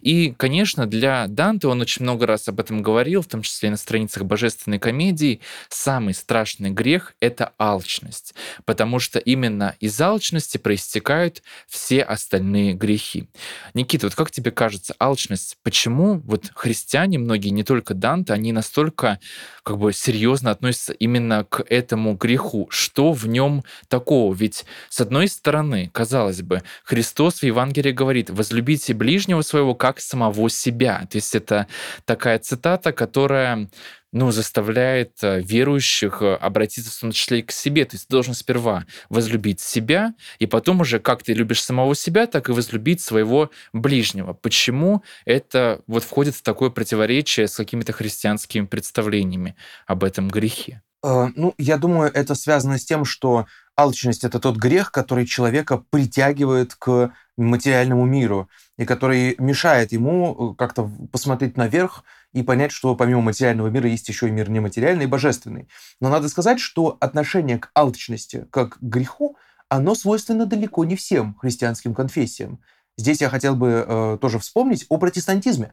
И, 0.00 0.32
конечно, 0.36 0.86
для 0.86 1.28
Данте, 1.28 1.68
он 1.68 1.80
очень 1.80 2.02
много 2.02 2.26
раз 2.26 2.48
об 2.48 2.58
этом 2.58 2.82
говорил, 2.82 3.22
в 3.22 3.28
том 3.28 3.42
числе 3.42 3.68
и 3.68 3.70
на 3.70 3.76
страницах 3.76 4.24
божественной 4.24 4.80
комедии, 4.80 5.40
самый 5.68 6.14
страшный 6.14 6.70
грех— 6.70 7.14
это 7.20 7.52
алчность, 7.58 8.34
потому 8.64 8.98
что 8.98 9.20
именно 9.20 9.76
из 9.78 10.00
алчности 10.00 10.58
проистекают 10.58 11.42
все 11.68 12.02
остальные 12.02 12.74
грехи. 12.74 13.28
Никита, 13.72 14.06
вот 14.06 14.16
как 14.16 14.32
тебе 14.32 14.50
кажется, 14.50 14.96
алчность, 14.98 15.58
почему 15.62 16.18
вот 16.24 16.50
христиане, 16.54 17.18
многие, 17.18 17.50
не 17.50 17.62
только 17.62 17.94
Данте, 17.94 18.32
они 18.32 18.52
настолько 18.52 19.20
как 19.62 19.78
бы 19.78 19.92
серьезно 19.92 20.50
относятся 20.50 20.92
именно 20.92 21.44
к 21.44 21.64
этому 21.68 22.14
греху? 22.14 22.66
Что 22.70 23.12
в 23.12 23.28
нем 23.28 23.62
такого? 23.86 24.34
Ведь, 24.34 24.64
с 24.88 25.00
одной 25.00 25.28
стороны, 25.28 25.51
казалось 25.92 26.42
бы, 26.42 26.62
Христос 26.84 27.40
в 27.40 27.42
Евангелии 27.42 27.92
говорит, 27.92 28.30
возлюбите 28.30 28.94
ближнего 28.94 29.42
своего 29.42 29.74
как 29.74 30.00
самого 30.00 30.48
себя. 30.50 31.06
То 31.10 31.16
есть 31.16 31.34
это 31.34 31.66
такая 32.04 32.38
цитата, 32.38 32.92
которая 32.92 33.68
ну, 34.12 34.30
заставляет 34.30 35.12
э, 35.22 35.40
верующих 35.40 36.20
э, 36.20 36.34
обратиться 36.34 36.90
в 36.90 37.00
том 37.00 37.12
числе 37.12 37.40
и 37.40 37.42
к 37.42 37.50
себе. 37.50 37.84
То 37.84 37.96
есть 37.96 38.08
ты 38.08 38.12
должен 38.12 38.34
сперва 38.34 38.84
возлюбить 39.08 39.60
себя, 39.60 40.14
и 40.38 40.46
потом 40.46 40.82
уже, 40.82 40.98
как 40.98 41.22
ты 41.22 41.32
любишь 41.32 41.62
самого 41.62 41.94
себя, 41.94 42.26
так 42.26 42.48
и 42.48 42.52
возлюбить 42.52 43.00
своего 43.00 43.50
ближнего. 43.72 44.34
Почему 44.34 45.02
это 45.24 45.80
вот 45.86 46.04
входит 46.04 46.34
в 46.34 46.42
такое 46.42 46.70
противоречие 46.70 47.48
с 47.48 47.56
какими-то 47.56 47.92
христианскими 47.92 48.66
представлениями 48.66 49.56
об 49.86 50.04
этом 50.04 50.28
грехе? 50.28 50.82
Э, 51.02 51.28
ну, 51.34 51.54
я 51.58 51.78
думаю, 51.78 52.10
это 52.12 52.34
связано 52.34 52.78
с 52.78 52.84
тем, 52.84 53.04
что 53.04 53.46
алчность— 53.76 54.24
это 54.24 54.38
тот 54.38 54.56
грех, 54.56 54.92
который 54.92 55.26
человека 55.26 55.82
притягивает 55.90 56.74
к 56.74 57.12
материальному 57.36 58.04
миру 58.04 58.48
и 58.76 58.84
который 58.84 59.34
мешает 59.38 59.92
ему 59.92 60.52
э, 60.52 60.54
как-то 60.56 60.90
посмотреть 61.10 61.56
наверх 61.56 62.04
и 62.32 62.42
понять, 62.42 62.72
что 62.72 62.94
помимо 62.94 63.20
материального 63.22 63.68
мира 63.68 63.88
есть 63.88 64.08
еще 64.08 64.28
и 64.28 64.30
мир 64.30 64.50
нематериальный 64.50 65.04
и 65.04 65.08
божественный. 65.08 65.68
Но 66.00 66.08
надо 66.08 66.28
сказать, 66.28 66.60
что 66.60 66.96
отношение 67.00 67.58
к 67.58 67.70
алчности 67.74 68.46
как 68.50 68.78
к 68.78 68.82
греху, 68.82 69.36
оно 69.68 69.94
свойственно 69.94 70.46
далеко 70.46 70.84
не 70.84 70.96
всем 70.96 71.34
христианским 71.40 71.94
конфессиям. 71.94 72.60
Здесь 72.98 73.22
я 73.22 73.30
хотел 73.30 73.56
бы 73.56 73.84
э, 73.86 74.18
тоже 74.20 74.38
вспомнить 74.38 74.86
о 74.88 74.98
протестантизме 74.98 75.72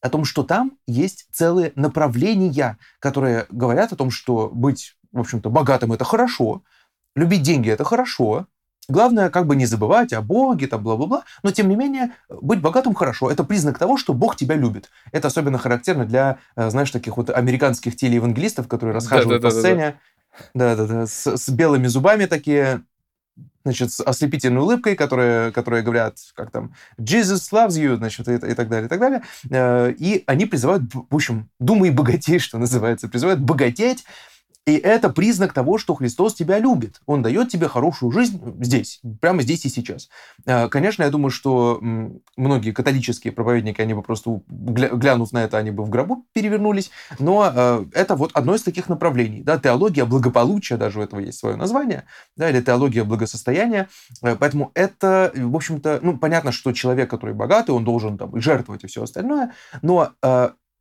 о 0.00 0.10
том, 0.10 0.24
что 0.24 0.42
там 0.42 0.72
есть 0.86 1.26
целые 1.32 1.72
направления, 1.74 2.78
которые 2.98 3.46
говорят 3.50 3.92
о 3.92 3.96
том, 3.96 4.10
что 4.10 4.48
быть, 4.52 4.96
в 5.12 5.20
общем-то, 5.20 5.50
богатым– 5.50 5.92
это 5.94 6.04
хорошо, 6.04 6.62
любить 7.14 7.42
деньги– 7.42 7.68
это 7.70 7.84
хорошо, 7.84 8.46
Главное, 8.90 9.30
как 9.30 9.46
бы 9.46 9.54
не 9.54 9.66
забывать 9.66 10.12
о 10.12 10.20
Боге, 10.20 10.66
там, 10.66 10.82
бла-бла-бла, 10.82 11.22
но, 11.44 11.52
тем 11.52 11.68
не 11.68 11.76
менее, 11.76 12.12
быть 12.28 12.60
богатым 12.60 12.92
хорошо. 12.94 13.30
Это 13.30 13.44
признак 13.44 13.78
того, 13.78 13.96
что 13.96 14.14
Бог 14.14 14.34
тебя 14.34 14.56
любит. 14.56 14.90
Это 15.12 15.28
особенно 15.28 15.58
характерно 15.58 16.04
для, 16.04 16.38
э, 16.56 16.70
знаешь, 16.70 16.90
таких 16.90 17.16
вот 17.16 17.30
американских 17.30 17.94
телеевангелистов, 17.94 18.66
которые 18.66 18.94
расхаживают 18.94 19.42
да, 19.42 19.48
да, 19.48 19.54
по 19.54 19.60
сцене. 19.60 20.00
Да-да-да, 20.54 21.06
с, 21.06 21.36
с 21.36 21.48
белыми 21.50 21.86
зубами 21.86 22.26
такие, 22.26 22.82
значит, 23.64 23.92
с 23.92 24.00
ослепительной 24.00 24.62
улыбкой, 24.62 24.96
которые, 24.96 25.52
которые 25.52 25.82
говорят, 25.82 26.16
как 26.34 26.50
там, 26.50 26.74
Jesus 26.98 27.50
loves 27.52 27.70
you, 27.70 27.96
значит, 27.96 28.28
и, 28.28 28.34
и 28.34 28.54
так 28.54 28.68
далее, 28.68 28.86
и 28.86 28.88
так 28.88 29.00
далее. 29.00 29.22
Э, 29.50 29.92
и 29.92 30.24
они 30.26 30.46
призывают, 30.46 30.82
в 30.94 31.14
общем, 31.14 31.48
думай 31.58 31.90
богатей, 31.90 32.38
что 32.38 32.58
называется, 32.58 33.08
призывают 33.08 33.40
богатеть, 33.40 34.04
и 34.66 34.76
это 34.76 35.08
признак 35.08 35.52
того, 35.54 35.78
что 35.78 35.94
Христос 35.94 36.34
тебя 36.34 36.58
любит. 36.58 37.00
Он 37.06 37.22
дает 37.22 37.48
тебе 37.48 37.66
хорошую 37.66 38.12
жизнь 38.12 38.40
здесь, 38.60 39.00
прямо 39.20 39.42
здесь 39.42 39.64
и 39.64 39.70
сейчас. 39.70 40.10
Э, 40.44 40.68
конечно, 40.68 41.02
я 41.02 41.10
думаю, 41.10 41.30
что 41.30 41.80
многие 42.36 42.72
католические 42.72 43.32
проповедники, 43.32 43.80
они 43.80 43.94
бы 43.94 44.02
просто, 44.02 44.42
глянув 44.48 45.32
на 45.32 45.44
это, 45.44 45.56
они 45.56 45.70
бы 45.70 45.82
в 45.82 45.88
гробу 45.88 46.26
перевернулись. 46.34 46.90
Но 47.18 47.50
э, 47.52 47.86
это 47.94 48.16
вот 48.16 48.32
одно 48.34 48.54
из 48.54 48.62
таких 48.62 48.88
направлений. 48.88 49.42
Да, 49.42 49.58
теология 49.58 50.04
благополучия, 50.04 50.76
даже 50.76 51.00
у 51.00 51.02
этого 51.02 51.20
есть 51.20 51.38
свое 51.38 51.56
название, 51.56 52.04
да, 52.36 52.50
или 52.50 52.60
теология 52.60 53.04
благосостояния. 53.04 53.88
Э, 54.22 54.36
поэтому 54.36 54.72
это, 54.74 55.32
в 55.34 55.56
общем-то, 55.56 56.00
ну, 56.02 56.18
понятно, 56.18 56.52
что 56.52 56.72
человек, 56.72 57.08
который 57.08 57.34
богатый, 57.34 57.70
он 57.70 57.84
должен 57.84 58.18
там 58.18 58.38
жертвовать 58.38 58.84
и 58.84 58.86
все 58.86 59.02
остальное, 59.02 59.54
но 59.82 60.12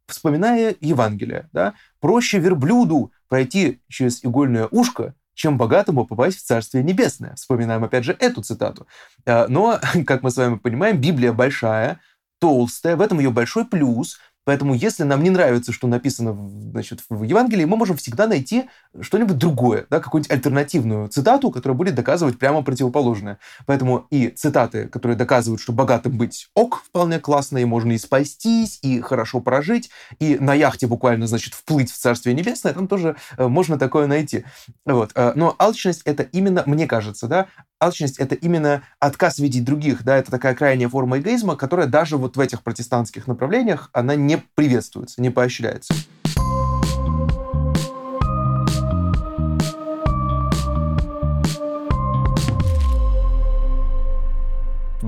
вспоминая 0.10 0.76
Евангелие, 0.82 1.50
да, 1.54 1.76
проще 2.00 2.39
верблюду 2.39 3.12
пройти 3.30 3.82
через 3.88 4.24
игольное 4.26 4.68
ушко, 4.72 5.13
чем 5.34 5.58
богатому 5.58 6.06
попасть 6.06 6.39
в 6.39 6.44
Царствие 6.46 6.84
Небесное. 6.84 7.36
Вспоминаем 7.36 7.84
опять 7.86 8.04
же 8.04 8.15
эту 8.20 8.42
цитату. 8.42 8.88
А, 9.26 9.48
но, 9.48 9.80
как 10.06 10.22
мы 10.22 10.32
с 10.32 10.38
вами 10.38 10.58
понимаем, 10.58 11.00
Библия 11.00 11.32
большая, 11.32 12.02
толстая, 12.39 12.98
в 12.98 13.02
этом 13.02 13.20
ее 13.20 13.32
большой 13.32 13.65
плюс, 13.65 14.19
Поэтому, 14.50 14.73
если 14.73 15.04
нам 15.04 15.21
не 15.21 15.29
нравится, 15.29 15.71
что 15.71 15.87
написано 15.87 16.35
значит, 16.71 17.02
в 17.08 17.21
Евангелии, 17.21 17.65
мы 17.65 17.77
можем 17.77 17.97
всегда 17.97 18.25
найти 18.25 18.67
что-нибудь 19.00 19.37
другое, 19.37 19.85
да, 19.91 20.00
какую-нибудь 20.00 20.31
альтернативную 20.31 21.08
цитату, 21.10 21.52
которая 21.52 21.77
будет 21.77 21.93
доказывать 21.93 22.39
прямо 22.39 22.63
противоположное. 22.63 23.37
Поэтому 23.67 24.08
и 24.10 24.29
цитаты, 24.29 24.87
которые 24.87 25.15
доказывают, 25.15 25.62
что 25.62 25.71
богатым 25.71 26.17
быть 26.17 26.50
ок, 26.56 26.81
вполне 26.83 27.19
классно, 27.19 27.60
и 27.60 27.65
можно 27.65 27.91
и 27.91 28.00
спастись, 28.00 28.79
и 28.81 29.02
хорошо 29.02 29.39
прожить, 29.39 29.91
и 30.17 30.39
на 30.39 30.56
яхте 30.56 30.87
буквально, 30.87 31.27
значит, 31.27 31.54
вплыть 31.54 31.91
в 31.91 31.97
Царствие 32.00 32.35
Небесное, 32.35 32.73
там 32.73 32.87
тоже 32.87 33.17
э, 33.37 33.47
можно 33.47 33.77
такое 33.77 34.08
найти. 34.08 34.45
Вот. 34.83 35.12
Э, 35.13 35.33
но 35.35 35.56
алчность— 35.60 36.02
это 36.06 36.23
именно, 36.23 36.63
мне 36.65 36.87
кажется, 36.87 37.27
да, 37.27 37.45
алчность— 37.79 38.17
это 38.19 38.33
именно 38.33 38.81
отказ 39.00 39.37
видеть 39.37 39.63
других, 39.63 40.04
да, 40.04 40.17
это 40.17 40.31
такая 40.31 40.56
крайняя 40.56 40.89
форма 40.89 41.19
эгоизма, 41.19 41.56
которая 41.56 41.85
даже 41.85 42.17
вот 42.17 42.35
в 42.35 42.39
этих 42.39 42.63
протестантских 42.63 43.27
направлениях, 43.27 43.91
она 43.93 44.15
не 44.15 44.38
приветствуется, 44.56 45.21
не 45.21 45.29
поощряется. 45.29 45.94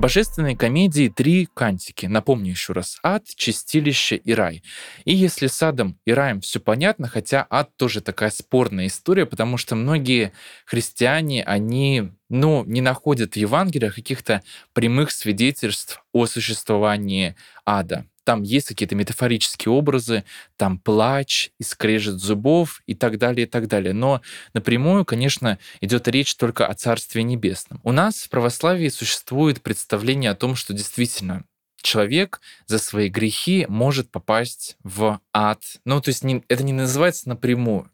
божественной 0.02 0.56
комедии 0.56 1.08
три 1.08 1.48
кантики. 1.54 2.06
Напомню 2.06 2.50
еще 2.50 2.72
раз. 2.72 2.98
Ад, 3.04 3.24
чистилище 3.36 4.16
и 4.16 4.34
рай. 4.34 4.64
И 5.04 5.14
если 5.14 5.46
с 5.46 5.62
адом 5.62 5.96
и 6.04 6.12
раем 6.12 6.40
все 6.40 6.58
понятно, 6.58 7.06
хотя 7.06 7.46
ад 7.48 7.70
тоже 7.76 8.00
такая 8.00 8.30
спорная 8.30 8.88
история, 8.88 9.26
потому 9.26 9.58
что 9.58 9.76
многие 9.76 10.32
христиане, 10.66 11.44
они 11.44 12.10
ну, 12.28 12.64
не 12.64 12.80
находят 12.80 13.34
в 13.34 13.36
Евангелиях 13.36 13.94
каких-то 13.94 14.42
прямых 14.72 15.12
свидетельств 15.12 16.04
о 16.12 16.26
существовании 16.26 17.36
ада 17.64 18.04
там 18.24 18.42
есть 18.42 18.68
какие-то 18.68 18.94
метафорические 18.94 19.72
образы, 19.72 20.24
там 20.56 20.78
плач, 20.78 21.50
и 21.58 21.62
скрежет 21.62 22.20
зубов 22.20 22.82
и 22.86 22.94
так 22.94 23.18
далее, 23.18 23.46
и 23.46 23.48
так 23.48 23.68
далее. 23.68 23.92
Но 23.92 24.22
напрямую, 24.54 25.04
конечно, 25.04 25.58
идет 25.80 26.08
речь 26.08 26.34
только 26.36 26.66
о 26.66 26.74
Царстве 26.74 27.22
Небесном. 27.22 27.80
У 27.82 27.92
нас 27.92 28.22
в 28.22 28.28
православии 28.28 28.88
существует 28.88 29.62
представление 29.62 30.30
о 30.30 30.36
том, 30.36 30.54
что 30.54 30.72
действительно 30.72 31.44
человек 31.82 32.40
за 32.66 32.78
свои 32.78 33.08
грехи 33.08 33.66
может 33.68 34.10
попасть 34.10 34.76
в 34.82 35.20
ад. 35.32 35.62
Ну, 35.84 36.00
то 36.00 36.08
есть 36.08 36.24
не, 36.24 36.44
это 36.48 36.62
не 36.62 36.72
называется 36.72 37.28
напрямую. 37.28 37.90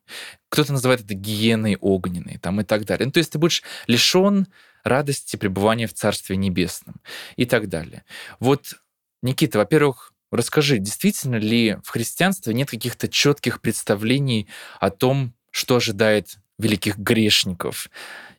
Кто-то 0.51 0.72
называет 0.72 1.01
это 1.01 1.14
гиеной 1.14 1.76
огненной 1.81 2.39
там, 2.39 2.61
и 2.61 2.64
так 2.64 2.85
далее. 2.85 3.07
Ну, 3.07 3.12
то 3.12 3.18
есть 3.18 3.33
ты 3.33 3.39
будешь 3.39 3.62
лишен 3.87 4.47
радости 4.85 5.37
пребывания 5.37 5.87
в 5.87 5.95
Царстве 5.95 6.37
Небесном 6.37 7.01
и 7.37 7.45
так 7.45 7.68
далее. 7.68 8.05
Вот, 8.39 8.74
Никита, 9.22 9.59
во-первых, 9.59 10.12
Расскажи, 10.31 10.79
действительно 10.79 11.37
ли 11.37 11.79
в 11.83 11.91
христианстве 11.91 12.53
нет 12.53 12.70
каких-то 12.70 13.09
четких 13.09 13.61
представлений 13.61 14.49
о 14.79 14.91
том, 14.91 15.35
что 15.51 15.76
ожидает 15.76 16.37
великих 16.59 16.99
грешников? 16.99 17.89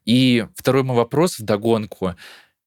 И 0.05 0.45
второй 0.55 0.83
мой 0.83 0.95
вопрос 0.95 1.39
в 1.39 1.43
догонку. 1.43 2.15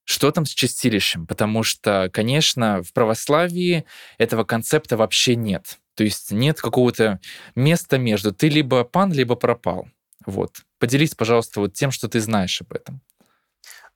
Что 0.05 0.33
там 0.33 0.45
с 0.45 0.51
чистилищем? 0.51 1.27
Потому 1.27 1.62
что, 1.62 2.11
конечно, 2.12 2.83
в 2.83 2.93
православии 2.93 3.85
этого 4.18 4.43
концепта 4.45 4.97
вообще 4.97 5.37
нет. 5.37 5.79
То 5.95 6.05
есть 6.05 6.33
нет 6.33 6.61
какого-то 6.61 7.20
места 7.55 7.99
между. 7.99 8.33
Ты 8.33 8.49
либо 8.49 8.83
пан, 8.83 9.12
либо 9.12 9.37
пропал. 9.37 9.89
Вот. 10.27 10.62
Поделись, 10.79 11.14
пожалуйста, 11.14 11.61
вот 11.61 11.75
тем, 11.75 11.91
что 11.91 12.09
ты 12.09 12.20
знаешь 12.20 12.61
об 12.61 12.73
этом. 12.73 13.01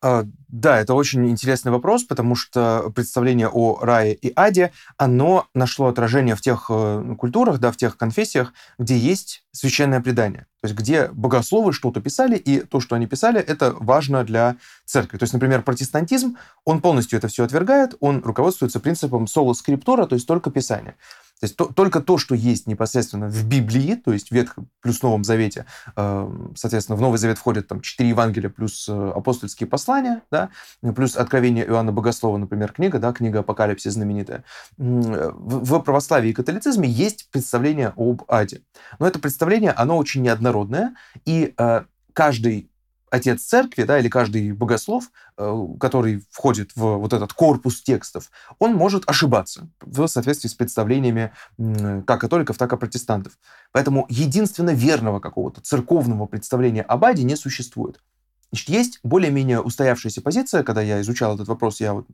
А, 0.02 0.24
да, 0.48 0.78
это 0.80 0.94
очень 0.94 1.28
интересный 1.30 1.72
вопрос, 1.72 2.04
потому 2.04 2.34
что 2.34 2.92
представление 2.94 3.48
о 3.48 3.78
рае 3.80 4.14
и 4.14 4.32
аде, 4.36 4.72
оно 4.98 5.46
нашло 5.54 5.86
отражение 5.86 6.36
в 6.36 6.42
тех 6.42 6.66
э, 6.68 7.14
культурах, 7.18 7.58
да, 7.58 7.72
в 7.72 7.76
тех 7.76 7.96
конфессиях, 7.96 8.52
где 8.78 8.96
есть 8.96 9.44
священное 9.52 10.00
предание. 10.00 10.46
То 10.60 10.68
есть 10.68 10.74
где 10.74 11.08
богословы 11.08 11.72
что-то 11.72 12.00
писали, 12.00 12.36
и 12.36 12.60
то, 12.60 12.80
что 12.80 12.94
они 12.94 13.06
писали, 13.06 13.40
это 13.40 13.74
важно 13.78 14.22
для 14.22 14.56
церкви. 14.84 15.16
То 15.16 15.24
есть, 15.24 15.32
например, 15.32 15.62
протестантизм, 15.62 16.36
он 16.64 16.80
полностью 16.80 17.18
это 17.18 17.28
все 17.28 17.44
отвергает, 17.44 17.94
он 18.00 18.22
руководствуется 18.22 18.80
принципом 18.80 19.26
соло 19.26 19.54
скриптура, 19.54 20.06
то 20.06 20.14
есть 20.14 20.26
только 20.26 20.50
писание. 20.50 20.96
То 21.40 21.44
есть 21.44 21.56
то, 21.56 21.66
только 21.66 22.00
то, 22.00 22.16
что 22.16 22.34
есть 22.34 22.66
непосредственно 22.66 23.28
в 23.28 23.44
Библии, 23.44 23.94
то 23.94 24.12
есть 24.12 24.28
в 24.28 24.32
Ветхом 24.32 24.68
плюс 24.80 25.02
Новом 25.02 25.22
Завете, 25.22 25.66
э, 25.94 26.50
соответственно, 26.54 26.96
в 26.96 27.00
Новый 27.02 27.18
Завет 27.18 27.36
входят 27.36 27.68
там 27.68 27.82
четыре 27.82 28.10
Евангелия 28.10 28.48
плюс 28.48 28.88
э, 28.88 29.12
апостольские 29.14 29.68
послания, 29.68 30.22
да, 30.30 30.48
плюс 30.94 31.14
Откровение 31.14 31.66
Иоанна 31.66 31.92
Богослова, 31.92 32.38
например, 32.38 32.72
книга, 32.72 32.98
да, 32.98 33.12
книга 33.12 33.40
Апокалипсис 33.40 33.92
знаменитая. 33.92 34.44
В, 34.78 35.34
в 35.34 35.80
православии 35.80 36.30
и 36.30 36.32
католицизме 36.32 36.88
есть 36.88 37.28
представление 37.30 37.92
об 37.96 38.22
аде. 38.28 38.62
Но 38.98 39.06
это 39.06 39.18
представление, 39.18 39.72
оно 39.72 39.98
очень 39.98 40.22
неоднородное, 40.22 40.94
и 41.26 41.52
э, 41.58 41.84
каждый 42.14 42.70
отец 43.10 43.42
церкви, 43.42 43.84
да, 43.84 43.98
или 43.98 44.08
каждый 44.08 44.52
богослов, 44.52 45.10
э, 45.36 45.66
который 45.80 46.24
входит 46.30 46.72
в 46.74 46.98
вот 46.98 47.12
этот 47.12 47.32
корпус 47.32 47.82
текстов, 47.82 48.30
он 48.58 48.74
может 48.74 49.08
ошибаться 49.08 49.68
в 49.80 50.06
соответствии 50.06 50.48
с 50.48 50.54
представлениями 50.54 51.32
как 52.06 52.20
католиков, 52.20 52.58
так 52.58 52.72
и 52.72 52.76
протестантов. 52.76 53.38
Поэтому 53.72 54.06
единственно 54.08 54.70
верного 54.70 55.20
какого-то 55.20 55.60
церковного 55.60 56.26
представления 56.26 56.82
об 56.82 57.04
Аде 57.04 57.22
не 57.22 57.36
существует. 57.36 58.00
Значит, 58.52 58.68
есть 58.68 59.00
более-менее 59.02 59.60
устоявшаяся 59.60 60.22
позиция, 60.22 60.62
когда 60.62 60.80
я 60.80 61.00
изучал 61.00 61.34
этот 61.34 61.48
вопрос, 61.48 61.80
я 61.80 61.94
вот 61.94 62.06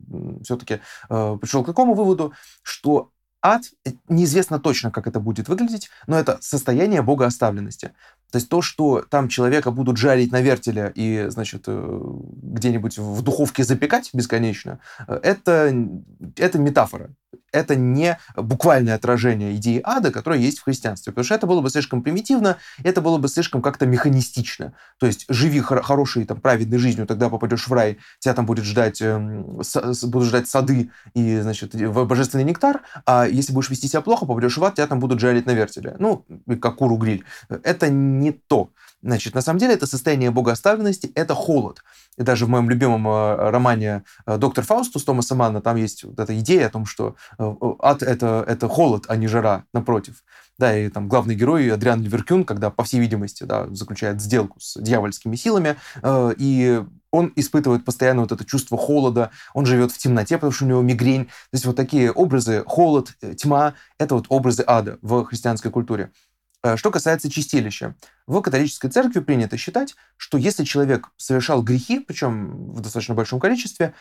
все-таки 0.43 0.79
э, 1.09 1.37
пришел 1.39 1.63
к 1.63 1.67
такому 1.67 1.93
выводу, 1.93 2.33
что 2.63 3.11
ад, 3.41 3.63
э, 3.85 3.91
неизвестно 4.07 4.59
точно, 4.59 4.89
как 4.89 5.05
это 5.05 5.19
будет 5.19 5.47
выглядеть, 5.47 5.89
но 6.07 6.17
это 6.17 6.37
состояние 6.41 7.01
богооставленности. 7.01 7.93
То 8.33 8.37
есть 8.37 8.49
то, 8.49 8.63
что 8.63 9.05
там 9.07 9.27
человека 9.27 9.69
будут 9.69 9.97
жарить 9.97 10.31
на 10.31 10.41
вертеле 10.41 10.91
и, 10.95 11.25
значит, 11.29 11.65
э, 11.67 12.01
где-нибудь 12.41 12.97
в 12.97 13.21
духовке 13.21 13.63
запекать 13.63 14.09
бесконечно, 14.11 14.79
э, 15.07 15.19
это, 15.21 15.71
это 16.37 16.57
метафора. 16.57 17.11
Это 17.51 17.75
не 17.75 18.17
буквальное 18.35 18.95
отражение 18.95 19.55
идеи 19.55 19.79
ада, 19.83 20.11
которая 20.11 20.39
есть 20.39 20.57
в 20.57 20.63
христианстве. 20.63 21.11
Потому 21.11 21.25
что 21.25 21.35
это 21.35 21.45
было 21.45 21.61
бы 21.61 21.69
слишком 21.69 22.01
примитивно, 22.01 22.57
это 22.83 23.01
было 23.01 23.19
бы 23.19 23.27
слишком 23.27 23.61
как-то 23.61 23.85
механистично. 23.85 24.73
То 24.97 25.05
есть 25.05 25.25
живи 25.29 25.59
хор- 25.59 25.83
хорошей, 25.83 26.25
там, 26.25 26.41
праведной 26.41 26.79
жизнью, 26.79 27.05
тогда 27.05 27.29
попадешь 27.29 27.67
в 27.67 27.73
рай, 27.73 27.99
тебя 28.17 28.33
там 28.33 28.47
будет 28.47 28.65
ждать, 28.65 28.99
э, 28.99 29.19
будут 30.03 30.27
ждать 30.27 30.47
сады 30.47 30.89
и, 31.13 31.39
значит, 31.41 31.75
божественный 31.75 32.43
нектар, 32.43 32.81
а 33.05 33.27
если 33.27 33.53
будешь 33.53 33.69
вести 33.69 33.87
себя 33.87 34.01
плохо, 34.01 34.25
попадешь 34.25 34.57
в 34.57 34.63
ад, 34.63 34.73
тебя 34.73 34.87
там 34.87 34.99
будут 34.99 35.19
жарить 35.19 35.45
на 35.45 35.51
вертеле. 35.51 35.95
Ну, 35.99 36.25
как 36.59 36.77
куру 36.77 36.97
гриль. 36.97 37.23
Это 37.49 37.89
не 37.89 38.22
то. 38.31 38.69
Значит, 39.03 39.35
на 39.35 39.41
самом 39.41 39.59
деле 39.59 39.73
это 39.73 39.85
состояние 39.85 40.31
богооставленности, 40.31 41.11
это 41.13 41.35
холод. 41.35 41.83
И 42.17 42.23
даже 42.23 42.45
в 42.45 42.49
моем 42.49 42.69
любимом 42.69 43.05
э, 43.07 43.49
романе 43.49 44.03
э, 44.25 44.37
«Доктор 44.37 44.63
Фаустус» 44.63 45.03
Томаса 45.03 45.35
Манна 45.35 45.61
там 45.61 45.75
есть 45.75 46.05
вот 46.05 46.17
эта 46.17 46.39
идея 46.39 46.67
о 46.67 46.69
том, 46.69 46.85
что 46.85 47.15
э, 47.37 47.53
ад 47.79 48.01
это,— 48.01 48.45
это 48.47 48.69
холод, 48.69 49.05
а 49.09 49.17
не 49.17 49.27
жара, 49.27 49.65
напротив. 49.73 50.23
Да, 50.57 50.77
и 50.77 50.87
там 50.87 51.09
главный 51.09 51.35
герой 51.35 51.69
Адриан 51.69 52.01
Ливеркюн, 52.01 52.45
когда, 52.45 52.69
по 52.69 52.85
всей 52.85 53.01
видимости, 53.01 53.43
да, 53.43 53.67
заключает 53.71 54.21
сделку 54.21 54.59
с 54.61 54.79
дьявольскими 54.79 55.35
силами, 55.35 55.75
и 56.05 56.83
он 57.09 57.33
испытывает 57.35 57.83
постоянно 57.83 58.21
вот 58.21 58.31
это 58.31 58.45
чувство 58.45 58.77
холода, 58.77 59.31
он 59.55 59.65
живет 59.65 59.91
в 59.91 59.97
темноте, 59.97 60.35
потому 60.37 60.51
что 60.51 60.65
у 60.65 60.67
него 60.67 60.81
мигрень. 60.83 61.25
То 61.25 61.53
есть 61.53 61.65
вот 61.65 61.75
такие 61.75 62.11
образы, 62.11 62.63
холод, 62.67 63.13
тьма, 63.35 63.73
это 63.97 64.13
вот 64.13 64.27
образы 64.29 64.63
ада 64.65 64.99
в 65.01 65.25
христианской 65.25 65.71
культуре. 65.71 66.11
Э, 66.63 66.77
что 66.77 66.91
касается 66.91 67.29
чистилища, 67.29 67.95
в 68.25 68.41
католической 68.41 68.89
церкви 68.89 69.19
принято 69.19 69.57
считать, 69.57 69.95
что 70.17 70.37
если 70.37 70.63
человек 70.63 71.09
совершал 71.17 71.61
грехи, 71.61 71.99
причем 71.99 72.71
в 72.71 72.79
достаточно 72.79 73.13
большом 73.13 73.39
количестве, 73.39 73.93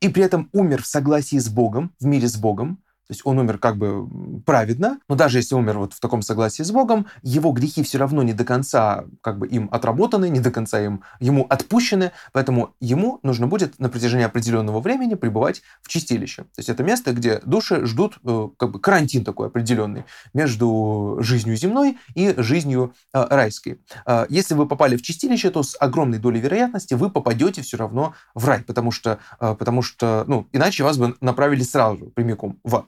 и 0.00 0.08
при 0.08 0.22
этом 0.22 0.48
умер 0.52 0.82
в 0.82 0.86
согласии 0.86 1.38
с 1.38 1.48
Богом, 1.48 1.94
в 2.00 2.06
мире 2.06 2.26
с 2.28 2.36
Богом, 2.36 2.82
то 3.08 3.12
есть 3.12 3.22
он 3.24 3.38
умер 3.38 3.58
как 3.58 3.76
бы 3.76 4.08
праведно, 4.44 4.98
но 5.08 5.14
даже 5.14 5.38
если 5.38 5.54
умер 5.54 5.78
вот 5.78 5.92
в 5.92 6.00
таком 6.00 6.22
согласии 6.22 6.64
с 6.64 6.72
Богом, 6.72 7.06
его 7.22 7.52
грехи 7.52 7.84
все 7.84 7.98
равно 7.98 8.24
не 8.24 8.32
до 8.32 8.44
конца 8.44 9.04
как 9.20 9.38
бы 9.38 9.46
им 9.46 9.68
отработаны, 9.70 10.28
не 10.28 10.40
до 10.40 10.50
конца 10.50 10.80
им, 10.80 11.04
ему 11.20 11.46
отпущены, 11.48 12.10
поэтому 12.32 12.74
ему 12.80 13.20
нужно 13.22 13.46
будет 13.46 13.78
на 13.78 13.88
протяжении 13.88 14.24
определенного 14.24 14.80
времени 14.80 15.14
пребывать 15.14 15.62
в 15.82 15.88
чистилище. 15.88 16.42
То 16.42 16.58
есть 16.58 16.68
это 16.68 16.82
место, 16.82 17.12
где 17.12 17.40
души 17.44 17.86
ждут 17.86 18.18
э, 18.24 18.48
как 18.56 18.72
бы 18.72 18.80
карантин 18.80 19.24
такой 19.24 19.46
определенный 19.46 20.04
между 20.34 21.18
жизнью 21.20 21.56
земной 21.56 21.98
и 22.16 22.34
жизнью 22.38 22.92
э, 23.14 23.24
райской. 23.30 23.80
Э, 24.04 24.26
если 24.28 24.54
вы 24.54 24.66
попали 24.66 24.96
в 24.96 25.02
чистилище, 25.02 25.50
то 25.50 25.62
с 25.62 25.76
огромной 25.78 26.18
долей 26.18 26.40
вероятности 26.40 26.94
вы 26.94 27.08
попадете 27.08 27.62
все 27.62 27.76
равно 27.76 28.14
в 28.34 28.44
рай, 28.46 28.62
потому 28.62 28.90
что, 28.90 29.20
потому 29.38 29.82
что 29.82 30.24
ну, 30.26 30.48
иначе 30.52 30.82
вас 30.82 30.98
бы 30.98 31.14
направили 31.20 31.62
сразу 31.62 32.06
прямиком 32.06 32.58
в. 32.64 32.86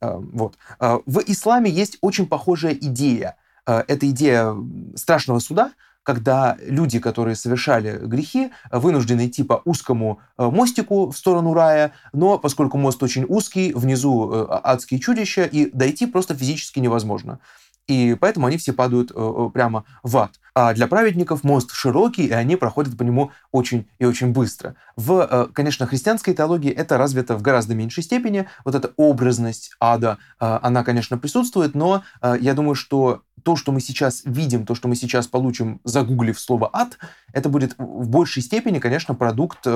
Э, 0.00 0.16
вот. 0.32 0.56
Э, 0.80 0.98
в 1.06 1.20
исламе 1.26 1.70
есть 1.70 1.98
очень 2.00 2.26
похожая 2.26 2.74
идея. 2.74 3.36
Э, 3.66 3.82
это 3.88 4.08
идея 4.10 4.54
страшного 4.94 5.38
суда, 5.38 5.72
когда 6.02 6.56
люди, 6.62 7.00
которые 7.00 7.34
совершали 7.34 7.98
грехи, 8.06 8.50
вынуждены 8.70 9.26
идти 9.26 9.42
по 9.42 9.60
узкому 9.64 10.20
мостику 10.38 11.10
в 11.10 11.18
сторону 11.18 11.52
рая, 11.52 11.92
но 12.12 12.38
поскольку 12.38 12.78
мост 12.78 13.02
очень 13.02 13.24
узкий, 13.28 13.72
внизу 13.72 14.46
адские 14.48 15.00
чудища, 15.00 15.42
и 15.46 15.68
дойти 15.68 16.06
просто 16.06 16.36
физически 16.36 16.78
невозможно. 16.78 17.40
И 17.88 18.16
поэтому 18.20 18.46
они 18.46 18.56
все 18.56 18.72
падают 18.72 19.12
прямо 19.52 19.84
в 20.04 20.16
ад. 20.16 20.38
А 20.58 20.72
для 20.72 20.86
праведников 20.86 21.44
мост 21.44 21.70
широкий, 21.70 22.24
и 22.28 22.32
они 22.32 22.56
проходят 22.56 22.96
по 22.96 23.02
нему 23.02 23.30
очень 23.52 23.86
и 23.98 24.06
очень 24.06 24.32
быстро. 24.32 24.74
В, 24.96 25.28
э, 25.30 25.48
конечно, 25.52 25.86
христианской 25.86 26.32
теологии 26.32 26.72
это 26.72 26.96
развито 26.96 27.36
в 27.36 27.42
гораздо 27.42 27.74
меньшей 27.74 28.02
степени. 28.02 28.48
Вот 28.64 28.74
эта 28.74 28.90
образность 28.96 29.72
ада, 29.78 30.16
э, 30.40 30.58
она, 30.62 30.82
конечно, 30.82 31.18
присутствует, 31.18 31.74
но 31.74 32.04
э, 32.22 32.36
я 32.40 32.54
думаю, 32.54 32.74
что 32.74 33.20
то, 33.42 33.54
что 33.54 33.70
мы 33.70 33.80
сейчас 33.80 34.22
видим, 34.24 34.64
то, 34.64 34.74
что 34.74 34.88
мы 34.88 34.96
сейчас 34.96 35.26
получим, 35.26 35.78
загуглив 35.84 36.40
слово 36.40 36.70
«ад», 36.72 36.96
это 37.32 37.50
будет 37.50 37.74
в 37.78 38.08
большей 38.08 38.42
степени, 38.42 38.78
конечно, 38.78 39.14
продукт 39.14 39.66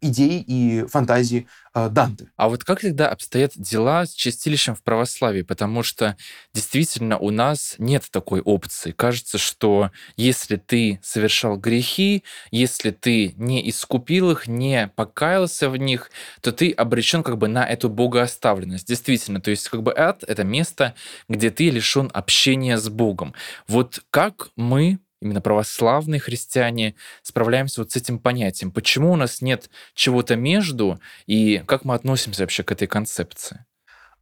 идей 0.00 0.42
и 0.46 0.86
фантазии 0.86 1.46
Данте. 1.74 2.28
А 2.36 2.48
вот 2.48 2.64
как 2.64 2.80
тогда 2.80 3.10
обстоят 3.10 3.52
дела 3.56 4.06
с 4.06 4.12
чистилищем 4.12 4.74
в 4.74 4.82
православии? 4.82 5.42
Потому 5.42 5.82
что 5.82 6.16
действительно 6.54 7.18
у 7.18 7.30
нас 7.30 7.74
нет 7.78 8.06
такой 8.10 8.40
опции. 8.40 8.92
Кажется, 8.92 9.36
что 9.36 9.90
если 10.20 10.56
ты 10.56 11.00
совершал 11.02 11.56
грехи, 11.56 12.24
если 12.50 12.90
ты 12.90 13.34
не 13.36 13.68
искупил 13.68 14.30
их, 14.32 14.46
не 14.46 14.88
покаялся 14.94 15.70
в 15.70 15.76
них, 15.76 16.10
то 16.42 16.52
ты 16.52 16.72
обречен 16.72 17.22
как 17.22 17.38
бы 17.38 17.48
на 17.48 17.66
эту 17.66 17.88
богооставленность. 17.88 18.86
Действительно, 18.86 19.40
то 19.40 19.50
есть 19.50 19.68
как 19.68 19.82
бы 19.82 19.94
ад— 19.96 20.22
это 20.26 20.44
место, 20.44 20.94
где 21.28 21.50
ты 21.50 21.70
лишен 21.70 22.10
общения 22.12 22.76
с 22.76 22.88
Богом. 22.88 23.34
Вот 23.66 24.00
как 24.10 24.50
мы 24.56 24.98
именно 25.22 25.40
православные 25.40 26.20
христиане 26.20 26.94
справляемся 27.22 27.80
вот 27.80 27.92
с 27.92 27.96
этим 27.96 28.18
понятием? 28.18 28.72
Почему 28.72 29.12
у 29.12 29.16
нас 29.16 29.40
нет 29.40 29.70
чего-то 29.94 30.36
между, 30.36 31.00
и 31.26 31.62
как 31.66 31.84
мы 31.84 31.94
относимся 31.94 32.42
вообще 32.42 32.62
к 32.62 32.72
этой 32.72 32.88
концепции? 32.88 33.64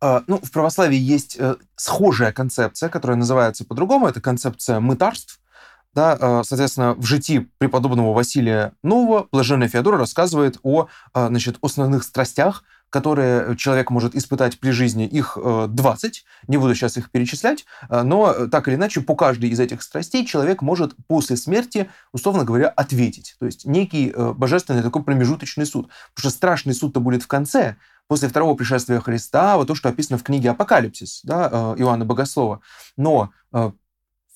А, 0.01 0.23
ну, 0.29 0.39
в 0.41 0.53
православии 0.53 0.99
есть 0.99 1.37
э, 1.39 1.57
схожая 1.75 2.33
концепция, 2.33 2.89
которая 2.89 3.17
называется 3.17 3.65
по-другому. 3.65 4.07
Это 4.07 4.21
концепция 4.21 4.79
мытарств. 4.79 5.41
Да, 5.95 6.17
э, 6.21 6.43
соответственно, 6.45 6.95
в 6.95 7.05
житии 7.05 7.51
преподобного 7.59 8.13
Василия 8.13 8.73
Нового 8.83 9.27
блаженный 9.33 9.69
Феодор 9.69 9.97
рассказывает 9.97 10.59
о 10.63 10.89
э, 11.15 11.27
значит, 11.29 11.59
основных 11.63 12.05
страстях, 12.05 12.63
которые 12.91 13.57
человек 13.57 13.91
может 13.91 14.15
испытать 14.15 14.59
при 14.61 14.71
жизни, 14.71 15.07
их 15.07 15.37
20, 15.37 16.25
не 16.47 16.57
буду 16.57 16.75
сейчас 16.75 16.97
их 16.97 17.11
перечислять, 17.11 17.67
но 17.91 18.47
так 18.49 18.67
или 18.67 18.77
иначе 18.77 19.03
по 19.03 19.15
каждой 19.15 19.51
из 19.51 19.61
этих 19.61 19.83
страстей 19.83 20.25
человек 20.25 20.63
может 20.63 20.95
после 21.07 21.37
смерти, 21.37 21.91
условно 22.13 22.45
говоря, 22.45 22.69
ответить. 22.69 23.37
То 23.41 23.45
есть 23.45 23.67
некий 23.67 24.15
божественный 24.17 24.83
такой 24.83 25.03
промежуточный 25.03 25.67
суд. 25.67 25.91
Потому 26.15 26.31
что 26.31 26.39
страшный 26.39 26.73
суд-то 26.73 27.01
будет 27.01 27.23
в 27.23 27.27
конце, 27.27 27.77
после 28.09 28.29
второго 28.29 28.55
пришествия 28.57 29.01
Христа, 29.01 29.57
вот 29.57 29.69
то, 29.69 29.75
что 29.75 29.89
описано 29.89 30.19
в 30.19 30.25
книге 30.25 30.51
«Апокалипсис» 30.51 31.21
да, 31.23 31.49
э, 31.53 31.81
Иоанна 31.81 32.05
Богослова. 32.05 32.61
Но 32.97 33.31
э, 33.53 33.71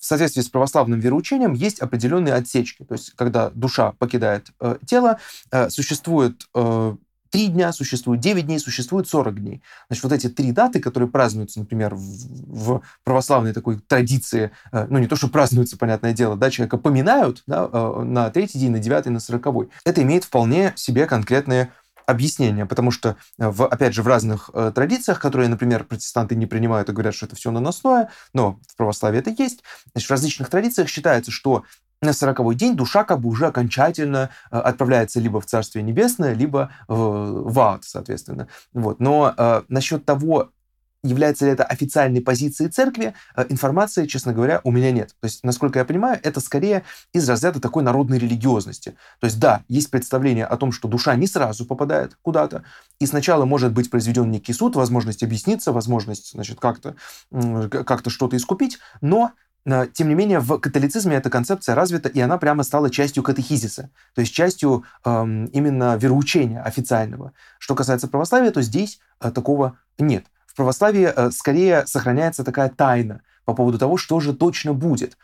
в 0.03 0.05
соответствии 0.05 0.41
с 0.41 0.49
православным 0.49 0.99
вероучением 0.99 1.53
есть 1.53 1.79
определенные 1.79 2.33
отсечки. 2.33 2.83
То 2.83 2.95
есть, 2.95 3.13
когда 3.15 3.51
душа 3.51 3.93
покидает 3.93 4.47
э, 4.59 4.77
тело, 4.85 5.17
э, 5.49 5.69
существует 5.69 6.45
э, 6.53 6.95
3 7.29 7.47
дня, 7.47 7.71
существует 7.71 8.19
9 8.19 8.45
дней, 8.45 8.59
существует 8.59 9.07
40 9.07 9.39
дней. 9.39 9.63
Значит, 9.87 10.03
вот 10.03 10.11
эти 10.11 10.27
три 10.27 10.51
даты, 10.51 10.81
которые 10.81 11.07
празднуются, 11.07 11.59
например, 11.59 11.95
в, 11.95 12.01
в 12.01 12.81
православной 13.05 13.53
такой 13.53 13.79
традиции, 13.79 14.51
э, 14.73 14.87
ну, 14.89 14.99
не 14.99 15.07
то, 15.07 15.15
что 15.15 15.29
празднуются, 15.29 15.77
понятное 15.77 16.11
дело, 16.11 16.35
да, 16.35 16.51
человека 16.51 16.77
поминают 16.77 17.41
да, 17.47 17.69
э, 17.71 18.03
на 18.03 18.29
третий 18.29 18.59
день, 18.59 18.71
на 18.71 18.79
девятый, 18.79 19.13
на 19.13 19.21
сороковой. 19.21 19.69
Это 19.85 20.01
имеет 20.01 20.25
вполне 20.25 20.73
себе 20.75 21.05
конкретные 21.05 21.71
объяснение, 22.05 22.65
потому 22.65 22.91
что, 22.91 23.17
э, 23.39 23.47
в, 23.47 23.65
опять 23.65 23.93
же, 23.93 24.03
в 24.03 24.07
разных 24.07 24.49
э, 24.53 24.71
традициях, 24.73 25.19
которые, 25.19 25.49
например, 25.49 25.83
протестанты 25.83 26.35
не 26.35 26.45
принимают 26.45 26.89
и 26.89 26.91
говорят, 26.91 27.15
что 27.15 27.25
это 27.25 27.35
все 27.35 27.51
наносное, 27.51 28.09
но 28.33 28.59
в 28.67 28.75
православии 28.75 29.19
это 29.19 29.29
есть, 29.29 29.63
значит, 29.93 30.07
в 30.07 30.11
различных 30.11 30.49
традициях 30.49 30.89
считается, 30.89 31.31
что 31.31 31.63
на 32.01 32.13
сороковой 32.13 32.55
день 32.55 32.75
душа 32.75 33.03
как 33.03 33.21
бы 33.21 33.29
уже 33.29 33.47
окончательно 33.47 34.29
э, 34.51 34.57
отправляется 34.57 35.19
либо 35.19 35.39
в 35.41 35.45
Царствие 35.45 35.83
Небесное, 35.83 36.33
либо 36.33 36.71
в, 36.87 37.51
в 37.51 37.59
ад, 37.59 37.83
соответственно. 37.85 38.47
Вот. 38.73 38.99
Но 38.99 39.33
э, 39.35 39.63
насчет 39.69 40.05
того, 40.05 40.49
является 41.03 41.45
ли 41.45 41.51
это 41.51 41.63
официальной 41.63 42.21
позицией 42.21 42.69
церкви, 42.69 43.13
э, 43.35 43.45
информации, 43.49 44.05
честно 44.05 44.33
говоря, 44.33 44.61
у 44.63 44.71
меня 44.71 44.91
нет. 44.91 45.09
То 45.19 45.25
есть, 45.25 45.43
насколько 45.43 45.79
я 45.79 45.85
понимаю, 45.85 46.19
это 46.23 46.39
скорее 46.39 46.83
из 47.11 47.29
разряда 47.29 47.59
такой 47.59 47.83
народной 47.83 48.17
религиозности. 48.17 48.95
То 49.19 49.25
есть, 49.25 49.39
да, 49.39 49.63
есть 49.67 49.91
представление 49.91 50.45
о 50.45 50.57
том, 50.57 50.71
что 50.71 50.87
душа 50.87 51.15
не 51.15 51.27
сразу 51.27 51.65
попадает 51.65 52.17
куда-то, 52.21 52.63
и 52.99 53.05
сначала 53.05 53.45
может 53.45 53.73
быть 53.73 53.89
произведен 53.89 54.31
некий 54.31 54.53
суд, 54.53 54.75
возможность 54.75 55.23
объясниться, 55.23 55.71
возможность, 55.71 56.31
значит, 56.31 56.59
как-то 56.59 56.95
как 57.69 58.03
что-то 58.09 58.37
искупить, 58.37 58.79
но 59.01 59.31
э, 59.65 59.87
тем 59.93 60.07
не 60.07 60.15
менее, 60.15 60.39
в 60.39 60.57
католицизме 60.59 61.17
эта 61.17 61.29
концепция 61.29 61.75
развита, 61.75 62.07
и 62.07 62.19
она 62.19 62.37
прямо 62.37 62.63
стала 62.63 62.89
частью 62.89 63.23
катехизиса, 63.23 63.89
то 64.15 64.21
есть 64.21 64.33
частью 64.33 64.83
эм, 65.03 65.45
именно 65.47 65.97
вероучения 65.97 66.61
официального. 66.61 67.33
Что 67.59 67.75
касается 67.75 68.07
православия, 68.07 68.51
то 68.51 68.61
здесь 68.61 68.99
э, 69.19 69.31
такого 69.31 69.77
нет 69.97 70.25
в 70.53 70.57
православии 70.57 71.11
э, 71.13 71.31
скорее 71.31 71.85
сохраняется 71.87 72.43
такая 72.43 72.69
тайна 72.69 73.21
по 73.43 73.55
поводу 73.55 73.79
того, 73.79 73.97
что 73.97 74.19
же 74.19 74.33
точно 74.33 74.73
будет. 74.73 75.17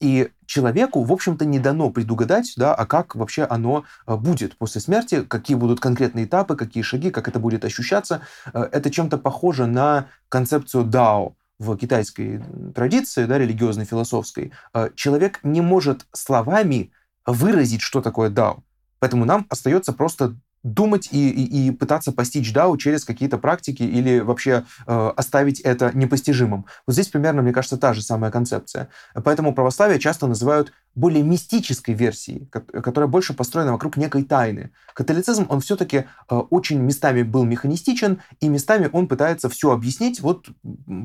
И 0.00 0.28
человеку, 0.44 1.02
в 1.02 1.10
общем-то, 1.10 1.46
не 1.46 1.58
дано 1.58 1.88
предугадать, 1.88 2.52
да, 2.58 2.74
а 2.74 2.84
как 2.84 3.14
вообще 3.14 3.44
оно 3.44 3.84
э, 4.06 4.14
будет 4.16 4.58
после 4.58 4.82
смерти, 4.82 5.22
какие 5.22 5.56
будут 5.56 5.80
конкретные 5.80 6.26
этапы, 6.26 6.56
какие 6.56 6.82
шаги, 6.82 7.10
как 7.10 7.26
это 7.26 7.38
будет 7.38 7.64
ощущаться. 7.64 8.20
Э, 8.52 8.68
это 8.70 8.90
чем-то 8.90 9.16
похоже 9.16 9.64
на 9.64 10.08
концепцию 10.28 10.84
дао 10.84 11.34
в 11.58 11.74
китайской 11.78 12.42
традиции, 12.74 13.24
да, 13.24 13.38
религиозной, 13.38 13.86
философской. 13.86 14.52
Человек 14.94 15.40
не 15.42 15.62
может 15.62 16.04
словами 16.12 16.92
выразить, 17.24 17.80
что 17.80 18.02
такое 18.02 18.28
дао. 18.28 18.62
Поэтому 18.98 19.24
нам 19.24 19.46
остается 19.48 19.94
просто 19.94 20.36
думать 20.66 21.08
и, 21.12 21.30
и, 21.30 21.68
и 21.68 21.70
пытаться 21.70 22.12
постичь 22.12 22.52
DAO 22.52 22.76
через 22.76 23.04
какие-то 23.04 23.38
практики 23.38 23.82
или 23.82 24.18
вообще 24.18 24.64
э, 24.86 25.12
оставить 25.16 25.60
это 25.60 25.90
непостижимым. 25.94 26.66
Вот 26.86 26.92
здесь 26.92 27.08
примерно, 27.08 27.42
мне 27.42 27.52
кажется, 27.52 27.76
та 27.76 27.94
же 27.94 28.02
самая 28.02 28.30
концепция. 28.30 28.88
Поэтому 29.14 29.54
православие 29.54 29.98
часто 29.98 30.26
называют 30.26 30.72
более 30.94 31.22
мистической 31.22 31.94
версией, 31.94 32.46
которая 32.46 33.08
больше 33.08 33.34
построена 33.34 33.72
вокруг 33.72 33.96
некой 33.96 34.24
тайны. 34.24 34.70
Католицизм, 34.94 35.46
он 35.48 35.60
все-таки 35.60 35.96
э, 35.96 36.34
очень 36.34 36.80
местами 36.80 37.22
был 37.22 37.44
механистичен, 37.44 38.20
и 38.40 38.48
местами 38.48 38.88
он 38.92 39.06
пытается 39.06 39.48
все 39.48 39.70
объяснить 39.70 40.20
вот 40.20 40.48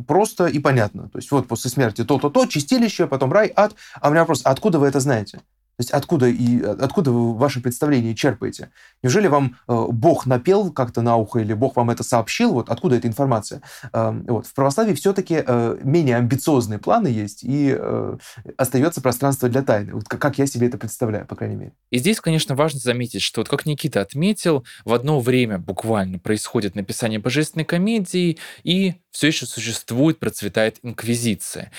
просто 0.07 0.47
и 0.47 0.59
понятно. 0.59 1.09
То 1.09 1.19
есть 1.19 1.31
вот 1.31 1.47
после 1.47 1.69
смерти 1.69 2.03
то-то-то, 2.03 2.45
чистилище, 2.45 3.05
потом 3.05 3.31
рай, 3.31 3.51
ад. 3.55 3.75
А 3.99 4.07
у 4.07 4.11
меня 4.11 4.21
вопрос, 4.21 4.41
а 4.45 4.51
откуда 4.51 4.79
вы 4.79 4.87
это 4.87 4.99
знаете? 4.99 5.41
То 5.81 5.83
есть 5.83 5.91
откуда, 5.91 6.27
и, 6.27 6.61
откуда 6.61 7.09
вы 7.11 7.33
ваше 7.35 7.59
представление 7.59 8.13
черпаете? 8.13 8.69
Неужели 9.01 9.25
вам 9.25 9.57
э, 9.67 9.85
Бог 9.89 10.27
напел 10.27 10.71
как-то 10.71 11.01
на 11.01 11.15
ухо 11.15 11.39
или 11.39 11.55
Бог 11.55 11.75
вам 11.75 11.89
это 11.89 12.03
сообщил? 12.03 12.53
Вот 12.53 12.69
откуда 12.69 12.97
эта 12.97 13.07
информация? 13.07 13.63
Э, 13.91 14.13
вот. 14.27 14.45
В 14.45 14.53
православии 14.53 14.93
все-таки 14.93 15.43
э, 15.43 15.77
менее 15.81 16.17
амбициозные 16.17 16.77
планы 16.77 17.07
есть, 17.07 17.43
и 17.43 17.75
э, 17.75 18.17
остается 18.57 19.01
пространство 19.01 19.49
для 19.49 19.63
тайны. 19.63 19.95
Вот 19.95 20.03
как 20.07 20.37
я 20.37 20.45
себе 20.45 20.67
это 20.67 20.77
представляю, 20.77 21.25
по 21.25 21.35
крайней 21.35 21.55
мере. 21.55 21.73
И 21.89 21.97
здесь, 21.97 22.21
конечно, 22.21 22.53
важно 22.53 22.79
заметить, 22.79 23.23
что, 23.23 23.41
вот 23.41 23.49
как 23.49 23.65
Никита 23.65 24.01
отметил, 24.01 24.63
в 24.85 24.93
одно 24.93 25.19
время 25.19 25.57
буквально 25.57 26.19
происходит 26.19 26.75
написание 26.75 27.17
божественной 27.17 27.65
комедии, 27.65 28.37
и 28.61 29.01
все 29.09 29.27
еще 29.27 29.47
существует, 29.47 30.19
процветает 30.19 30.77
инквизиция. 30.83 31.71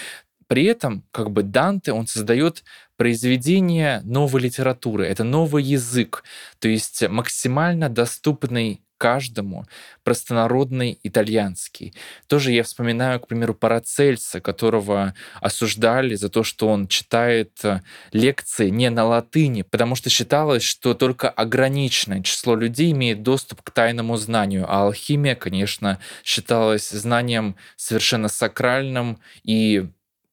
При 0.46 0.64
этом, 0.64 1.04
как 1.10 1.30
бы 1.30 1.42
Данте, 1.42 1.92
он 1.92 2.06
создает 2.06 2.64
произведение 2.96 4.00
новой 4.04 4.42
литературы, 4.42 5.06
это 5.06 5.24
новый 5.24 5.64
язык, 5.64 6.24
то 6.58 6.68
есть 6.68 7.08
максимально 7.08 7.88
доступный 7.88 8.82
каждому 9.02 9.66
простонародный 10.04 10.96
итальянский. 11.02 11.92
Тоже 12.28 12.52
я 12.52 12.62
вспоминаю, 12.62 13.18
к 13.18 13.26
примеру, 13.26 13.52
Парацельса, 13.52 14.40
которого 14.40 15.14
осуждали 15.40 16.14
за 16.14 16.28
то, 16.28 16.44
что 16.44 16.68
он 16.68 16.86
читает 16.86 17.50
э, 17.64 17.80
лекции 18.12 18.68
не 18.68 18.90
на 18.90 19.04
латыни, 19.04 19.62
потому 19.62 19.96
что 19.96 20.08
считалось, 20.08 20.62
что 20.62 20.94
только 20.94 21.28
ограниченное 21.28 22.22
число 22.22 22.54
людей 22.54 22.92
имеет 22.92 23.24
доступ 23.24 23.62
к 23.62 23.72
тайному 23.72 24.16
знанию, 24.18 24.66
а 24.68 24.82
алхимия, 24.82 25.34
конечно, 25.34 25.98
считалась 26.22 26.88
знанием 26.90 27.56
совершенно 27.74 28.28
сакральным 28.28 29.18
и 29.42 29.88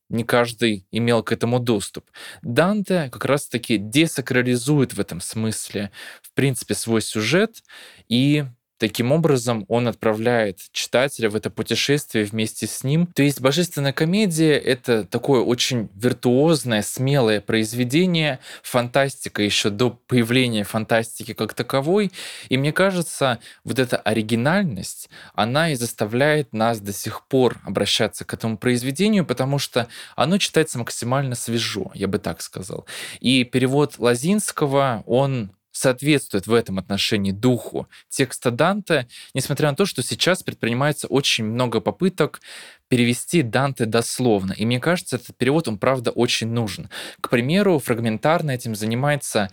не 0.09 0.23
каждый 0.23 0.87
имел 0.91 1.23
к 1.23 1.31
этому 1.31 1.59
доступ. 1.59 2.09
Данте 2.41 3.09
как 3.11 3.25
раз-таки 3.25 3.77
десакрализует 3.77 4.93
в 4.93 4.99
этом 4.99 5.21
смысле, 5.21 5.91
в 6.21 6.33
принципе, 6.33 6.73
свой 6.73 7.01
сюжет 7.01 7.63
и 8.07 8.45
Таким 8.79 9.11
образом, 9.11 9.65
он 9.67 9.89
отправляет 9.89 10.59
читателя 10.71 11.29
в 11.29 11.35
это 11.35 11.49
путешествие 11.49 12.23
вместе 12.23 12.65
с 12.65 12.85
ним. 12.85 13.07
То 13.07 13.21
есть 13.21 13.41
божественная 13.41 13.91
комедия— 13.91 14.57
это 14.57 15.03
такое 15.03 15.41
очень 15.41 15.89
виртуозное, 15.95 16.81
смелое 16.81 17.41
произведение, 17.41 18.39
фантастика 18.63 19.43
еще 19.43 19.69
до 19.69 19.89
появления 19.89 20.63
фантастики 20.63 21.33
как 21.33 21.53
таковой. 21.53 22.13
И 22.47 22.57
мне 22.57 22.71
кажется, 22.71 23.39
вот 23.65 23.79
эта 23.79 23.97
оригинальность, 23.97 25.09
она 25.33 25.71
и 25.71 25.75
заставляет 25.75 26.53
нас 26.53 26.79
до 26.79 26.93
сих 26.93 27.27
пор 27.27 27.57
обращаться 27.65 28.23
к 28.23 28.33
этому 28.33 28.57
произведению, 28.57 29.25
потому 29.25 29.59
что 29.59 29.89
оно 30.15 30.37
читается 30.37 30.79
максимально 30.79 31.35
свежо, 31.35 31.91
я 31.93 32.07
бы 32.07 32.17
так 32.17 32.41
сказал. 32.41 32.85
И 33.19 33.43
перевод 33.43 33.95
Лазинского, 33.97 35.03
он 35.05 35.51
соответствует 35.79 36.45
в 36.45 36.53
этом 36.53 36.77
отношении 36.77 37.31
духу 37.31 37.87
текста 38.09 38.51
Данте, 38.51 39.07
несмотря 39.33 39.69
на 39.69 39.75
то, 39.75 39.85
что 39.85 40.03
сейчас 40.03 40.43
предпринимается 40.43 41.07
очень 41.07 41.45
много 41.45 41.79
попыток 41.79 42.41
перевести 42.89 43.43
Данте 43.43 43.85
дословно. 43.85 44.53
И 44.53 44.65
мне 44.65 44.79
кажется, 44.79 45.15
этот 45.15 45.37
перевод, 45.37 45.67
он 45.67 45.77
правда 45.77 46.11
очень 46.11 46.49
нужен. 46.49 46.89
К 47.21 47.29
примеру, 47.29 47.79
фрагментарно 47.79 48.51
этим 48.51 48.75
занимается 48.75 49.49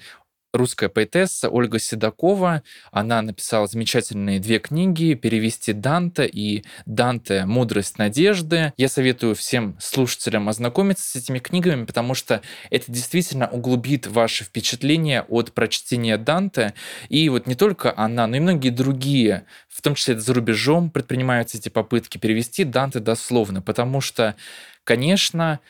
русская 0.56 0.88
поэтесса 0.88 1.48
Ольга 1.48 1.78
Седокова. 1.78 2.62
Она 2.90 3.22
написала 3.22 3.66
замечательные 3.66 4.40
две 4.40 4.58
книги 4.58 5.14
«Перевести 5.14 5.72
Данте» 5.72 6.26
и 6.26 6.64
«Данте. 6.86 7.44
Мудрость 7.46 7.98
надежды». 7.98 8.72
Я 8.76 8.88
советую 8.88 9.34
всем 9.34 9.76
слушателям 9.80 10.48
ознакомиться 10.48 11.08
с 11.08 11.16
этими 11.16 11.38
книгами, 11.38 11.84
потому 11.84 12.14
что 12.14 12.40
это 12.70 12.90
действительно 12.90 13.48
углубит 13.48 14.06
ваше 14.06 14.44
впечатление 14.44 15.22
от 15.22 15.52
прочтения 15.52 16.18
Данте. 16.18 16.74
И 17.08 17.28
вот 17.28 17.46
не 17.46 17.54
только 17.54 17.92
она, 17.96 18.26
но 18.26 18.36
и 18.36 18.40
многие 18.40 18.70
другие, 18.70 19.44
в 19.68 19.82
том 19.82 19.94
числе 19.94 20.18
за 20.18 20.34
рубежом, 20.34 20.90
предпринимаются 20.90 21.58
эти 21.58 21.68
попытки 21.68 22.18
перевести 22.18 22.64
Данте 22.64 23.00
дословно, 23.00 23.62
потому 23.62 24.00
что, 24.00 24.36
конечно, 24.84 25.60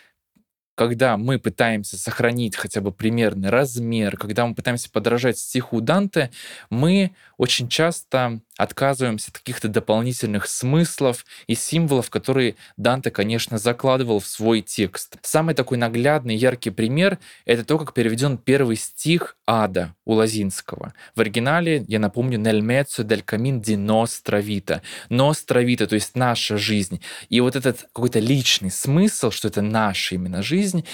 когда 0.77 1.17
мы 1.17 1.39
пытаемся 1.39 1.97
сохранить 1.97 2.55
хотя 2.55 2.81
бы 2.81 2.93
примерный 2.93 3.49
размер, 3.49 4.17
когда 4.17 4.47
мы 4.47 4.55
пытаемся 4.55 4.91
подражать 4.91 5.39
стиху 5.39 5.81
Данте, 5.81 6.31
мы 6.71 7.13
очень 7.37 7.69
часто 7.69 8.41
отказываемся 8.57 9.31
от 9.31 9.39
каких-то 9.39 9.69
дополнительных 9.69 10.47
смыслов 10.47 11.25
и 11.47 11.55
символов, 11.55 12.11
которые 12.11 12.57
Данте, 12.77 13.11
конечно, 13.11 13.59
закладывал 13.59 14.21
в 14.21 14.27
свой 14.27 14.63
текст. 14.63 15.19
Самый 15.23 15.55
такой 15.55 15.77
наглядный, 15.77 16.37
яркий 16.37 16.71
пример— 16.71 17.19
это 17.45 17.65
то, 17.65 17.79
как 17.79 17.93
переведен 17.93 18.39
первый 18.39 18.77
стих 18.77 19.37
Ада 19.47 19.95
у 20.05 20.15
Лазинского. 20.15 20.95
В 21.15 21.21
оригинале, 21.21 21.85
я 21.87 21.99
напомню, 21.99 22.39
«Nel 22.39 22.63
mezzo 22.63 23.05
del 23.05 23.23
camin 23.25 23.61
di 23.61 23.77
nostra 23.77 24.41
vita». 24.41 24.81
«Nostra 25.11 25.63
vita», 25.63 25.87
то 25.87 25.95
есть 25.95 26.17
наша 26.17 26.57
жизнь. 26.57 27.01
И 27.29 27.41
вот 27.41 27.57
этот 27.57 27.83
какой-то 27.93 28.19
личный 28.21 28.71
смысл, 28.71 29.31
что 29.31 29.49
это 29.49 29.63
наша 29.63 30.15
именно 30.15 30.43
жизнь, 30.43 30.85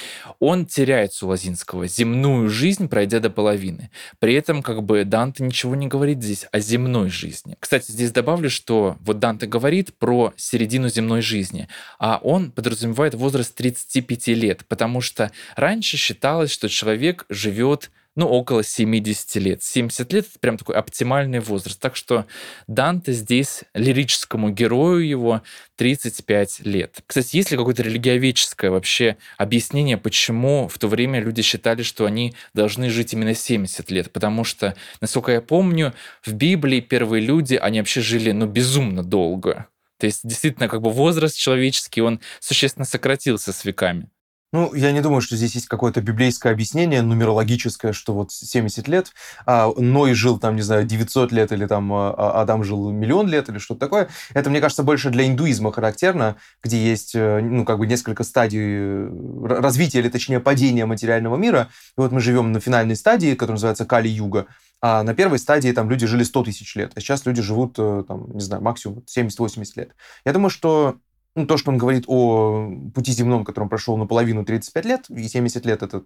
он 0.41 0.67
теряется 0.67 1.27
у 1.27 1.29
Лазинского. 1.29 1.87
Земную 1.87 2.49
жизнь, 2.49 2.89
пройдя 2.89 3.21
до 3.21 3.31
половины. 3.31 3.91
При 4.19 4.35
этом 4.35 4.63
как 4.63 4.83
бы 4.83 5.05
Данте 5.05 5.45
ничего 5.45 5.75
не 5.75 5.87
говорит 5.87 6.19
здесь 6.33 6.49
о 6.51 6.59
земной 6.61 7.11
жизни. 7.11 7.57
Кстати, 7.61 7.91
здесь 7.91 8.11
добавлю, 8.11 8.51
что 8.51 8.97
вот 9.01 9.19
Данте 9.19 9.47
говорит 9.47 9.95
про 9.95 10.33
середину 10.37 10.89
земной 10.89 11.21
жизни, 11.23 11.69
а 11.99 12.19
он 12.23 12.51
подразумевает 12.51 13.15
возраст 13.15 13.55
35 13.55 14.29
лет, 14.29 14.65
потому 14.67 15.01
что 15.01 15.31
раньше 15.57 15.97
считалось, 15.97 16.51
что 16.51 16.69
человек 16.69 17.27
живет 17.29 17.91
ну, 18.15 18.29
около 18.29 18.63
70 18.63 19.37
лет. 19.37 19.63
70 19.63 20.13
лет— 20.13 20.27
это 20.31 20.39
прям 20.39 20.59
такой 20.59 20.77
оптимальный 20.77 21.41
возраст. 21.41 21.81
Так 21.81 21.97
что 21.97 22.27
Данте 22.67 23.13
здесь 23.13 23.65
лирическому 23.75 24.51
герою 24.51 25.07
его 25.07 25.43
35 25.77 26.61
лет. 26.61 27.01
Кстати, 27.07 27.37
есть 27.37 27.51
ли 27.51 27.57
какое-то 27.57 27.83
религиоведческое 27.83 28.71
вообще 28.71 29.17
объяснение, 29.39 29.97
почему 29.97 30.69
в 30.69 30.79
то 30.79 30.89
время 30.89 31.21
люди 31.21 31.43
считали, 31.43 31.83
что 31.83 32.05
они 32.05 32.35
должны 32.53 32.91
жить 32.91 33.15
именно 33.15 33.35
70 33.35 33.91
лет? 33.91 34.13
Потому 34.13 34.45
что, 34.45 34.75
насколько 35.01 35.33
я 35.33 35.41
помню, 35.41 35.95
в 36.25 36.33
Библии 36.33 36.81
первые 36.81 37.25
люди, 37.25 37.55
они 37.55 37.79
вообще 37.79 38.03
жили, 38.03 38.33
ну, 38.33 38.47
безумно 38.47 39.03
долго. 39.03 39.69
То 39.99 40.07
есть, 40.07 40.21
действительно, 40.25 40.69
как 40.69 40.83
бы 40.83 40.91
возраст 40.91 41.37
человеческий, 41.37 42.03
он 42.03 42.21
существенно 42.41 42.85
сократился 42.85 43.53
с 43.53 43.65
веками. 43.65 44.11
Ну, 44.53 44.75
я 44.75 44.93
не 44.93 45.01
думаю, 45.01 45.23
что 45.23 45.35
здесь 45.35 45.55
есть 45.55 45.67
какое-то 45.67 46.03
библейское 46.03 46.53
объяснение, 46.53 47.01
нумерологическое, 47.01 47.95
что 47.95 48.13
вот 48.13 48.33
70 48.33 48.87
лет, 48.87 49.13
а 49.47 49.73
Ной 49.79 50.13
жил 50.13 50.39
там, 50.39 50.57
не 50.57 50.63
знаю, 50.63 50.85
900 50.85 51.33
лет, 51.33 51.53
или 51.53 51.65
там 51.65 51.91
а, 51.93 52.11
а 52.11 52.43
Адам 52.43 52.63
жил 52.63 52.91
миллион 52.91 53.29
лет, 53.29 53.49
или 53.49 53.57
что-то 53.57 53.81
такое. 53.81 54.09
Это, 54.35 54.51
мне 54.51 54.61
кажется, 54.61 54.83
больше 54.83 55.09
для 55.09 55.27
индуизма 55.27 55.73
характерно, 55.73 56.37
где 56.63 56.77
есть, 56.77 57.15
э, 57.15 57.41
ну, 57.41 57.65
как 57.65 57.79
бы 57.79 57.87
несколько 57.87 58.25
стадий 58.25 58.61
э, 58.63 59.09
развития, 59.47 60.01
или 60.01 60.11
точнее 60.11 60.39
падения 60.39 60.85
материального 60.85 61.37
мира. 61.37 61.69
И 61.97 62.01
вот 62.03 62.13
мы 62.13 62.21
живем 62.21 62.53
на 62.53 62.61
финальной 62.61 62.97
стадии, 62.97 63.35
которая 63.35 63.55
называется 63.55 63.87
Кали-Юга, 63.87 64.49
а 64.83 65.03
на 65.03 65.15
первой 65.15 65.39
стадии 65.39 65.73
там 65.73 65.89
люди 65.89 66.07
жили 66.07 66.25
100 66.25 66.45
тысяч 66.45 66.77
лет, 66.77 66.93
а 66.95 67.01
сейчас 67.01 67.25
люди 67.25 67.41
живут, 67.41 67.77
э, 67.79 68.05
там, 68.07 68.31
не 68.35 68.41
знаю, 68.41 68.63
максимум 68.63 69.03
70-80 69.07 69.65
лет. 69.77 69.93
Я 70.27 70.35
думаю, 70.35 70.51
что 70.51 70.99
ну, 71.35 71.47
то, 71.47 71.57
что 71.57 71.71
он 71.71 71.79
говорит 71.79 72.05
о 72.07 72.71
пути 72.95 73.13
земном, 73.13 73.45
которым 73.45 73.69
прошел 73.69 73.97
наполовину 73.97 74.45
35 74.45 74.85
лет, 74.85 75.11
и 75.11 75.29
70 75.29 75.65
лет— 75.67 75.83
это 75.85 76.05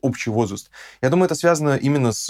общий 0.00 0.30
возраст. 0.30 0.70
Я 1.02 1.10
думаю, 1.10 1.26
это 1.26 1.34
связано 1.34 1.76
именно 1.76 2.12
с 2.12 2.28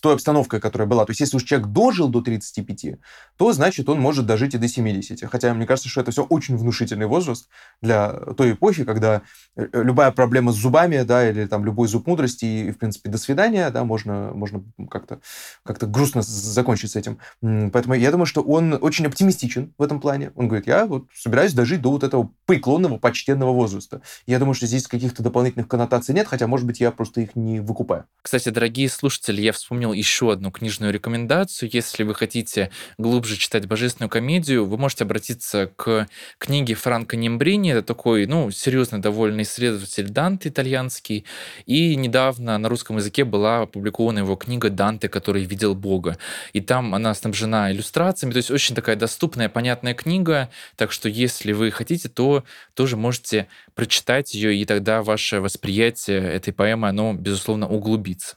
с 0.00 0.02
той 0.02 0.14
обстановкой, 0.14 0.60
которая 0.60 0.88
была. 0.88 1.04
То 1.04 1.10
есть, 1.10 1.20
если 1.20 1.36
уж 1.36 1.44
человек 1.44 1.68
дожил 1.68 2.08
до 2.08 2.22
35, 2.22 2.98
то, 3.36 3.52
значит, 3.52 3.86
он 3.90 4.00
может 4.00 4.24
дожить 4.24 4.54
и 4.54 4.58
до 4.58 4.66
70. 4.66 5.30
Хотя, 5.30 5.52
мне 5.52 5.66
кажется, 5.66 5.90
что 5.90 6.00
это 6.00 6.10
все 6.10 6.24
очень 6.24 6.56
внушительный 6.56 7.04
возраст 7.04 7.50
для 7.82 8.12
той 8.34 8.52
эпохи, 8.52 8.84
когда 8.84 9.20
э, 9.56 9.68
э, 9.70 9.82
любая 9.82 10.10
проблема 10.10 10.52
с 10.52 10.56
зубами, 10.56 11.02
да, 11.02 11.28
или 11.28 11.44
там 11.44 11.66
любой 11.66 11.86
зуб 11.86 12.06
мудрости, 12.06 12.46
и, 12.46 12.70
в 12.70 12.78
принципе, 12.78 13.10
до 13.10 13.18
свидания, 13.18 13.68
да, 13.68 13.84
можно, 13.84 14.30
можно 14.32 14.64
как-то 14.90 15.20
как 15.64 15.90
грустно 15.90 16.22
закончить 16.22 16.92
с 16.92 16.96
этим. 16.96 17.18
Поэтому 17.42 17.92
я 17.92 18.10
думаю, 18.10 18.24
что 18.24 18.40
он 18.40 18.78
очень 18.80 19.04
оптимистичен 19.04 19.74
в 19.76 19.82
этом 19.82 20.00
плане. 20.00 20.32
Он 20.34 20.48
говорит, 20.48 20.66
я 20.66 20.86
вот 20.86 21.08
собираюсь 21.14 21.52
дожить 21.52 21.82
до 21.82 21.90
вот 21.90 22.04
этого 22.04 22.30
преклонного, 22.46 22.96
почтенного 22.96 23.52
возраста. 23.52 24.00
Я 24.26 24.38
думаю, 24.38 24.54
что 24.54 24.66
здесь 24.66 24.86
каких-то 24.86 25.22
дополнительных 25.22 25.68
коннотаций 25.68 26.14
нет, 26.14 26.26
хотя, 26.26 26.46
может 26.46 26.66
быть, 26.66 26.80
я 26.80 26.90
просто 26.90 27.20
их 27.20 27.36
не 27.36 27.60
выкупаю. 27.60 28.06
Кстати, 28.22 28.48
дорогие 28.48 28.88
слушатели, 28.88 29.42
я 29.42 29.52
вспомнил 29.52 29.89
вспомнил 29.90 29.92
еще 29.92 30.32
одну 30.32 30.50
книжную 30.50 30.92
рекомендацию. 30.92 31.70
Если 31.72 32.04
вы 32.04 32.14
хотите 32.14 32.70
глубже 32.98 33.36
читать 33.36 33.66
божественную 33.66 34.10
комедию, 34.10 34.64
вы 34.64 34.78
можете 34.78 35.04
обратиться 35.04 35.70
к 35.76 36.06
книге 36.38 36.74
Франко 36.74 37.16
Нембрини. 37.16 37.72
Это 37.72 37.82
такой, 37.82 38.26
ну, 38.26 38.50
серьезный 38.50 39.00
довольно 39.00 39.42
исследователь 39.42 40.08
Данте 40.08 40.48
итальянский. 40.48 41.24
И 41.66 41.96
недавно 41.96 42.58
на 42.58 42.68
русском 42.68 42.96
языке 42.96 43.24
была 43.24 43.62
опубликована 43.62 44.20
его 44.20 44.36
книга 44.36 44.70
«Данте, 44.70 45.08
который 45.08 45.44
видел 45.44 45.74
Бога». 45.74 46.16
И 46.52 46.60
там 46.60 46.94
она 46.94 47.14
снабжена 47.14 47.72
иллюстрациями. 47.72 48.32
То 48.32 48.38
есть 48.38 48.50
очень 48.50 48.74
такая 48.74 48.96
доступная, 48.96 49.48
понятная 49.48 49.94
книга. 49.94 50.48
Так 50.76 50.92
что 50.92 51.08
если 51.08 51.52
вы 51.52 51.70
хотите, 51.70 52.08
то 52.08 52.44
тоже 52.74 52.96
можете 52.96 53.46
прочитать 53.74 54.34
ее, 54.34 54.54
и 54.54 54.64
тогда 54.64 55.02
ваше 55.02 55.40
восприятие 55.40 56.20
этой 56.20 56.52
поэмы, 56.52 56.88
оно, 56.88 57.14
безусловно, 57.14 57.68
углубится. 57.68 58.34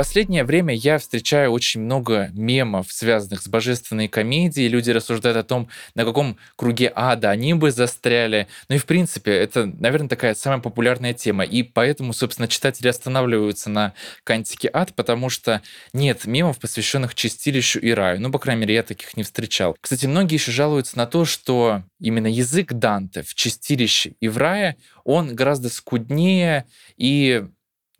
Последнее 0.00 0.44
время 0.44 0.74
я 0.74 0.98
встречаю 0.98 1.50
очень 1.50 1.82
много 1.82 2.30
мемов, 2.32 2.90
связанных 2.90 3.42
с 3.42 3.48
божественной 3.48 4.08
комедией. 4.08 4.66
Люди 4.66 4.90
рассуждают 4.90 5.36
о 5.36 5.42
том, 5.42 5.68
на 5.94 6.06
каком 6.06 6.38
круге 6.56 6.90
ада 6.94 7.28
они 7.28 7.52
бы 7.52 7.70
застряли. 7.70 8.46
Ну 8.70 8.76
и, 8.76 8.78
в 8.78 8.86
принципе, 8.86 9.30
это, 9.32 9.66
наверное, 9.66 10.08
такая 10.08 10.34
самая 10.34 10.60
популярная 10.60 11.12
тема. 11.12 11.44
И 11.44 11.62
поэтому, 11.62 12.14
собственно, 12.14 12.48
читатели 12.48 12.88
останавливаются 12.88 13.68
на 13.68 13.92
кантике 14.24 14.70
ад, 14.72 14.94
потому 14.94 15.28
что 15.28 15.60
нет 15.92 16.24
мемов, 16.24 16.58
посвященных 16.58 17.14
чистилищу 17.14 17.78
и 17.78 17.90
раю. 17.90 18.22
Ну, 18.22 18.32
по 18.32 18.38
крайней 18.38 18.62
мере, 18.62 18.76
я 18.76 18.82
таких 18.82 19.18
не 19.18 19.22
встречал. 19.22 19.76
Кстати, 19.82 20.06
многие 20.06 20.36
еще 20.36 20.50
жалуются 20.50 20.96
на 20.96 21.04
то, 21.04 21.26
что 21.26 21.82
именно 22.00 22.26
язык 22.26 22.72
Данте 22.72 23.20
в 23.20 23.34
чистилище 23.34 24.14
и 24.18 24.28
в 24.28 24.38
рае, 24.38 24.78
он 25.04 25.34
гораздо 25.34 25.68
скуднее 25.68 26.64
и 26.96 27.44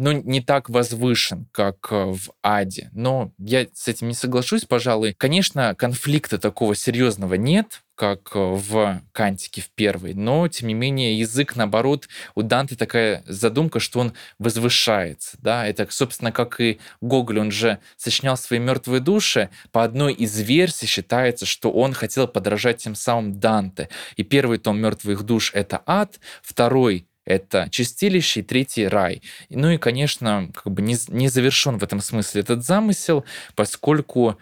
ну, 0.01 0.13
не 0.13 0.41
так 0.41 0.71
возвышен, 0.71 1.47
как 1.53 1.89
э, 1.91 2.05
в 2.07 2.31
Аде. 2.43 2.89
Но 2.93 3.33
я 3.37 3.67
с 3.75 3.87
этим 3.87 4.09
не 4.09 4.15
соглашусь, 4.15 4.65
пожалуй. 4.65 5.15
Конечно, 5.17 5.75
конфликта 5.75 6.39
такого 6.39 6.75
серьезного 6.75 7.35
нет, 7.35 7.83
как 7.97 8.31
э, 8.35 8.39
в 8.39 9.03
Кантике 9.13 9.61
в 9.61 9.69
первой, 9.69 10.15
но, 10.15 10.49
тем 10.49 10.69
не 10.69 10.75
менее, 10.75 11.19
язык, 11.19 11.55
наоборот, 11.55 12.09
у 12.35 12.41
Данте 12.41 12.77
такая 12.77 13.23
задумка, 13.27 13.79
что 13.79 14.01
он 14.01 14.15
возвышается. 14.39 15.37
Да? 15.43 15.67
Это, 15.67 15.87
собственно, 15.91 16.33
как 16.33 16.63
и 16.63 16.81
Гоголь, 17.03 17.41
он 17.41 17.51
же 17.51 17.79
сочинял 17.99 18.39
свои 18.39 18.59
мертвые 18.59 19.03
души. 19.03 19.51
По 19.71 19.85
одной 19.85 20.15
из 20.15 20.41
версий 20.41 20.87
считается, 20.87 21.45
что 21.45 21.71
он 21.71 21.93
хотел 21.93 22.27
подражать 22.27 22.79
тем 22.79 22.95
самым 22.95 23.39
Данте. 23.39 23.91
И 24.17 24.23
первый 24.23 24.57
том 24.57 24.81
мертвых 24.81 25.25
душ— 25.25 25.53
это 25.55 25.83
ад, 25.85 26.21
второй 26.43 27.07
это 27.25 27.69
чистилище, 27.71 28.41
и 28.41 28.43
третий 28.43 28.87
рай. 28.87 29.23
Ну 29.49 29.71
и, 29.71 29.79
конечно, 29.79 30.51
как 30.55 30.73
бы 30.73 30.83
не, 30.83 30.97
не 31.09 31.29
завершен 31.29 31.79
в 31.79 31.85
этом 31.85 32.01
смысле 32.01 32.41
этот 32.43 32.65
замысел, 32.65 33.25
поскольку 33.55 34.39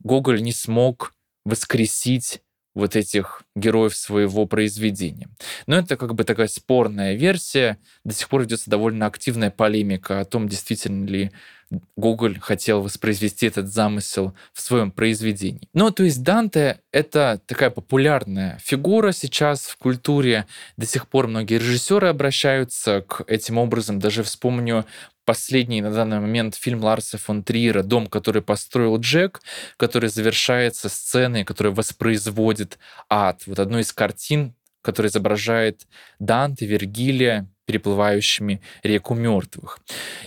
Гоголь 0.00 0.42
не 0.42 0.52
смог 0.52 1.14
воскресить 1.44 2.40
вот 2.76 2.94
этих 2.94 3.42
героев 3.56 3.96
своего 3.96 4.46
произведения. 4.46 5.28
Но 5.66 5.76
это 5.76 5.96
как 5.96 6.14
бы 6.14 6.24
такая 6.24 6.46
спорная 6.46 7.14
версия. 7.14 7.78
До 8.04 8.14
сих 8.14 8.28
пор 8.28 8.42
ведется 8.42 8.70
довольно 8.70 9.06
активная 9.06 9.50
полемика 9.50 10.20
о 10.20 10.24
том, 10.26 10.46
действительно 10.46 11.06
ли 11.06 11.32
Гоголь 11.96 12.38
хотел 12.38 12.82
воспроизвести 12.82 13.46
этот 13.46 13.68
замысел 13.68 14.34
в 14.52 14.60
своем 14.60 14.92
произведении. 14.92 15.68
Ну, 15.72 15.90
то 15.90 16.04
есть 16.04 16.22
Данте— 16.22 16.80
это 16.92 17.40
такая 17.46 17.70
популярная 17.70 18.58
фигура 18.62 19.10
сейчас 19.12 19.66
в 19.66 19.76
культуре. 19.78 20.46
До 20.76 20.86
сих 20.86 21.08
пор 21.08 21.26
многие 21.26 21.58
режиссеры 21.58 22.08
обращаются 22.08 23.00
к 23.00 23.24
этим 23.26 23.58
образом. 23.58 23.98
Даже 23.98 24.22
вспомню 24.22 24.84
последний 25.26 25.82
на 25.82 25.90
данный 25.90 26.20
момент 26.20 26.54
фильм 26.54 26.82
Ларса 26.82 27.18
фон 27.18 27.42
Триера 27.42 27.82
«Дом, 27.82 28.06
который 28.06 28.40
построил 28.40 28.98
Джек», 28.98 29.42
который 29.76 30.08
завершается 30.08 30.88
сценой, 30.88 31.44
которая 31.44 31.74
воспроизводит 31.74 32.78
ад. 33.10 33.42
Вот 33.46 33.58
одной 33.58 33.82
из 33.82 33.92
картин, 33.92 34.54
которая 34.80 35.10
изображает 35.10 35.86
Данте, 36.18 36.64
Вергилия, 36.64 37.48
переплывающими 37.66 38.62
реку 38.84 39.14
мертвых. 39.14 39.80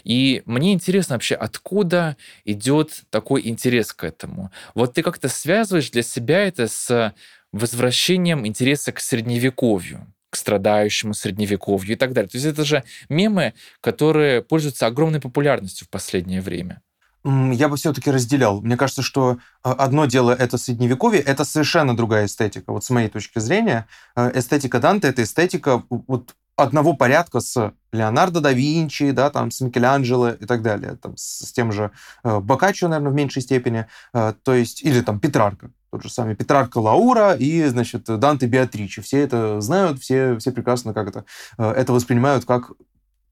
И 0.04 0.44
мне 0.46 0.74
интересно 0.74 1.16
вообще, 1.16 1.36
откуда 1.36 2.18
идет 2.44 3.04
такой 3.10 3.48
интерес 3.48 3.94
к 3.94 4.04
этому. 4.04 4.52
Вот 4.76 4.94
ты 4.94 5.02
как-то 5.02 5.30
связываешь 5.30 5.90
для 5.90 6.04
себя 6.04 6.46
это 6.46 6.68
с 6.68 7.16
возвращением 7.52 8.46
интереса 8.46 8.92
к 8.92 9.00
средневековью 9.00 10.14
к 10.30 10.36
страдающему 10.36 11.14
средневековью 11.14 11.94
и 11.94 11.96
так 11.96 12.14
далее. 12.14 12.30
То 12.30 12.38
есть 12.38 12.48
это 12.48 12.64
же 12.64 12.84
мемы, 13.10 13.54
которые 13.82 14.42
пользуются 14.42 14.88
огромной 14.88 15.20
популярностью 15.20 15.88
в 15.88 15.90
последнее 15.90 16.42
время. 16.42 16.82
Я 17.26 17.68
бы 17.68 17.76
все-таки 17.76 18.10
разделял. 18.12 18.62
Мне 18.62 18.78
кажется, 18.78 19.02
что 19.02 19.40
а, 19.62 19.74
одно 19.74 20.06
дело 20.06 20.32
это 20.32 20.58
средневековье, 20.58 21.20
это 21.22 21.44
совершенно 21.44 21.96
другая 21.96 22.28
эстетика. 22.28 22.72
Вот 22.72 22.86
с 22.86 22.90
моей 22.90 23.10
точки 23.10 23.40
зрения, 23.40 23.88
э, 24.16 24.32
эстетика 24.40 24.80
Данте— 24.80 25.08
это 25.10 25.24
эстетика 25.24 25.84
вот 25.90 26.34
одного 26.56 26.94
порядка 26.94 27.42
с 27.42 27.74
Леонардо 27.92 28.42
да 28.42 28.54
Винчи, 28.54 29.12
да, 29.12 29.30
там, 29.30 29.52
с 29.52 29.62
Микеланджело 29.62 30.30
и 30.30 30.46
так 30.46 30.62
далее, 30.62 30.96
там, 30.96 31.18
с, 31.18 31.52
тем 31.52 31.72
же 31.72 31.92
э, 32.24 32.40
Боккаччо, 32.40 32.88
наверное, 32.88 33.12
в 33.12 33.16
меньшей 33.16 33.42
степени, 33.42 33.88
э, 34.14 34.34
то 34.44 34.54
есть, 34.54 34.82
или 34.84 35.02
там 35.02 35.20
Петрарка, 35.20 35.72
тот 35.92 36.04
же 36.04 36.10
самый 36.10 36.36
Петрарка 36.36 36.78
Лаура 36.78 37.34
и, 37.34 37.66
значит, 37.66 38.04
Данте 38.06 38.48
Беатричи. 38.48 39.02
Все 39.02 39.20
это 39.20 39.60
знают, 39.62 40.00
все, 40.00 40.38
все 40.38 40.52
прекрасно 40.52 40.94
как 40.94 41.10
это, 41.10 41.26
э, 41.58 41.70
это 41.70 41.94
воспринимают 41.94 42.46
как 42.46 42.72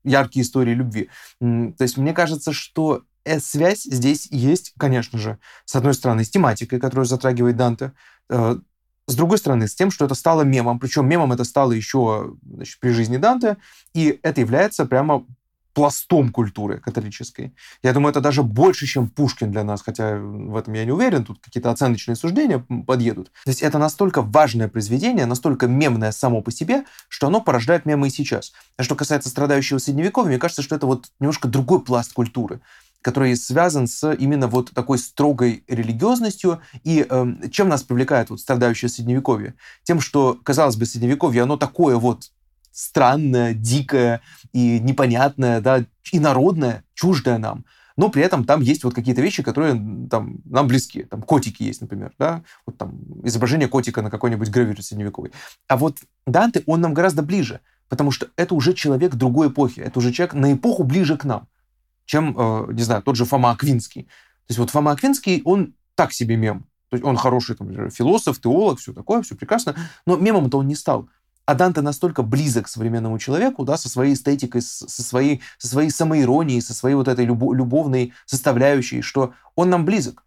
яркие 0.04 0.44
истории 0.44 0.74
любви. 0.74 1.10
То 1.40 1.82
есть 1.84 1.98
мне 1.98 2.14
кажется, 2.14 2.54
что 2.54 3.04
связь 3.40 3.84
здесь 3.84 4.28
есть, 4.32 4.74
конечно 4.78 5.20
же, 5.20 5.38
с 5.66 5.76
одной 5.76 5.94
стороны, 5.94 6.24
с 6.24 6.30
тематикой, 6.30 6.80
которую 6.80 7.06
затрагивает 7.06 7.58
Данте, 7.58 7.92
э, 8.30 8.58
с 9.08 9.16
другой 9.16 9.38
стороны, 9.38 9.68
с 9.68 9.76
тем, 9.76 9.90
что 9.90 10.06
это 10.06 10.16
стало 10.16 10.42
мемом. 10.42 10.80
Причем 10.80 11.08
мемом 11.08 11.32
это 11.32 11.46
стало 11.46 11.72
еще 11.72 12.36
значит, 12.46 12.80
при 12.80 12.90
жизни 12.90 13.18
Данте, 13.18 13.58
и 13.94 14.20
это 14.22 14.42
является 14.42 14.86
прямо 14.86 15.26
пластом 15.78 16.32
культуры 16.32 16.80
католической. 16.80 17.54
Я 17.84 17.94
думаю, 17.94 18.10
это 18.10 18.20
даже 18.20 18.42
больше, 18.42 18.88
чем 18.88 19.10
Пушкин 19.10 19.52
для 19.52 19.64
нас, 19.64 19.84
хотя 19.84 20.18
в 20.18 20.56
этом 20.56 20.74
я 20.74 20.86
не 20.86 20.92
уверен, 20.92 21.24
тут 21.24 21.38
какие-то 21.40 21.70
оценочные 21.70 22.16
суждения 22.16 22.66
подъедут. 22.88 23.28
То 23.46 23.52
есть 23.52 23.62
это 23.62 23.78
настолько 23.78 24.24
важное 24.24 24.70
произведение, 24.70 25.28
настолько 25.28 25.68
мемное 25.68 26.12
само 26.12 26.42
по 26.42 26.52
себе, 26.52 26.86
что 27.10 27.28
оно 27.28 27.42
порождает 27.42 27.86
мемы 27.86 28.08
и 28.08 28.10
сейчас. 28.10 28.54
А 28.76 28.82
что 28.82 28.96
касается 28.96 29.30
страдающего 29.30 29.78
средневековья, 29.78 30.30
мне 30.30 30.40
кажется, 30.40 30.64
что 30.64 30.76
это 30.76 30.88
вот 30.88 31.12
немножко 31.20 31.48
другой 31.48 31.84
пласт 31.84 32.12
культуры 32.12 32.60
который 33.04 33.38
связан 33.38 33.88
с 33.88 34.12
именно 34.16 34.48
вот 34.48 34.72
такой 34.72 34.98
строгой 34.98 35.64
религиозностью. 35.70 36.60
И 36.84 37.06
э, 37.08 37.26
чем 37.52 37.70
нас 37.70 37.84
привлекает 37.84 38.30
вот 38.32 38.42
страдающее 38.42 38.90
средневековье? 38.90 39.54
Тем, 39.84 40.02
что, 40.02 40.38
казалось 40.44 40.76
бы, 40.76 40.86
средневековье, 40.86 41.44
оно 41.44 41.56
такое 41.56 41.96
вот 41.96 42.32
странное, 42.78 43.56
дикое 43.56 44.22
и 44.54 44.80
непонятное, 44.80 45.62
да, 45.62 45.84
и 46.12 46.20
народное, 46.20 46.84
чуждое 46.94 47.40
нам. 47.40 47.66
Но 47.96 48.10
при 48.10 48.22
этом 48.22 48.46
там 48.46 48.62
есть 48.62 48.84
вот 48.84 48.94
какие-то 48.94 49.22
вещи, 49.22 49.42
которые 49.42 49.74
там, 50.12 50.38
нам 50.46 50.68
близки. 50.68 51.02
Там 51.02 51.24
котики 51.24 51.64
есть, 51.64 51.82
например, 51.82 52.14
да, 52.20 52.44
вот 52.68 52.78
там 52.78 53.00
изображение 53.24 53.68
котика 53.68 54.04
на 54.04 54.12
какой-нибудь 54.12 54.52
гравюре 54.52 54.84
средневековой. 54.84 55.32
А 55.68 55.76
вот 55.76 55.98
Данте, 56.28 56.62
он 56.68 56.82
нам 56.82 56.94
гораздо 56.94 57.24
ближе, 57.24 57.62
потому 57.90 58.12
что 58.12 58.28
это 58.36 58.54
уже 58.54 58.76
человек 58.76 59.16
другой 59.16 59.48
эпохи, 59.48 59.80
это 59.80 59.98
уже 59.98 60.12
человек 60.12 60.36
на 60.36 60.54
эпоху 60.54 60.84
ближе 60.84 61.18
к 61.18 61.26
нам, 61.26 61.48
чем, 62.06 62.36
э, 62.38 62.74
не 62.74 62.84
знаю, 62.84 63.02
тот 63.02 63.16
же 63.16 63.26
Фома 63.26 63.50
Аквинский. 63.50 64.04
То 64.04 64.50
есть 64.50 64.60
вот 64.60 64.70
Фома 64.70 64.92
Аквинский, 64.92 65.42
он 65.46 65.74
так 65.96 66.14
себе 66.14 66.36
мем. 66.36 66.68
То 66.90 66.98
есть 66.98 67.04
он 67.04 67.18
хороший 67.18 67.56
там, 67.56 67.90
философ, 67.90 68.40
теолог, 68.40 68.80
все 68.80 68.94
такое, 68.94 69.24
все 69.24 69.36
прекрасно, 69.36 69.76
но 70.06 70.16
мемом-то 70.16 70.60
он 70.60 70.68
не 70.68 70.76
стал. 70.76 71.10
А 71.48 71.56
Данте 71.56 71.80
настолько 71.80 72.24
близок 72.24 72.66
к 72.66 72.68
современному 72.68 73.18
человеку, 73.20 73.64
да, 73.64 73.78
со 73.78 73.88
своей 73.88 74.16
эстетикой, 74.16 74.62
со 74.62 75.02
своей, 75.02 75.42
со 75.58 75.70
своей 75.70 75.90
самоиронией, 75.90 76.62
со 76.62 76.74
своей 76.74 76.96
вот 76.96 77.08
этой 77.08 77.24
любовной 77.24 78.14
составляющей, 78.26 79.02
что 79.02 79.34
он 79.56 79.70
нам 79.70 79.86
близок. 79.86 80.26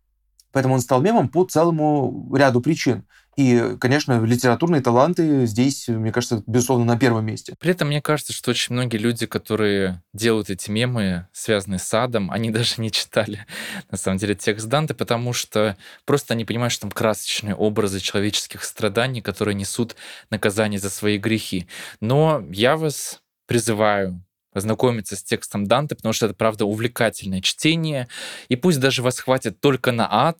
Поэтому 0.52 0.74
он 0.74 0.80
стал 0.80 1.00
мемом 1.00 1.28
по 1.28 1.44
целому 1.44 2.30
ряду 2.34 2.60
причин. 2.60 3.04
И, 3.36 3.76
конечно, 3.80 4.22
литературные 4.22 4.82
таланты 4.82 5.46
здесь, 5.46 5.88
мне 5.88 6.12
кажется, 6.12 6.42
безусловно, 6.46 6.84
на 6.84 6.98
первом 6.98 7.24
месте. 7.24 7.54
При 7.58 7.70
этом 7.70 7.88
мне 7.88 8.02
кажется, 8.02 8.32
что 8.32 8.50
очень 8.50 8.74
многие 8.74 8.98
люди, 8.98 9.24
которые 9.24 10.02
делают 10.12 10.50
эти 10.50 10.70
мемы, 10.70 11.26
связанные 11.32 11.78
с 11.78 11.94
адом, 11.94 12.30
они 12.30 12.50
даже 12.50 12.74
не 12.78 12.90
читали, 12.90 13.46
на 13.90 13.96
самом 13.96 14.18
деле, 14.18 14.34
текст 14.34 14.66
Данте, 14.66 14.94
потому 14.94 15.32
что 15.32 15.76
просто 16.04 16.34
они 16.34 16.44
понимают, 16.44 16.72
что 16.72 16.82
там 16.82 16.90
красочные 16.90 17.54
образы 17.54 18.00
человеческих 18.00 18.64
страданий, 18.64 19.22
которые 19.22 19.54
несут 19.54 19.96
наказание 20.28 20.80
за 20.80 20.90
свои 20.90 21.16
грехи. 21.16 21.66
Но 22.00 22.44
я 22.50 22.76
вас 22.76 23.22
призываю 23.46 24.22
познакомиться 24.52 25.16
с 25.16 25.22
текстом 25.22 25.66
Данте, 25.66 25.94
потому 25.94 26.12
что 26.12 26.26
это, 26.26 26.34
правда, 26.34 26.64
увлекательное 26.64 27.40
чтение. 27.40 28.08
И 28.48 28.56
пусть 28.56 28.80
даже 28.80 29.02
вас 29.02 29.18
хватит 29.20 29.60
только 29.60 29.92
на 29.92 30.08
ад, 30.10 30.38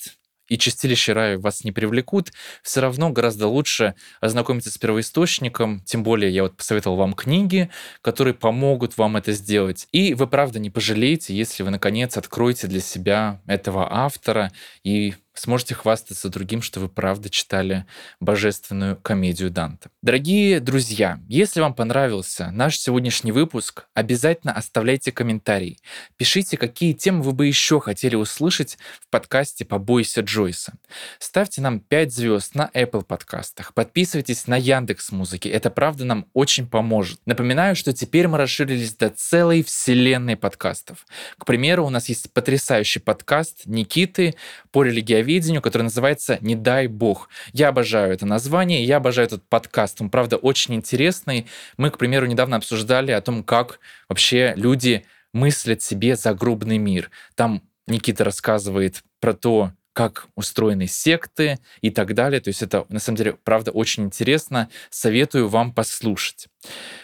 и 0.51 0.59
чистилище 0.59 1.13
рая 1.15 1.39
вас 1.39 1.65
не 1.65 1.73
привлекут, 1.73 2.33
все 2.63 2.81
равно 2.81 3.11
гораздо 3.11 3.47
лучше 3.47 3.95
ознакомиться 4.21 4.71
с 4.71 4.77
первоисточником, 4.77 5.81
тем 5.87 6.03
более 6.03 6.31
я 6.31 6.43
вот 6.43 6.57
посоветовал 6.57 6.97
вам 6.97 7.15
книги, 7.15 7.71
которые 8.03 8.35
помогут 8.35 8.99
вам 8.99 9.17
это 9.17 9.33
сделать. 9.33 9.87
И 9.93 10.13
вы, 10.13 10.27
правда, 10.27 10.59
не 10.59 10.69
пожалеете, 10.69 11.35
если 11.35 11.63
вы, 11.63 11.71
наконец, 11.71 12.17
откроете 12.17 12.67
для 12.67 12.81
себя 12.81 13.41
этого 13.47 13.87
автора 13.91 14.51
и 14.83 15.15
сможете 15.41 15.75
хвастаться 15.75 16.29
другим, 16.29 16.61
что 16.61 16.81
вы 16.81 16.89
правда 16.89 17.31
читали 17.31 17.87
божественную 18.21 18.97
комедию 18.97 19.51
Данте. 19.51 19.89
Дорогие 20.03 20.61
друзья, 20.61 21.19
если 21.29 21.61
вам 21.61 21.75
понравился 21.75 22.51
наш 22.51 22.79
сегодняшний 22.79 23.33
выпуск, 23.33 23.87
обязательно 23.95 24.53
оставляйте 24.53 25.13
комментарий. 25.13 25.81
Пишите, 26.17 26.59
какие 26.59 26.93
темы 26.93 27.23
вы 27.23 27.33
бы 27.33 27.47
еще 27.47 27.81
хотели 27.81 28.17
услышать 28.17 28.77
в 29.01 29.09
подкасте 29.09 29.65
«Побойся 29.65 30.21
Джойса». 30.21 30.75
Ставьте 31.19 31.63
нам 31.63 31.81
5 31.81 32.13
звезд 32.13 32.55
на 32.55 32.71
Apple 32.75 33.05
подкастах. 33.05 33.73
Подписывайтесь 33.73 34.47
на 34.47 34.57
Яндекс 34.57 35.11
Музыки. 35.11 35.49
Это 35.49 35.71
правда 35.71 36.05
нам 36.05 36.27
очень 36.35 36.67
поможет. 36.67 37.19
Напоминаю, 37.25 37.77
что 37.77 37.95
теперь 37.95 38.29
мы 38.29 38.37
расширились 38.37 38.95
до 38.95 39.09
целой 39.09 39.63
вселенной 39.63 40.37
подкастов. 40.37 41.07
К 41.39 41.47
примеру, 41.47 41.87
у 41.87 41.91
нас 41.91 42.11
есть 42.11 42.31
потрясающий 42.33 43.01
подкаст 43.01 43.63
Никиты 43.65 44.35
по 44.71 44.83
религиоведению 44.83 45.30
телевидению, 45.31 45.63
который 45.63 45.83
называется 45.83 46.39
«Не 46.41 46.57
дай 46.57 46.89
бог». 46.89 47.29
Я 47.53 47.69
обожаю 47.69 48.13
это 48.13 48.27
название, 48.27 48.85
я 48.85 48.97
обожаю 48.97 49.29
этот 49.29 49.49
подкаст. 49.49 50.01
Он, 50.01 50.11
правда, 50.11 50.37
очень 50.37 50.75
интересный. 50.75 51.47
Мы, 51.77 51.91
к 51.91 51.99
примеру, 51.99 52.27
недавно 52.27 52.57
обсуждали 52.57 53.13
о 53.13 53.21
том, 53.21 53.45
как 53.45 53.79
вообще 54.09 54.55
люди 54.57 55.05
мыслят 55.33 55.83
себе 55.83 56.17
загробный 56.17 56.79
мир. 56.79 57.11
Там 57.37 57.63
Никита 57.87 58.25
рассказывает 58.25 59.05
про 59.21 59.33
то, 59.33 59.73
как 59.93 60.27
устроены 60.35 60.89
секты 60.89 61.59
и 61.81 61.91
так 61.91 62.15
далее. 62.15 62.41
То 62.41 62.49
есть 62.49 62.63
это, 62.63 62.87
на 62.89 62.99
самом 62.99 63.17
деле, 63.17 63.37
правда, 63.45 63.71
очень 63.71 64.05
интересно. 64.05 64.69
Советую 64.91 65.49
вам 65.49 65.73
послушать. 65.73 66.49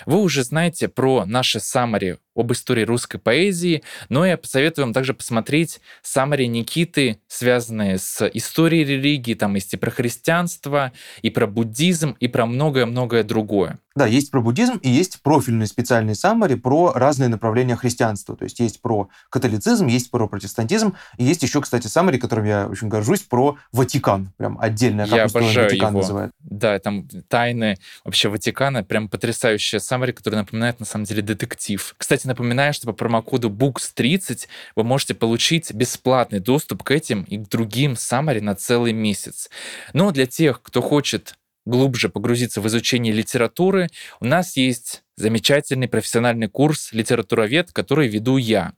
Вы 0.05 0.21
уже 0.21 0.45
знаете 0.45 0.89
про 0.89 1.25
наши 1.27 1.61
саммари 1.61 2.19
об 2.37 2.53
истории 2.53 2.85
русской 2.85 3.19
поэзии, 3.19 3.83
но 4.09 4.27
я 4.27 4.37
посоветую 4.37 4.85
вам 4.85 4.93
также 4.93 5.15
посмотреть 5.15 5.81
саммари 6.03 6.47
Никиты, 6.47 7.19
связанные 7.27 7.99
с 7.99 8.29
историей 8.35 8.85
религии, 8.85 9.35
там 9.35 9.55
есть 9.55 9.73
и 9.73 9.77
про 9.77 9.91
христианство, 9.91 10.93
и 11.23 11.31
про 11.31 11.47
буддизм, 11.47 12.17
и 12.21 12.29
про 12.29 12.47
многое-многое 12.47 13.25
другое. 13.25 13.79
Да, 13.97 14.07
есть 14.07 14.31
про 14.31 14.43
буддизм 14.43 14.77
и 14.83 14.91
есть 14.91 15.23
профильный 15.23 15.67
специальный 15.67 16.15
саммари 16.15 16.55
про 16.55 16.93
разные 16.93 17.31
направления 17.31 17.77
христианства. 17.77 18.37
То 18.37 18.45
есть 18.45 18.61
есть 18.61 18.83
про 18.83 19.09
католицизм, 19.31 19.87
есть 19.87 20.11
про 20.11 20.29
протестантизм, 20.29 20.95
и 21.17 21.25
есть 21.25 21.43
еще, 21.43 21.63
кстати, 21.63 21.87
саммари, 21.87 22.19
которым 22.19 22.45
я 22.45 22.67
очень 22.67 22.89
горжусь, 22.89 23.21
про 23.21 23.57
Ватикан. 23.73 24.35
Прям 24.37 24.59
отдельно, 24.61 25.05
как 25.05 25.15
я 25.15 25.25
обожаю 25.25 25.69
Ватикан 25.69 25.89
его. 25.89 26.01
называют. 26.01 26.33
Да, 26.41 26.79
там 26.79 27.09
тайны 27.29 27.79
вообще 28.05 28.29
Ватикана, 28.29 28.85
прям 28.85 29.09
потрясающая 29.47 29.79
саммари, 29.79 30.11
которая 30.11 30.41
напоминает 30.41 30.81
на 30.81 30.87
самом 30.87 31.05
деле 31.05 31.23
детектив. 31.23 31.95
Кстати, 31.97 32.27
напоминаю, 32.27 32.75
что 32.75 32.87
по 32.87 32.93
промокоду 32.93 33.49
BOOKS30 33.49 34.49
вы 34.75 34.85
можете 34.85 35.15
получить 35.15 35.73
бесплатный 35.73 36.41
доступ 36.41 36.83
к 36.83 36.91
этим 36.91 37.23
и 37.23 37.39
к 37.39 37.49
другим 37.49 37.95
саммари 37.95 38.41
на 38.41 38.57
целый 38.57 38.93
месяц. 38.93 39.49
Но 39.93 40.11
для 40.11 40.27
тех, 40.27 40.63
кто 40.63 40.83
хочет 40.83 41.37
глубже 41.65 42.09
погрузиться 42.09 42.61
в 42.61 42.67
изучение 42.67 43.13
литературы, 43.13 43.89
у 44.21 44.25
нас 44.25 44.57
есть 44.57 45.03
замечательный 45.17 45.89
профессиональный 45.89 46.49
курс 46.49 46.93
«Литературовед», 46.93 47.73
который 47.73 48.09
веду 48.09 48.37
я. 48.37 48.73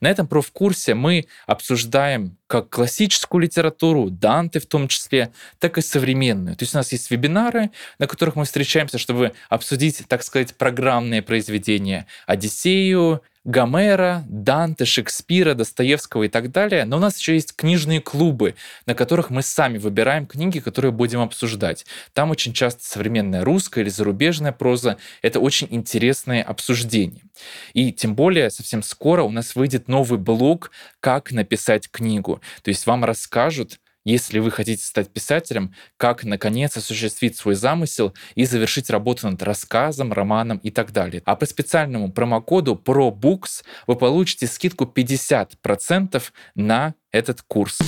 На 0.00 0.10
этом 0.10 0.26
профкурсе 0.26 0.94
мы 0.94 1.26
обсуждаем 1.46 2.36
как 2.46 2.68
классическую 2.68 3.42
литературу, 3.42 4.10
Данте 4.10 4.60
в 4.60 4.66
том 4.66 4.88
числе, 4.88 5.32
так 5.58 5.78
и 5.78 5.82
современную. 5.82 6.56
То 6.56 6.64
есть 6.64 6.74
у 6.74 6.78
нас 6.78 6.92
есть 6.92 7.10
вебинары, 7.10 7.70
на 7.98 8.06
которых 8.06 8.36
мы 8.36 8.44
встречаемся, 8.44 8.98
чтобы 8.98 9.32
обсудить, 9.48 10.02
так 10.08 10.22
сказать, 10.22 10.54
программные 10.56 11.22
произведения 11.22 12.06
«Одиссею», 12.26 13.22
Гомера, 13.44 14.24
Данте, 14.26 14.86
Шекспира, 14.86 15.52
Достоевского 15.52 16.22
и 16.24 16.28
так 16.28 16.50
далее. 16.50 16.86
Но 16.86 16.96
у 16.96 17.00
нас 17.00 17.18
еще 17.18 17.34
есть 17.34 17.54
книжные 17.54 18.00
клубы, 18.00 18.54
на 18.86 18.94
которых 18.94 19.28
мы 19.28 19.42
сами 19.42 19.76
выбираем 19.76 20.26
книги, 20.26 20.60
которые 20.60 20.92
будем 20.92 21.20
обсуждать. 21.20 21.84
Там 22.14 22.30
очень 22.30 22.54
часто 22.54 22.82
современная 22.84 23.44
русская 23.44 23.82
или 23.82 23.90
зарубежная 23.90 24.52
проза. 24.52 24.96
Это 25.20 25.40
очень 25.40 25.68
интересные 25.84 26.42
обсуждения. 26.42 27.20
И 27.74 27.92
тем 27.92 28.14
более 28.14 28.50
совсем 28.50 28.82
скоро 28.82 29.22
у 29.22 29.30
нас 29.30 29.54
выйдет 29.54 29.86
новый 29.86 30.18
блог 30.18 30.70
«Как 31.00 31.30
написать 31.30 31.90
книгу». 31.90 32.40
То 32.62 32.70
есть 32.70 32.86
вам 32.86 33.04
расскажут, 33.04 33.80
если 34.04 34.38
вы 34.38 34.50
хотите 34.50 34.82
стать 34.82 35.10
писателем, 35.10 35.74
как, 35.96 36.24
наконец, 36.24 36.76
осуществить 36.76 37.36
свой 37.36 37.54
замысел 37.54 38.14
и 38.34 38.44
завершить 38.44 38.90
работу 38.90 39.28
над 39.28 39.42
рассказом, 39.42 40.12
романом 40.12 40.58
и 40.58 40.70
так 40.70 40.92
далее. 40.92 41.22
А 41.24 41.36
по 41.36 41.46
специальному 41.46 42.12
промокоду 42.12 42.80
ProBooks 42.82 43.64
вы 43.86 43.96
получите 43.96 44.46
скидку 44.46 44.84
50% 44.84 46.22
на 46.54 46.94
этот 47.12 47.42
курс. 47.42 47.78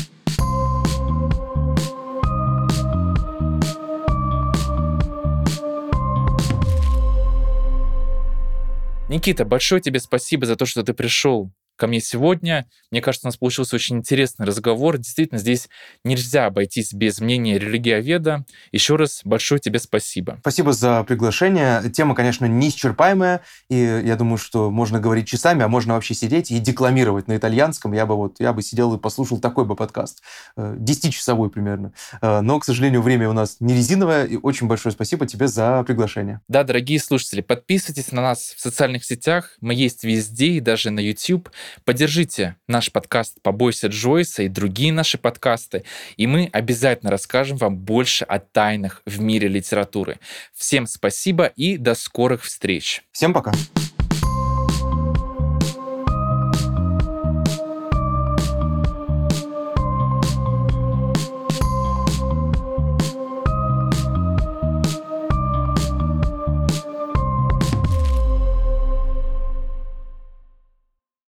Никита, 9.08 9.44
большое 9.44 9.80
тебе 9.80 10.00
спасибо 10.00 10.46
за 10.46 10.56
то, 10.56 10.66
что 10.66 10.82
ты 10.82 10.92
пришел 10.92 11.52
ко 11.76 11.86
мне 11.86 12.00
сегодня. 12.00 12.66
Мне 12.90 13.00
кажется, 13.00 13.26
у 13.26 13.28
нас 13.28 13.36
получился 13.36 13.76
очень 13.76 13.96
интересный 13.96 14.46
разговор. 14.46 14.98
Действительно, 14.98 15.38
здесь 15.38 15.68
нельзя 16.04 16.46
обойтись 16.46 16.92
без 16.92 17.20
мнения 17.20 17.58
религиоведа. 17.58 18.44
Еще 18.72 18.96
раз 18.96 19.20
большое 19.24 19.60
тебе 19.60 19.78
спасибо. 19.78 20.38
Спасибо 20.40 20.72
за 20.72 21.04
приглашение. 21.04 21.82
Тема, 21.90 22.14
конечно, 22.14 22.46
неисчерпаемая, 22.46 23.42
и 23.68 23.76
я 23.76 24.16
думаю, 24.16 24.38
что 24.38 24.70
можно 24.70 24.98
говорить 24.98 25.28
часами, 25.28 25.62
а 25.62 25.68
можно 25.68 25.94
вообще 25.94 26.14
сидеть 26.14 26.50
и 26.50 26.58
декламировать 26.58 27.28
на 27.28 27.36
итальянском. 27.36 27.92
Я 27.92 28.06
бы 28.06 28.16
вот, 28.16 28.36
я 28.40 28.52
бы 28.52 28.62
сидел 28.62 28.94
и 28.94 28.98
послушал 28.98 29.38
такой 29.38 29.64
бы 29.64 29.76
подкаст. 29.76 30.22
Э, 30.56 30.74
десятичасовой 30.78 31.50
примерно. 31.50 31.92
Э, 32.20 32.40
но, 32.40 32.58
к 32.58 32.64
сожалению, 32.64 33.02
время 33.02 33.28
у 33.28 33.32
нас 33.32 33.56
не 33.60 33.74
резиновое, 33.74 34.24
и 34.24 34.36
очень 34.36 34.66
большое 34.66 34.92
спасибо 34.92 35.26
тебе 35.26 35.48
за 35.48 35.82
приглашение. 35.84 36.40
Да, 36.48 36.64
дорогие 36.64 36.98
слушатели, 37.00 37.40
подписывайтесь 37.40 38.12
на 38.12 38.22
нас 38.22 38.54
в 38.56 38.60
социальных 38.60 39.04
сетях. 39.04 39.56
Мы 39.60 39.74
есть 39.74 40.04
везде, 40.04 40.46
и 40.52 40.60
даже 40.60 40.90
на 40.90 41.00
YouTube. 41.00 41.50
Поддержите 41.84 42.56
наш 42.68 42.92
подкаст 42.92 43.40
«Побойся 43.42 43.86
Джойса» 43.86 44.42
и 44.42 44.48
другие 44.48 44.92
наши 44.92 45.18
подкасты, 45.18 45.84
и 46.16 46.26
мы 46.26 46.50
обязательно 46.52 47.10
расскажем 47.10 47.56
вам 47.56 47.76
больше 47.76 48.24
о 48.24 48.38
тайнах 48.38 49.02
в 49.06 49.20
мире 49.20 49.48
литературы. 49.48 50.18
Всем 50.54 50.86
спасибо 50.86 51.46
и 51.46 51.78
до 51.78 51.94
скорых 51.94 52.44
встреч. 52.44 53.02
Всем 53.12 53.32
пока. 53.32 53.46
Пока. 53.52 53.95